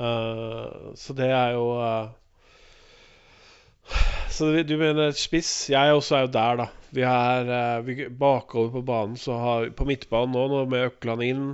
Uh, 0.00 0.94
så 0.96 1.12
det 1.12 1.26
er 1.28 1.50
jo 1.58 1.74
uh, 1.76 2.08
Så 4.32 4.46
du 4.64 4.76
mener 4.80 5.10
spiss? 5.12 5.50
Jeg 5.68 5.92
også 5.92 6.16
er 6.16 6.22
jo 6.24 6.30
der, 6.32 6.56
da. 6.62 6.66
Vi 6.96 7.02
er 7.04 7.82
vi, 7.84 8.06
Bakover 8.08 8.70
på 8.78 8.82
banen, 8.86 9.18
så 9.20 9.36
har 9.36 9.68
På 9.76 9.84
midtbanen 9.84 10.32
nå, 10.32 10.46
nå 10.48 10.62
med 10.72 10.86
Økland 10.86 11.26
inn, 11.26 11.44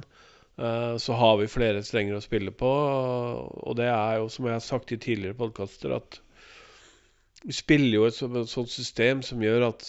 så 0.57 1.13
har 1.21 1.35
vi 1.37 1.51
flere 1.53 1.83
strenger 1.85 2.17
å 2.17 2.23
spille 2.25 2.49
på. 2.49 2.71
Og 3.69 3.75
det 3.77 3.91
er 3.93 4.23
jo, 4.23 4.31
som 4.33 4.47
jeg 4.49 4.57
har 4.57 4.63
sagt 4.65 4.95
i 4.95 4.97
tidligere 4.97 5.37
podkaster, 5.37 5.93
at 5.99 6.17
vi 7.45 7.53
spiller 7.53 7.99
jo 7.99 8.07
et, 8.09 8.17
et 8.25 8.51
sånt 8.51 8.73
system 8.73 9.21
som 9.23 9.43
gjør 9.45 9.69
at 9.69 9.85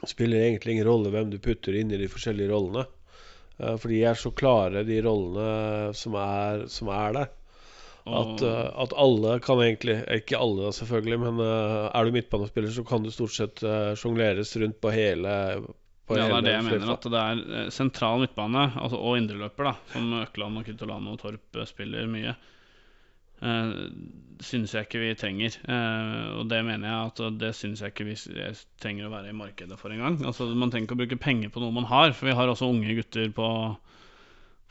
det 0.00 0.10
spiller 0.10 0.42
egentlig 0.42 0.74
ingen 0.74 0.88
rolle 0.88 1.12
hvem 1.14 1.30
du 1.32 1.38
putter 1.40 1.76
inn 1.78 1.92
i 1.94 2.00
de 2.00 2.10
forskjellige 2.10 2.50
rollene. 2.50 2.84
Eh, 3.56 3.76
For 3.78 3.88
de 3.92 4.02
er 4.04 4.18
så 4.20 4.32
klare, 4.36 4.84
de 4.84 5.00
rollene 5.04 5.94
som 5.96 6.18
er, 6.20 6.66
som 6.72 6.90
er 6.92 7.16
der. 7.16 7.30
At, 8.04 8.42
eh, 8.44 8.66
at 8.84 8.92
alle 9.00 9.38
kan 9.40 9.62
egentlig 9.64 9.94
Ikke 10.12 10.36
alle, 10.36 10.74
selvfølgelig, 10.76 11.20
men 11.22 11.40
eh, 11.40 11.86
er 11.88 12.04
du 12.04 12.18
midtbanespiller, 12.18 12.74
så 12.74 12.84
kan 12.84 13.06
du 13.06 13.12
stort 13.14 13.32
sett 13.32 13.64
sjongleres 14.00 14.52
rundt 14.60 14.80
på 14.84 14.92
hele 14.92 15.32
ja, 16.10 16.26
det 16.28 16.36
er 16.36 16.44
det 16.44 16.52
jeg 16.52 16.64
mener. 16.66 16.90
At 16.94 17.06
det 17.08 17.20
er 17.20 17.44
eh, 17.58 17.70
sentral 17.72 18.20
midtbane 18.20 18.66
altså, 18.72 18.98
og 18.98 19.16
indreløper, 19.20 19.70
da, 19.70 19.76
som 19.94 20.10
Økland 20.20 20.60
og 20.60 20.66
Kitolano 20.68 21.14
og 21.14 21.22
Torp 21.22 21.60
eh, 21.60 21.68
spiller 21.70 22.10
mye. 22.10 22.34
Uh, 23.44 23.90
synes 24.40 24.72
jeg 24.72 24.86
ikke 24.86 25.00
vi 25.02 25.14
trenger. 25.20 25.56
Eh, 25.68 26.28
og 26.38 26.46
det 26.48 26.60
mener 26.64 26.88
jeg 26.88 27.10
at 27.10 27.40
det 27.40 27.50
synes 27.58 27.82
jeg 27.82 27.92
ikke 27.92 28.06
vi 28.08 28.14
trenger 28.80 29.08
å 29.08 29.12
være 29.12 29.32
i 29.32 29.36
markedet 29.36 29.76
for 29.80 29.92
engang. 29.92 30.20
Altså, 30.24 30.46
man 30.54 30.72
trenger 30.72 30.88
ikke 30.88 30.96
å 30.96 31.02
bruke 31.02 31.20
penger 31.20 31.52
på 31.52 31.60
noe 31.60 31.74
man 31.74 31.88
har, 31.90 32.14
for 32.16 32.30
vi 32.30 32.36
har 32.38 32.52
også 32.52 32.70
unge 32.72 32.96
gutter 33.00 33.32
på 33.34 33.48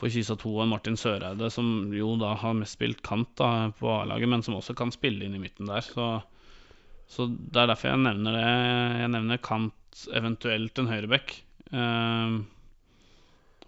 på 0.04 0.10
Kisa 0.12 0.36
2 0.36 0.50
og 0.60 0.67
Martin 0.67 0.98
Søreide, 1.00 1.48
som 1.54 1.93
jo 1.96 2.15
da 2.19 2.34
har 2.39 2.56
mest 2.58 2.76
spilt 2.76 3.00
kant 3.06 3.30
da 3.39 3.69
på 3.78 3.88
A-laget, 4.02 4.28
men 4.28 4.41
som 4.43 4.58
også 4.58 4.76
kan 4.76 4.91
spille 4.91 5.24
inn 5.24 5.38
i 5.38 5.39
midten 5.39 5.69
der. 5.69 5.86
Så, 5.86 6.08
så 7.08 7.30
det 7.30 7.62
er 7.62 7.69
derfor 7.72 7.93
jeg 7.93 8.02
nevner 8.04 8.36
det. 8.36 8.50
Jeg 9.04 9.13
nevner 9.13 9.39
kant, 9.46 9.76
eventuelt 10.13 10.79
en 10.79 10.89
høyreback, 10.91 11.36
eh, 11.71 12.38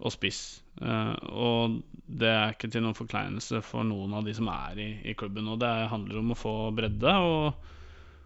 og 0.02 0.14
spiss. 0.14 0.42
Eh, 0.82 1.14
og 1.32 1.80
det 2.06 2.32
er 2.32 2.56
ikke 2.56 2.70
til 2.72 2.84
noen 2.86 2.98
forkleinelse 2.98 3.62
for 3.66 3.88
noen 3.88 4.14
av 4.18 4.28
de 4.28 4.36
som 4.36 4.50
er 4.52 4.82
i, 4.82 4.90
i 5.08 5.16
klubben. 5.18 5.48
Og 5.52 5.62
det 5.62 5.72
handler 5.92 6.22
om 6.22 6.34
å 6.34 6.40
få 6.40 6.56
bredde 6.76 7.16
og, 7.24 7.72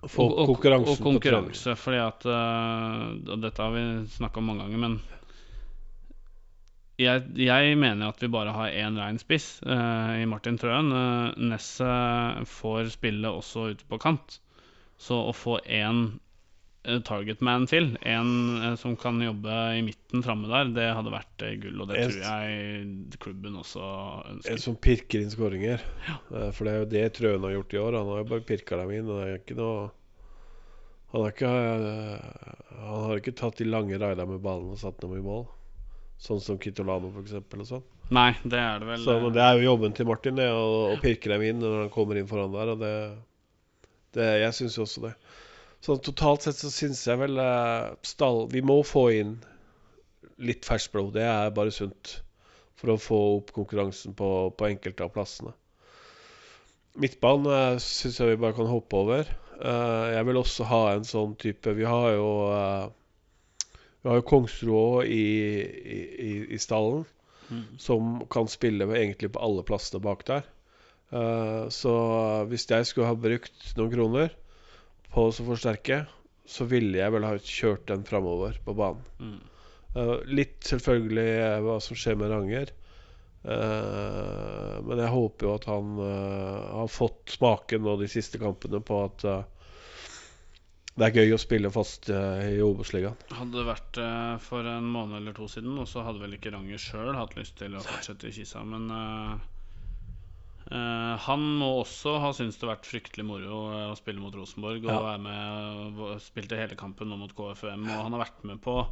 og, 0.02 0.10
og, 0.18 0.44
konkurransen 0.56 0.96
og 0.96 1.06
konkurranse. 1.06 1.78
fordi 1.80 2.02
at 2.04 2.28
eh, 2.28 3.06
og 3.30 3.46
Dette 3.46 3.64
har 3.64 3.76
vi 3.76 3.86
snakka 4.18 4.42
om 4.42 4.52
mange 4.52 4.66
ganger, 4.66 4.84
men 4.88 5.00
jeg, 7.00 7.24
jeg 7.40 7.76
mener 7.80 8.12
at 8.12 8.20
vi 8.20 8.28
bare 8.32 8.52
har 8.52 8.74
én 8.76 8.98
rein 9.00 9.20
spiss 9.22 9.62
eh, 9.64 10.16
i 10.20 10.26
Martin 10.28 10.58
Trøen. 10.60 10.92
Uh, 10.92 11.38
Nesset 11.52 12.50
får 12.52 12.92
spille 12.92 13.32
også 13.32 13.70
ute 13.72 13.88
på 13.88 14.00
kant. 14.04 14.40
Så 15.00 15.16
å 15.30 15.36
få 15.36 15.62
én 15.64 16.20
uh, 16.88 17.00
targetman 17.06 17.66
til, 17.70 17.92
en 18.08 18.32
eh, 18.64 18.76
som 18.80 18.96
kan 19.00 19.20
jobbe 19.22 19.58
i 19.78 19.84
midten 19.86 20.24
framme 20.26 20.50
der, 20.52 20.72
det 20.76 20.88
hadde 20.96 21.14
vært 21.14 21.46
eh, 21.46 21.56
gull. 21.62 21.82
Og 21.84 21.90
det 21.92 22.06
tror 22.06 22.26
jeg 22.26 23.20
klubben 23.20 23.60
også 23.60 23.84
ønsker. 24.32 24.52
En 24.54 24.64
som 24.64 24.78
pirker 24.80 25.24
inn 25.24 25.34
skåringer. 25.34 25.84
Eh, 26.08 26.50
For 26.56 26.66
det 26.66 26.74
er 26.74 26.82
jo 26.84 26.90
det 26.96 27.06
Trøen 27.20 27.46
har 27.48 27.56
gjort 27.58 27.76
i 27.76 27.82
år. 27.84 28.00
Han 28.00 28.12
har 28.14 28.24
jo 28.24 28.30
bare 28.34 28.48
pirka 28.48 28.80
dem 28.82 28.96
inn. 28.96 29.10
Det 29.12 29.22
er 29.28 29.40
ikke 29.42 29.60
noe 29.60 29.90
Han 31.10 31.24
har 31.26 31.32
ikke, 31.34 31.54
eh, 31.90 32.74
han 32.80 33.06
har 33.08 33.18
ikke 33.18 33.38
tatt 33.40 33.58
de 33.58 33.66
lange 33.66 33.98
raida 33.98 34.28
med 34.30 34.44
ballen 34.46 34.76
og 34.76 34.78
satt 34.78 35.00
dem 35.02 35.16
i 35.18 35.24
mål. 35.26 35.48
Sånn 36.20 36.42
som 36.44 36.58
Kitolano, 36.62 37.10
for 37.16 37.24
eksempel, 37.24 37.64
og 37.64 37.68
sånn. 37.70 37.84
Nei, 38.14 38.34
det 38.44 38.60
er 38.60 38.82
det 38.82 38.90
vel. 38.90 39.02
Så, 39.06 39.16
eh, 39.18 39.32
det 39.34 39.42
er 39.42 39.58
jo 39.58 39.72
jobben 39.72 39.96
til 39.98 40.06
Martin, 40.10 40.38
det, 40.38 40.50
å, 40.54 40.92
å 40.94 41.00
pirke 41.02 41.32
dem 41.32 41.46
inn 41.48 41.62
når 41.64 41.78
han 41.86 41.92
kommer 41.94 42.20
inn 42.20 42.30
foran 42.30 42.54
der. 42.54 42.74
Og 42.76 42.82
det, 42.84 42.94
det 44.18 44.28
Jeg 44.44 44.58
syns 44.60 44.78
jo 44.78 44.86
også 44.86 45.08
det. 45.08 45.14
Så 45.86 45.96
totalt 46.04 46.44
sett 46.44 46.60
så 46.60 46.72
syns 46.74 47.06
jeg 47.08 47.20
vel 47.22 47.40
eh, 47.40 47.92
stall, 48.04 48.48
Vi 48.52 48.62
må 48.66 48.82
få 48.84 49.06
inn 49.16 49.38
litt 50.40 50.68
ferskt 50.68 50.92
blod. 50.96 51.14
Det 51.16 51.24
er 51.28 51.54
bare 51.56 51.72
sunt. 51.76 52.18
For 52.80 52.94
å 52.94 53.00
få 53.02 53.20
opp 53.38 53.52
konkurransen 53.56 54.14
på, 54.16 54.28
på 54.56 54.68
enkelte 54.70 55.04
av 55.04 55.12
plassene. 55.16 55.52
midtbanen 57.00 57.80
syns 57.84 58.20
jeg 58.20 58.34
vi 58.34 58.42
bare 58.42 58.56
kan 58.56 58.70
hoppe 58.72 59.00
over. 59.04 59.32
Eh, 59.60 60.06
jeg 60.16 60.28
vil 60.30 60.40
også 60.40 60.68
ha 60.70 60.82
en 60.94 61.04
sånn 61.08 61.34
type 61.40 61.74
Vi 61.76 61.84
har 61.88 62.14
jo 62.16 62.30
eh, 62.56 62.86
Vi 64.00 64.08
har 64.08 64.20
jo 64.22 64.28
Kongsro 64.30 64.84
i, 65.04 65.26
i, 65.60 66.36
i, 66.56 66.60
stallen, 66.60 67.06
Mm. 67.50 67.64
som 67.82 68.10
kan 68.30 68.46
spille 68.46 68.86
egentlig 68.94 69.32
på 69.34 69.40
alle 69.42 69.64
plassene 69.66 69.98
bak 70.06 70.20
der. 70.28 70.44
Eh, 71.10 71.64
så 71.74 71.94
hvis 72.46 72.68
jeg 72.70 72.86
skulle 72.86 73.08
ha 73.10 73.16
brukt 73.18 73.72
noen 73.80 73.90
kroner 73.90 74.36
på 75.20 75.28
å 75.28 75.48
forsterke, 75.52 76.04
så 76.50 76.66
ville 76.70 76.98
jeg 77.02 77.14
vel 77.14 77.28
ha 77.28 77.36
kjørt 77.38 77.88
den 77.92 78.06
framover 78.08 78.58
på 78.64 78.76
banen. 78.78 79.04
Mm. 79.20 79.40
Uh, 79.96 80.18
litt 80.30 80.62
selvfølgelig 80.70 81.30
eh, 81.34 81.60
hva 81.66 81.80
som 81.82 81.98
skjer 81.98 82.18
med 82.20 82.32
Ranger. 82.32 82.72
Uh, 83.40 84.80
men 84.86 85.00
jeg 85.00 85.14
håper 85.14 85.48
jo 85.48 85.54
at 85.56 85.66
han 85.70 85.94
uh, 85.98 86.82
har 86.82 86.92
fått 86.92 87.34
smaken 87.38 87.86
nå 87.86 87.96
de 88.02 88.10
siste 88.12 88.42
kampene 88.42 88.82
på 88.86 89.00
at 89.06 89.24
det 91.00 91.08
er 91.08 91.22
gøy 91.22 91.32
å 91.32 91.40
spille 91.40 91.70
fast 91.72 92.10
i 92.12 92.58
Obos-ligaen. 92.60 93.16
Hadde 93.32 93.56
det 93.56 93.68
vært 93.70 94.00
for 94.44 94.68
en 94.68 94.90
måned 94.92 95.22
eller 95.22 95.38
to 95.38 95.46
siden, 95.48 95.78
og 95.80 95.88
så 95.88 96.04
hadde 96.04 96.20
vel 96.20 96.36
ikke 96.36 96.52
Ranger 96.52 96.82
sjøl 96.82 97.14
hatt 97.16 97.38
lyst 97.38 97.56
til 97.62 97.78
å 97.80 97.84
fortsette 97.86 98.28
i 98.28 98.34
Kisa. 98.36 98.66
Men 98.68 98.90
han 100.70 101.42
må 101.58 101.68
også 101.82 102.18
ha 102.22 102.30
syntes 102.38 102.60
det 102.60 102.68
har 102.68 102.76
vært 102.76 102.86
fryktelig 102.90 103.26
moro 103.26 103.60
eh, 103.74 103.88
å 103.90 103.96
spille 103.98 104.22
mot 104.22 104.36
Rosenborg. 104.38 104.84
Og 104.86 104.92
Ja. 104.92 105.00
være 105.02 105.22
med 105.24 106.22
Spilte 106.22 106.60
hele 106.60 106.76
kampen 106.78 107.10
nå 107.10 107.18
mot 107.18 107.34
KFUM, 107.34 107.88
og 107.90 108.04
han 108.06 108.14
har 108.14 108.26
vært 108.28 108.44
med 108.46 108.62
på 108.62 108.86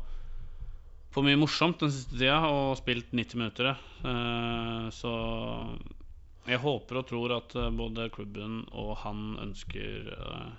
på 1.17 1.23
mye 1.23 1.37
morsomt 1.39 1.79
den 1.81 1.89
siste 1.89 2.13
tida 2.19 2.43
og 2.45 2.75
spilt 2.77 3.09
90 3.15 3.37
minutter. 3.39 3.69
Eh, 4.05 4.89
så 4.93 5.13
jeg 6.47 6.59
håper 6.61 6.99
og 6.99 7.07
tror 7.09 7.33
at 7.37 7.55
eh, 7.57 7.69
både 7.73 8.09
klubben 8.13 8.59
og 8.73 8.91
han 9.01 9.37
ønsker 9.41 10.11
eh, 10.13 10.51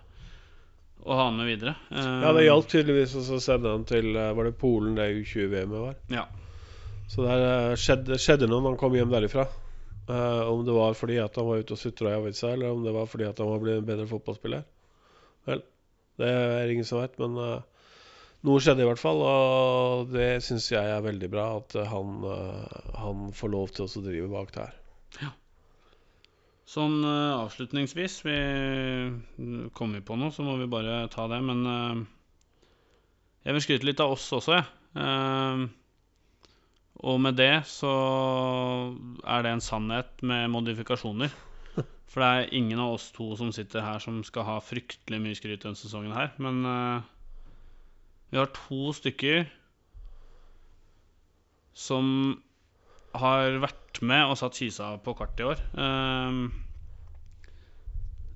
å 1.06 1.14
ha 1.14 1.28
han 1.28 1.36
med 1.38 1.46
videre. 1.52 1.76
Eh, 1.92 2.16
Ja, 2.24 2.32
det 2.34 2.46
gjaldt 2.48 2.72
tydeligvis 2.72 3.14
å 3.20 3.38
sende 3.40 3.70
han 3.70 3.84
til 3.86 4.10
eh, 4.16 4.32
Var 4.34 4.44
det 4.50 4.56
Polen 4.58 4.96
det 4.98 5.10
U20-VM-et 5.20 5.78
var? 5.84 5.94
Ja. 6.10 6.26
Så 7.08 7.22
det 7.24 7.36
eh, 7.38 7.76
skjedde, 7.78 8.18
skjedde 8.18 8.48
noe 8.50 8.60
når 8.64 8.74
han 8.74 8.80
kom 8.82 8.94
hjem 8.98 9.14
derifra. 9.14 9.46
Eh, 10.08 10.48
om 10.48 10.64
det 10.64 10.72
var 10.72 10.94
fordi 10.96 11.18
at 11.20 11.36
han 11.36 11.46
var 11.46 11.60
ute 11.60 11.74
og 11.76 11.80
sutra 11.80 12.14
i 12.14 12.16
avisa, 12.16 12.54
eller 12.54 12.72
om 12.72 12.84
det 12.84 12.94
var 12.96 13.08
fordi 13.10 13.26
at 13.28 13.40
han 13.42 13.50
var 13.50 13.60
blitt 13.60 13.82
en 13.82 13.88
bedre 13.88 14.06
fotballspiller. 14.08 14.62
Vel, 15.48 15.60
det 16.20 16.30
er 16.32 16.72
ingen 16.72 16.88
som 16.88 17.02
vet, 17.02 17.18
men 17.20 17.36
uh, 17.36 17.90
noe 18.48 18.62
skjedde 18.64 18.84
i 18.84 18.88
hvert 18.88 19.02
fall. 19.02 19.20
Og 19.20 20.14
det 20.14 20.40
syns 20.46 20.70
jeg 20.72 20.94
er 20.94 21.04
veldig 21.04 21.28
bra, 21.32 21.48
at 21.60 21.76
han, 21.92 22.24
uh, 22.24 22.94
han 22.96 23.28
får 23.36 23.52
lov 23.52 23.74
til 23.76 23.84
å 23.84 24.04
drive 24.06 24.30
bak 24.32 24.54
der. 24.56 24.78
Sånn 26.68 26.98
eh, 27.00 27.32
avslutningsvis 27.32 28.14
Vi 28.26 28.38
kommer 29.72 30.02
vi 30.02 30.04
på 30.04 30.18
noe, 30.20 30.28
så 30.36 30.44
må 30.44 30.58
vi 30.60 30.66
bare 30.68 31.06
ta 31.08 31.24
det. 31.32 31.38
Men 31.40 31.62
jeg 33.40 33.56
vil 33.56 33.64
skryte 33.64 33.88
litt 33.88 34.02
av 34.04 34.12
oss 34.16 34.26
også, 34.36 34.58
jeg. 34.58 35.68
Og 37.06 37.20
med 37.22 37.36
det 37.38 37.62
så 37.70 37.90
er 39.22 39.44
det 39.44 39.52
en 39.52 39.62
sannhet 39.62 40.24
med 40.26 40.48
modifikasjoner. 40.50 41.34
For 42.08 42.24
det 42.24 42.28
er 42.28 42.56
ingen 42.56 42.80
av 42.80 42.96
oss 42.96 43.10
to 43.14 43.28
som 43.38 43.52
sitter 43.54 43.84
her 43.84 44.00
som 44.02 44.22
skal 44.26 44.46
ha 44.48 44.56
fryktelig 44.64 45.20
mye 45.22 45.36
skryt 45.38 45.62
denne 45.62 45.78
sesongen 45.78 46.16
her. 46.16 46.32
Men 46.42 46.64
uh, 46.64 47.04
vi 48.32 48.40
har 48.40 48.50
to 48.56 48.94
stykker 48.96 49.44
som 51.78 52.08
har 53.18 53.60
vært 53.62 54.00
med 54.02 54.32
og 54.32 54.38
satt 54.40 54.58
Kisa 54.58 54.94
på 55.04 55.14
kartet 55.18 55.44
i 55.44 55.46
år. 55.52 55.60
Ehm, 55.80 56.40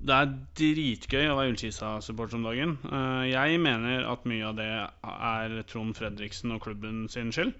det 0.03 0.15
er 0.15 0.31
dritgøy 0.59 1.27
å 1.31 1.35
være 1.37 1.51
Ullkisa-supporter 1.53 2.39
om 2.39 2.47
dagen. 2.47 2.77
Uh, 2.87 3.23
jeg 3.27 3.59
mener 3.63 4.07
at 4.09 4.25
mye 4.29 4.47
av 4.49 4.57
det 4.57 4.69
er 4.69 5.59
Trond 5.69 5.95
Fredriksen 5.97 6.55
og 6.55 6.63
klubben 6.65 7.05
sin 7.11 7.31
skyld. 7.35 7.53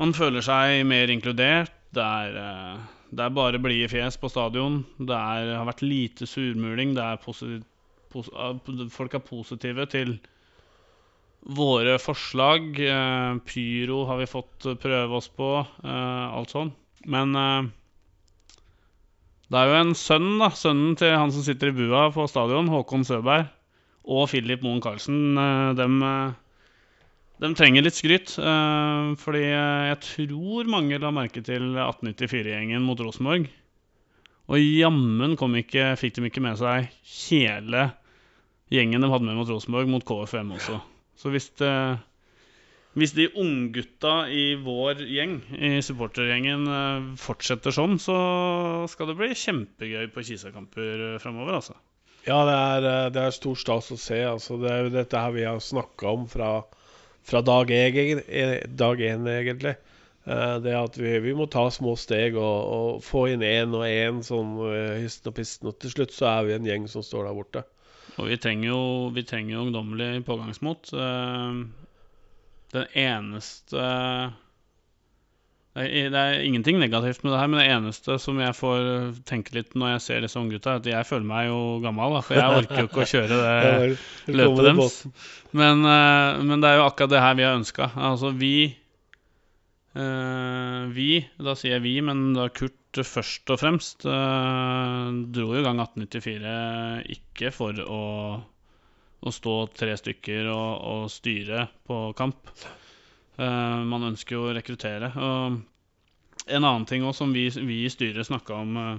Man 0.00 0.14
føler 0.16 0.40
seg 0.40 0.86
mer 0.88 1.10
inkludert. 1.12 1.74
Det 1.92 2.00
er, 2.00 2.36
eh, 2.40 2.76
det 3.12 3.24
er 3.26 3.34
bare 3.36 3.60
blide 3.60 3.90
fjes 3.92 4.16
på 4.16 4.30
stadion. 4.32 4.80
Det 4.96 5.16
er, 5.16 5.50
har 5.58 5.66
vært 5.68 5.84
lite 5.84 6.28
surmuling. 6.30 6.94
Er 6.96 7.20
posi 7.20 7.58
pos 8.10 8.30
eh, 8.32 8.86
folk 8.94 9.14
er 9.14 9.26
positive 9.26 9.84
til 9.92 10.14
våre 11.58 11.98
forslag. 12.00 12.80
Eh, 12.80 13.42
pyro 13.44 14.06
har 14.08 14.22
vi 14.22 14.30
fått 14.30 14.70
prøve 14.80 15.20
oss 15.20 15.28
på. 15.28 15.52
Alt 15.84 16.56
sånn. 16.56 16.72
Men 17.04 17.36
det 19.50 19.58
er 19.58 19.68
jo 19.68 19.78
en 19.82 19.96
sønn, 19.98 20.38
da. 20.40 20.48
Sønnen 20.56 20.96
til 20.96 21.12
han 21.12 21.32
som 21.34 21.44
sitter 21.44 21.74
i 21.74 21.76
bua 21.76 22.08
på 22.14 22.24
stadion, 22.30 22.72
Håkon 22.72 23.04
Søberg, 23.04 23.52
og 24.08 24.28
Philip 24.32 24.64
Moen 24.64 24.80
Karlsen. 24.84 25.34
Dem, 25.76 26.00
eh, 27.40 27.44
dem 27.44 27.56
trenger 27.56 27.86
litt 27.86 27.96
skryt. 27.96 28.36
Eh, 28.38 29.14
fordi 29.20 29.46
eh, 29.48 29.86
jeg 29.90 30.02
tror 30.06 30.70
mange 30.70 31.00
la 31.00 31.12
merke 31.14 31.42
til 31.46 31.72
1894-gjengen 31.72 32.84
mot 32.84 33.00
Rosenborg. 33.00 33.48
Og 34.50 34.58
jammen 34.58 35.36
ikke, 35.60 35.94
fikk 35.96 36.16
de 36.16 36.26
ikke 36.26 36.42
med 36.42 36.58
seg 36.58 36.90
hele 37.06 37.90
gjengen 38.70 39.02
de 39.02 39.10
hadde 39.10 39.26
med 39.26 39.38
mot 39.38 39.50
Rosenborg, 39.50 39.90
mot 39.90 40.06
KFM 40.06 40.54
også. 40.56 40.78
Så 41.18 41.30
hvis, 41.34 41.50
det, 41.60 41.70
hvis 42.98 43.14
de 43.14 43.28
unggutta 43.38 44.28
i 44.30 44.54
vår 44.62 45.02
gjeng, 45.10 45.36
i 45.54 45.78
supportergjengen, 45.84 46.66
eh, 46.66 47.12
fortsetter 47.20 47.74
sånn, 47.74 47.98
så 48.02 48.18
skal 48.90 49.10
det 49.10 49.18
bli 49.20 49.30
kjempegøy 49.34 50.10
på 50.14 50.26
Kisa-kamper 50.26 51.20
framover, 51.22 51.60
altså. 51.60 51.78
Ja, 52.26 52.42
det 52.44 52.54
er, 52.54 52.86
eh, 52.90 53.10
det 53.14 53.22
er 53.22 53.36
stor 53.36 53.56
stas 53.58 53.90
å 53.94 53.98
se. 54.00 54.18
Altså, 54.28 54.58
det 54.60 54.70
er 54.70 54.84
jo 54.84 54.94
dette 54.94 55.22
her 55.24 55.34
vi 55.34 55.46
har 55.48 55.60
snakka 55.64 56.14
om 56.14 56.26
fra, 56.30 56.50
fra 57.26 57.40
dag 57.44 57.70
én, 57.70 58.20
én, 58.28 59.26
egentlig. 59.28 59.74
Eh, 60.26 60.56
Det 60.62 60.76
at 60.76 60.96
vi, 60.98 61.18
vi 61.24 61.34
må 61.34 61.46
ta 61.46 61.66
små 61.70 61.96
steg 61.96 62.36
og, 62.36 62.58
og 62.76 63.02
få 63.04 63.26
inn 63.32 63.44
én 63.46 63.74
og 63.76 63.86
én 63.88 64.22
sånn 64.26 64.56
eh, 64.68 65.00
histen 65.04 65.32
og 65.32 65.36
pisten. 65.38 65.70
Og 65.70 65.78
til 65.80 65.94
slutt 65.94 66.12
så 66.16 66.30
er 66.34 66.48
vi 66.48 66.56
en 66.56 66.68
gjeng 66.68 66.88
som 66.88 67.02
står 67.04 67.28
der 67.28 67.38
borte. 67.38 67.64
Og 68.18 68.28
vi 68.28 68.36
trenger 68.36 68.68
jo, 68.72 68.82
vi 69.14 69.24
trenger 69.24 69.54
jo 69.56 69.64
ungdommelig 69.68 70.24
pågangsmot. 70.28 70.92
Eh, 70.92 71.60
Den 72.70 72.86
eneste 72.94 73.84
det 75.70 75.84
er, 75.86 76.08
det 76.10 76.18
er 76.20 76.40
ingenting 76.42 76.80
negativt 76.82 77.22
med 77.22 77.30
det 77.30 77.38
her, 77.38 77.50
men 77.50 77.60
det 77.60 77.68
eneste 77.70 78.16
som 78.18 78.40
jeg 78.42 78.56
får 78.58 78.80
tenke 79.28 79.54
litt 79.54 79.76
når 79.78 79.92
jeg 79.92 80.02
ser 80.02 80.24
disse 80.24 80.40
unggutta, 80.40 80.72
er 80.72 80.80
at 80.80 80.88
jeg 80.90 81.06
føler 81.06 81.28
meg 81.30 81.46
jo 81.46 81.60
gammel, 81.84 82.16
da, 82.16 82.22
for 82.26 82.40
jeg 82.40 82.56
orker 82.62 82.80
jo 82.80 82.88
ikke 82.88 83.04
å 83.04 83.10
kjøre 83.12 83.38
det 83.38 83.52
løpet 84.40 84.66
deres. 84.66 84.96
Men, 85.54 85.84
eh, 85.86 86.40
men 86.48 86.64
det 86.64 86.72
er 86.72 86.80
jo 86.80 86.88
akkurat 86.88 87.12
det 87.14 87.22
her 87.22 87.38
vi 87.38 87.46
har 87.46 87.60
ønska. 87.60 87.90
Altså, 87.94 88.32
vi 88.34 88.54
eh, 89.94 90.82
Vi, 90.98 91.08
da 91.38 91.54
sier 91.54 91.76
jeg 91.76 91.86
vi, 91.86 91.94
men 92.02 92.32
da 92.34 92.48
Kurt 92.50 93.02
først 93.06 93.54
og 93.54 93.62
fremst, 93.62 94.02
eh, 94.10 95.06
dro 95.30 95.54
jo 95.54 95.62
i 95.62 95.66
gang 95.68 95.78
1894 95.86 97.14
ikke 97.14 97.54
for 97.54 97.78
å, 97.86 98.02
å 99.22 99.36
stå 99.38 99.56
tre 99.78 99.94
stykker 100.02 100.50
og, 100.50 100.70
og 100.96 101.08
styre 101.14 101.68
på 101.86 102.02
kamp. 102.18 102.42
Eh, 103.40 103.82
man 103.88 104.04
ønsker 104.10 104.36
jo 104.36 104.48
å 104.48 104.56
rekruttere. 104.56 105.12
Og 105.16 106.50
en 106.50 106.66
annen 106.66 106.88
ting 106.88 107.06
også 107.06 107.24
som 107.24 107.36
vi, 107.36 107.46
vi 107.48 107.84
i 107.86 107.92
styret 107.92 108.28
snakka 108.28 108.56
om 108.56 108.80
eh, 108.80 108.98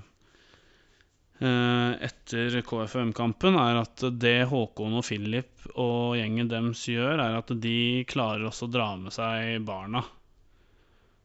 eh, 1.45 2.07
etter 2.07 2.57
KFUM-kampen, 2.65 3.59
er 3.61 3.81
at 3.83 4.05
det 4.21 4.39
Håkon 4.49 4.97
og 4.97 5.05
Philip 5.05 5.67
og 5.75 6.17
gjengen 6.17 6.49
deres 6.49 6.87
gjør, 6.89 7.21
er 7.21 7.37
at 7.41 7.53
de 7.61 7.77
klarer 8.09 8.47
også 8.49 8.69
å 8.69 8.73
dra 8.73 8.89
med 9.01 9.13
seg 9.15 9.61
barna 9.67 10.03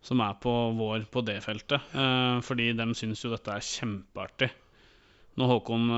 som 0.06 0.20
er 0.22 0.36
på 0.38 0.52
vår 0.78 1.08
på 1.10 1.18
det 1.26 1.40
feltet. 1.42 1.82
Fordi 2.46 2.68
de 2.78 2.84
syns 2.94 3.24
jo 3.24 3.32
dette 3.32 3.50
er 3.50 3.64
kjempeartig. 3.64 4.46
Når 5.34 5.50
Håkon 5.50 5.88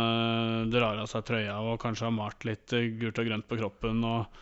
drar 0.72 1.02
av 1.02 1.10
seg 1.10 1.26
trøya 1.28 1.58
og 1.60 1.76
kanskje 1.82 2.06
har 2.06 2.14
malt 2.16 2.46
litt 2.48 2.72
gult 3.02 3.20
og 3.20 3.28
grønt 3.28 3.44
på 3.50 3.58
kroppen 3.60 4.00
og 4.08 4.38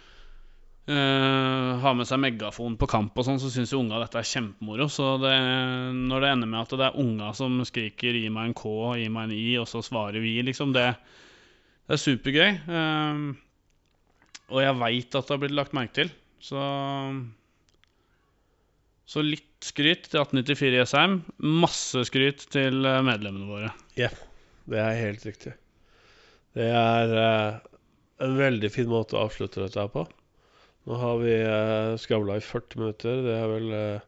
eh, 0.91 1.71
har 1.83 1.97
med 1.99 2.09
seg 2.09 2.21
megafon 2.23 2.77
på 2.81 2.89
kamp 2.91 3.17
og 3.19 3.27
sånn, 3.27 3.41
så 3.43 3.51
syns 3.53 3.75
jo 3.75 3.81
unga 3.83 4.01
dette 4.03 4.21
er 4.21 4.29
kjempemoro. 4.31 4.89
Så 4.93 5.15
det, 5.23 5.35
når 5.97 6.25
det 6.25 6.33
ender 6.33 6.53
med 6.53 6.63
at 6.63 6.77
det 6.77 6.89
er 6.89 7.01
unga 7.03 7.33
som 7.37 7.59
skriker 7.69 8.19
'gi 8.19 8.29
meg 8.33 8.51
en 8.51 8.59
K', 8.59 8.97
'gi 8.97 9.09
meg 9.13 9.29
en 9.29 9.37
I', 9.39 9.59
og 9.63 9.69
så 9.71 9.83
svarer 9.85 10.21
vi, 10.23 10.37
liksom, 10.47 10.75
det, 10.77 10.87
det 11.87 11.99
er 11.99 12.05
supergøy. 12.05 12.51
Eh, 12.81 13.25
og 14.47 14.63
jeg 14.63 14.79
veit 14.79 15.19
at 15.19 15.27
det 15.27 15.35
har 15.35 15.43
blitt 15.43 15.59
lagt 15.59 15.75
merke 15.75 16.01
til. 16.03 16.15
Så 16.41 16.63
så 19.07 19.23
litt 19.23 19.63
skryt 19.63 20.09
til 20.11 20.19
1894 20.19 20.73
i 20.75 20.81
Jessheim. 20.81 21.21
Masse 21.63 22.03
skryt 22.09 22.49
til 22.51 22.83
eh, 22.83 23.05
medlemmene 23.07 23.47
våre. 23.47 23.71
Det 24.67 24.81
er 24.83 24.99
helt 24.99 25.27
riktig. 25.29 25.53
Det 26.57 26.67
er 26.73 27.13
uh, 27.15 27.59
en 28.25 28.39
veldig 28.39 28.71
fin 28.73 28.89
måte 28.91 29.15
å 29.15 29.27
avslutte 29.27 29.63
dette 29.63 29.85
på. 29.93 30.07
Nå 30.87 30.99
har 31.01 31.19
vi 31.19 31.33
eh, 31.35 31.97
skravla 31.99 32.37
i 32.39 32.45
40 32.45 32.79
minutter. 32.79 33.23
Det 33.27 33.35
er 33.35 33.49
vel, 33.51 33.73
eh, 33.75 34.05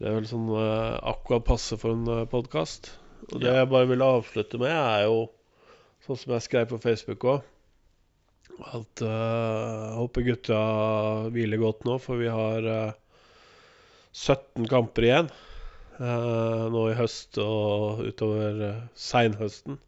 det 0.00 0.08
er 0.08 0.16
vel 0.16 0.28
sånn 0.30 0.48
eh, 0.56 0.94
akkurat 1.12 1.44
passe 1.48 1.76
for 1.80 1.96
en 1.96 2.08
eh, 2.14 2.24
podkast. 2.30 2.92
Og 3.28 3.42
det 3.42 3.52
jeg 3.52 3.68
bare 3.68 3.90
vil 3.90 4.04
avslutte 4.06 4.60
med, 4.62 4.72
er 4.72 5.04
jo 5.08 5.26
sånn 6.06 6.20
som 6.20 6.34
jeg 6.36 6.46
skrev 6.46 6.70
på 6.70 6.80
Facebook 6.80 7.26
òg, 7.28 7.50
at 8.72 9.02
uh, 9.04 9.98
håper 9.98 10.24
gutta 10.26 10.60
hviler 11.34 11.60
godt 11.60 11.84
nå, 11.86 11.98
for 12.02 12.18
vi 12.18 12.30
har 12.32 12.64
eh, 12.66 12.96
17 14.14 14.66
kamper 14.70 15.06
igjen 15.06 15.28
eh, 16.00 16.64
nå 16.72 16.86
i 16.90 16.96
høst 16.98 17.38
og 17.42 18.00
utover 18.08 18.64
uh, 18.64 18.80
seinhøsten. 18.98 19.78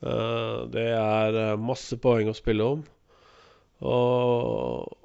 Eh, 0.00 0.60
det 0.72 0.86
er 0.96 1.36
eh, 1.36 1.58
masse 1.60 1.98
poeng 2.00 2.30
å 2.30 2.36
spille 2.36 2.68
om. 2.76 2.84
Og 3.80 4.96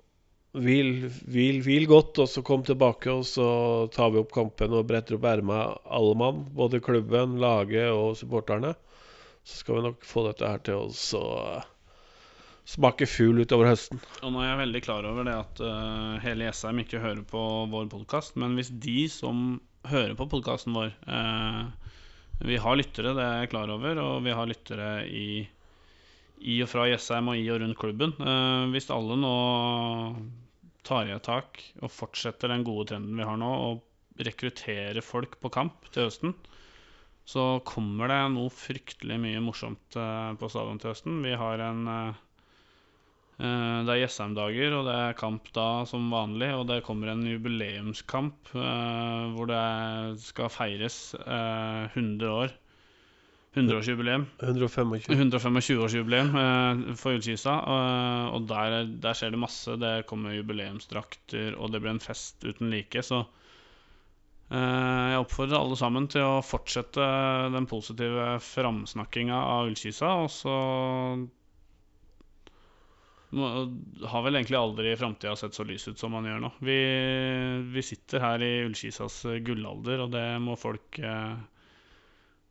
hvil, 0.55 1.09
hvil, 1.28 1.61
hvil 1.65 1.86
godt, 1.89 2.19
og 2.23 2.32
så 2.32 2.43
kom 2.45 2.63
tilbake, 2.63 3.11
og 3.11 3.26
så 3.28 3.47
tar 3.95 4.13
vi 4.13 4.21
opp 4.21 4.34
kampen 4.36 4.76
og 4.76 4.88
bretter 4.88 5.17
opp 5.17 5.28
ermet, 5.30 5.80
alle 5.86 6.17
mann. 6.19 6.43
Både 6.55 6.84
klubben, 6.84 7.38
laget 7.43 7.91
og 7.91 8.15
supporterne. 8.19 8.76
Så 9.45 9.61
skal 9.61 9.80
vi 9.80 9.88
nok 9.89 10.05
få 10.07 10.26
dette 10.30 10.49
her 10.49 10.61
til 10.65 10.86
å 10.86 10.93
så, 10.95 11.23
eh, 11.51 11.71
smake 12.65 13.05
fugl 13.09 13.43
utover 13.43 13.69
høsten. 13.69 14.01
Og 14.23 14.34
nå 14.34 14.41
er 14.41 14.49
jeg 14.49 14.61
veldig 14.63 14.82
klar 14.86 15.07
over 15.07 15.28
det 15.28 15.36
at 15.38 15.61
uh, 15.61 16.15
hele 16.23 16.47
Jessheim 16.47 16.82
ikke 16.82 17.03
hører 17.03 17.21
på 17.30 17.41
vår 17.71 17.89
podkast, 17.91 18.39
men 18.41 18.57
hvis 18.57 18.71
de 18.73 19.05
som 19.11 19.59
hører 19.86 20.15
på 20.17 20.26
podkasten 20.32 20.73
vår 20.73 20.95
uh, 21.05 21.67
Vi 22.41 22.57
har 22.59 22.76
lyttere, 22.76 23.13
det 23.15 23.23
er 23.23 23.43
jeg 23.43 23.51
klar 23.53 23.69
over, 23.71 24.01
og 24.01 24.26
vi 24.26 24.34
har 24.36 24.49
lyttere 24.49 24.89
i, 25.07 25.45
i 26.41 26.57
og 26.63 26.71
fra 26.71 26.88
Jessheim 26.89 27.31
og 27.31 27.39
i 27.39 27.45
og 27.53 27.61
rundt 27.61 27.79
klubben. 27.79 28.15
Uh, 28.19 28.71
hvis 28.73 28.91
alle 28.93 29.17
nå 29.21 29.36
tar 30.86 31.09
i 31.09 31.15
et 31.15 31.25
tak 31.25 31.61
og 31.81 31.93
fortsetter 31.93 32.51
den 32.51 32.65
gode 32.67 32.91
trenden 32.91 33.17
vi 33.17 33.27
har 33.27 33.39
nå, 33.41 33.53
og 33.69 34.21
rekrutterer 34.25 35.01
folk 35.03 35.39
på 35.41 35.51
kamp 35.51 35.89
til 35.91 36.07
høsten, 36.07 36.36
så 37.25 37.57
kommer 37.65 38.11
det 38.11 38.19
noe 38.36 38.53
fryktelig 38.53 39.17
mye 39.17 39.41
morsomt 39.41 39.97
på 39.97 40.49
stadion 40.53 40.77
til 40.77 40.91
høsten. 40.91 41.23
Vi 41.25 41.33
har 41.33 41.63
en 41.65 41.88
Eh, 43.36 43.79
det 43.83 43.91
er 43.91 43.99
Jessheim-dager, 43.99 44.73
og 44.77 44.86
det 44.88 44.95
er 44.95 45.17
kamp 45.19 45.49
da 45.55 45.67
som 45.89 46.07
vanlig. 46.13 46.51
Og 46.55 46.67
det 46.69 46.83
kommer 46.88 47.11
en 47.11 47.25
jubileumskamp 47.27 48.53
hvor 48.55 49.49
det 49.49 49.63
skal 50.23 50.53
feires 50.53 50.99
uh, 51.19 51.91
100 51.91 52.31
år. 52.31 52.55
100-årsjubileum. 53.56 54.26
125. 54.43 54.93
125-årsjubileum 55.16 56.30
125 56.36 56.99
for 56.99 57.16
Ullkisa. 57.16 57.56
og 58.36 58.47
der, 58.49 58.78
der, 59.03 59.16
skjer 59.18 59.32
det 59.36 59.39
masse. 59.41 59.78
Det 59.82 59.93
kommer 60.10 60.36
jubileumsdrakter, 60.36 61.56
og 61.56 61.72
det 61.72 61.82
blir 61.84 61.95
en 61.95 62.03
fest 62.03 62.43
uten 62.43 62.70
like. 62.74 63.03
Så 63.03 63.24
jeg 64.45 65.22
oppfordrer 65.24 65.58
alle 65.58 65.78
sammen 65.80 66.06
til 66.12 66.22
å 66.22 66.43
fortsette 66.45 67.08
den 67.56 67.66
positive 67.72 68.36
framsnakkinga 68.45 69.39
av 69.56 69.72
Ullkisa. 69.72 70.12
Og 70.26 70.30
så 70.36 70.60
har 73.36 74.24
vel 74.24 74.38
egentlig 74.38 74.58
aldri 74.60 74.91
i 74.93 74.97
framtida 74.99 75.36
sett 75.36 75.56
så 75.58 75.66
lys 75.68 75.88
ut 75.89 75.99
som 75.99 76.14
man 76.16 76.28
gjør 76.30 76.43
nå. 76.45 76.51
Vi, 76.64 76.78
vi 77.74 77.84
sitter 77.84 78.24
her 78.24 78.43
i 78.45 78.51
Ullkisas 78.68 79.18
eh, 79.32 79.39
gullalder, 79.45 80.06
og 80.06 80.14
det 80.14 80.26
må 80.43 80.56
folk 80.60 80.99
eh, 81.01 81.34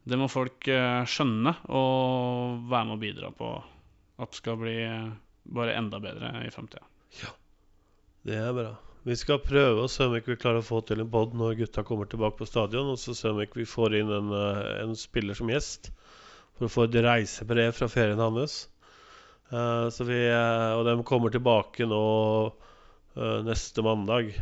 Det 0.05 0.19
må 0.21 0.29
folk 0.29 0.67
eh, 0.69 1.03
skjønne 1.09 1.55
og 1.73 2.65
være 2.69 2.89
med 2.89 2.97
å 2.97 3.01
bidra 3.01 3.31
på 3.37 3.53
at 4.21 4.31
det 4.31 4.39
skal 4.39 4.59
bli 4.61 4.77
bare 5.57 5.77
enda 5.79 6.01
bedre 6.01 6.35
i 6.45 6.51
framtida. 6.53 6.85
Ja, 7.23 7.31
det 8.29 8.37
er 8.41 8.53
bra. 8.57 8.73
Vi 9.05 9.17
skal 9.21 9.41
prøve 9.45 9.85
å 9.85 9.91
se 9.93 10.07
om 10.07 10.15
ikke 10.17 10.35
vi 10.35 10.41
klarer 10.41 10.61
å 10.61 10.67
få 10.67 10.81
til 10.85 11.03
en 11.03 11.11
pod 11.13 11.35
når 11.37 11.57
gutta 11.59 11.85
kommer 11.85 12.09
tilbake 12.09 12.39
på 12.39 12.49
stadion. 12.49 12.93
Og 12.93 13.01
så 13.01 13.17
se 13.17 13.33
om 13.33 13.41
ikke 13.41 13.63
vi 13.63 13.69
får 13.69 13.99
inn 13.99 14.13
en, 14.13 14.31
en 14.85 14.95
spiller 14.97 15.37
som 15.37 15.51
gjest 15.53 15.91
for 16.57 16.69
å 16.69 16.73
få 16.73 16.87
et 16.87 16.97
reisebrev 17.05 17.75
fra 17.77 17.89
ferien 17.93 18.21
hans. 18.21 18.63
Uh, 19.53 19.93
vi, 20.09 20.21
og 20.33 20.87
de 20.89 20.97
kommer 21.05 21.33
tilbake 21.35 21.89
nå 21.89 22.05
neste 23.45 23.85
mandag 23.87 24.33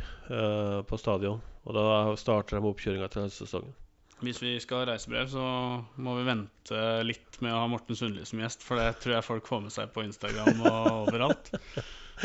på 0.88 0.96
stadion. 0.96 1.42
Og 1.66 1.76
da 1.76 1.84
starter 2.16 2.56
de 2.56 2.70
oppkjøringa 2.70 3.10
til 3.12 3.26
høstsesongen. 3.26 3.74
Hvis 4.22 4.38
vi 4.42 4.52
skal 4.62 4.82
ha 4.82 4.92
reisebrev, 4.92 5.26
så 5.32 5.44
må 5.98 6.14
vi 6.18 6.26
vente 6.28 6.82
litt 7.02 7.40
med 7.42 7.54
å 7.54 7.64
ha 7.64 7.70
Morten 7.70 7.98
Sundli 7.98 8.22
som 8.28 8.42
gjest. 8.42 8.62
For 8.62 8.78
det 8.78 9.00
tror 9.02 9.16
jeg 9.16 9.26
folk 9.26 9.48
får 9.50 9.64
med 9.64 9.74
seg 9.74 9.90
på 9.94 10.04
Instagram 10.06 10.62
og 10.62 11.08
overalt. 11.08 11.50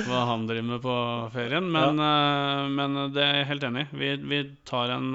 Hva 0.06 0.20
han 0.30 0.45
driver 0.45 0.68
med 0.68 0.84
på 0.84 0.95
ferien. 1.34 1.72
Men, 1.74 1.98
ja. 1.98 2.68
men 2.70 3.00
det 3.16 3.24
er 3.24 3.39
jeg 3.39 3.50
helt 3.54 3.66
enig 3.72 3.88
i. 3.88 3.89
Vi, 3.98 4.12
vi 4.30 4.41
en, 4.45 5.08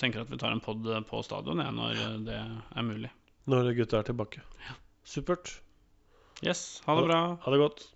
tenker 0.00 0.24
at 0.24 0.32
vi 0.32 0.40
tar 0.42 0.50
en 0.50 0.64
pod 0.64 0.88
på 1.06 1.22
stadion 1.22 1.62
ja, 1.62 1.70
når 1.74 2.02
det 2.26 2.40
er 2.40 2.88
mulig. 2.88 3.12
Når 3.46 3.70
gutta 3.78 4.00
er 4.00 4.10
tilbake. 4.10 4.42
Ja. 4.66 4.74
Supert. 5.06 5.60
Yes. 6.42 6.82
Ha 6.88 6.98
det 6.98 7.06
bra. 7.06 7.20
Ha 7.44 7.54
det 7.54 7.62
godt. 7.62 7.86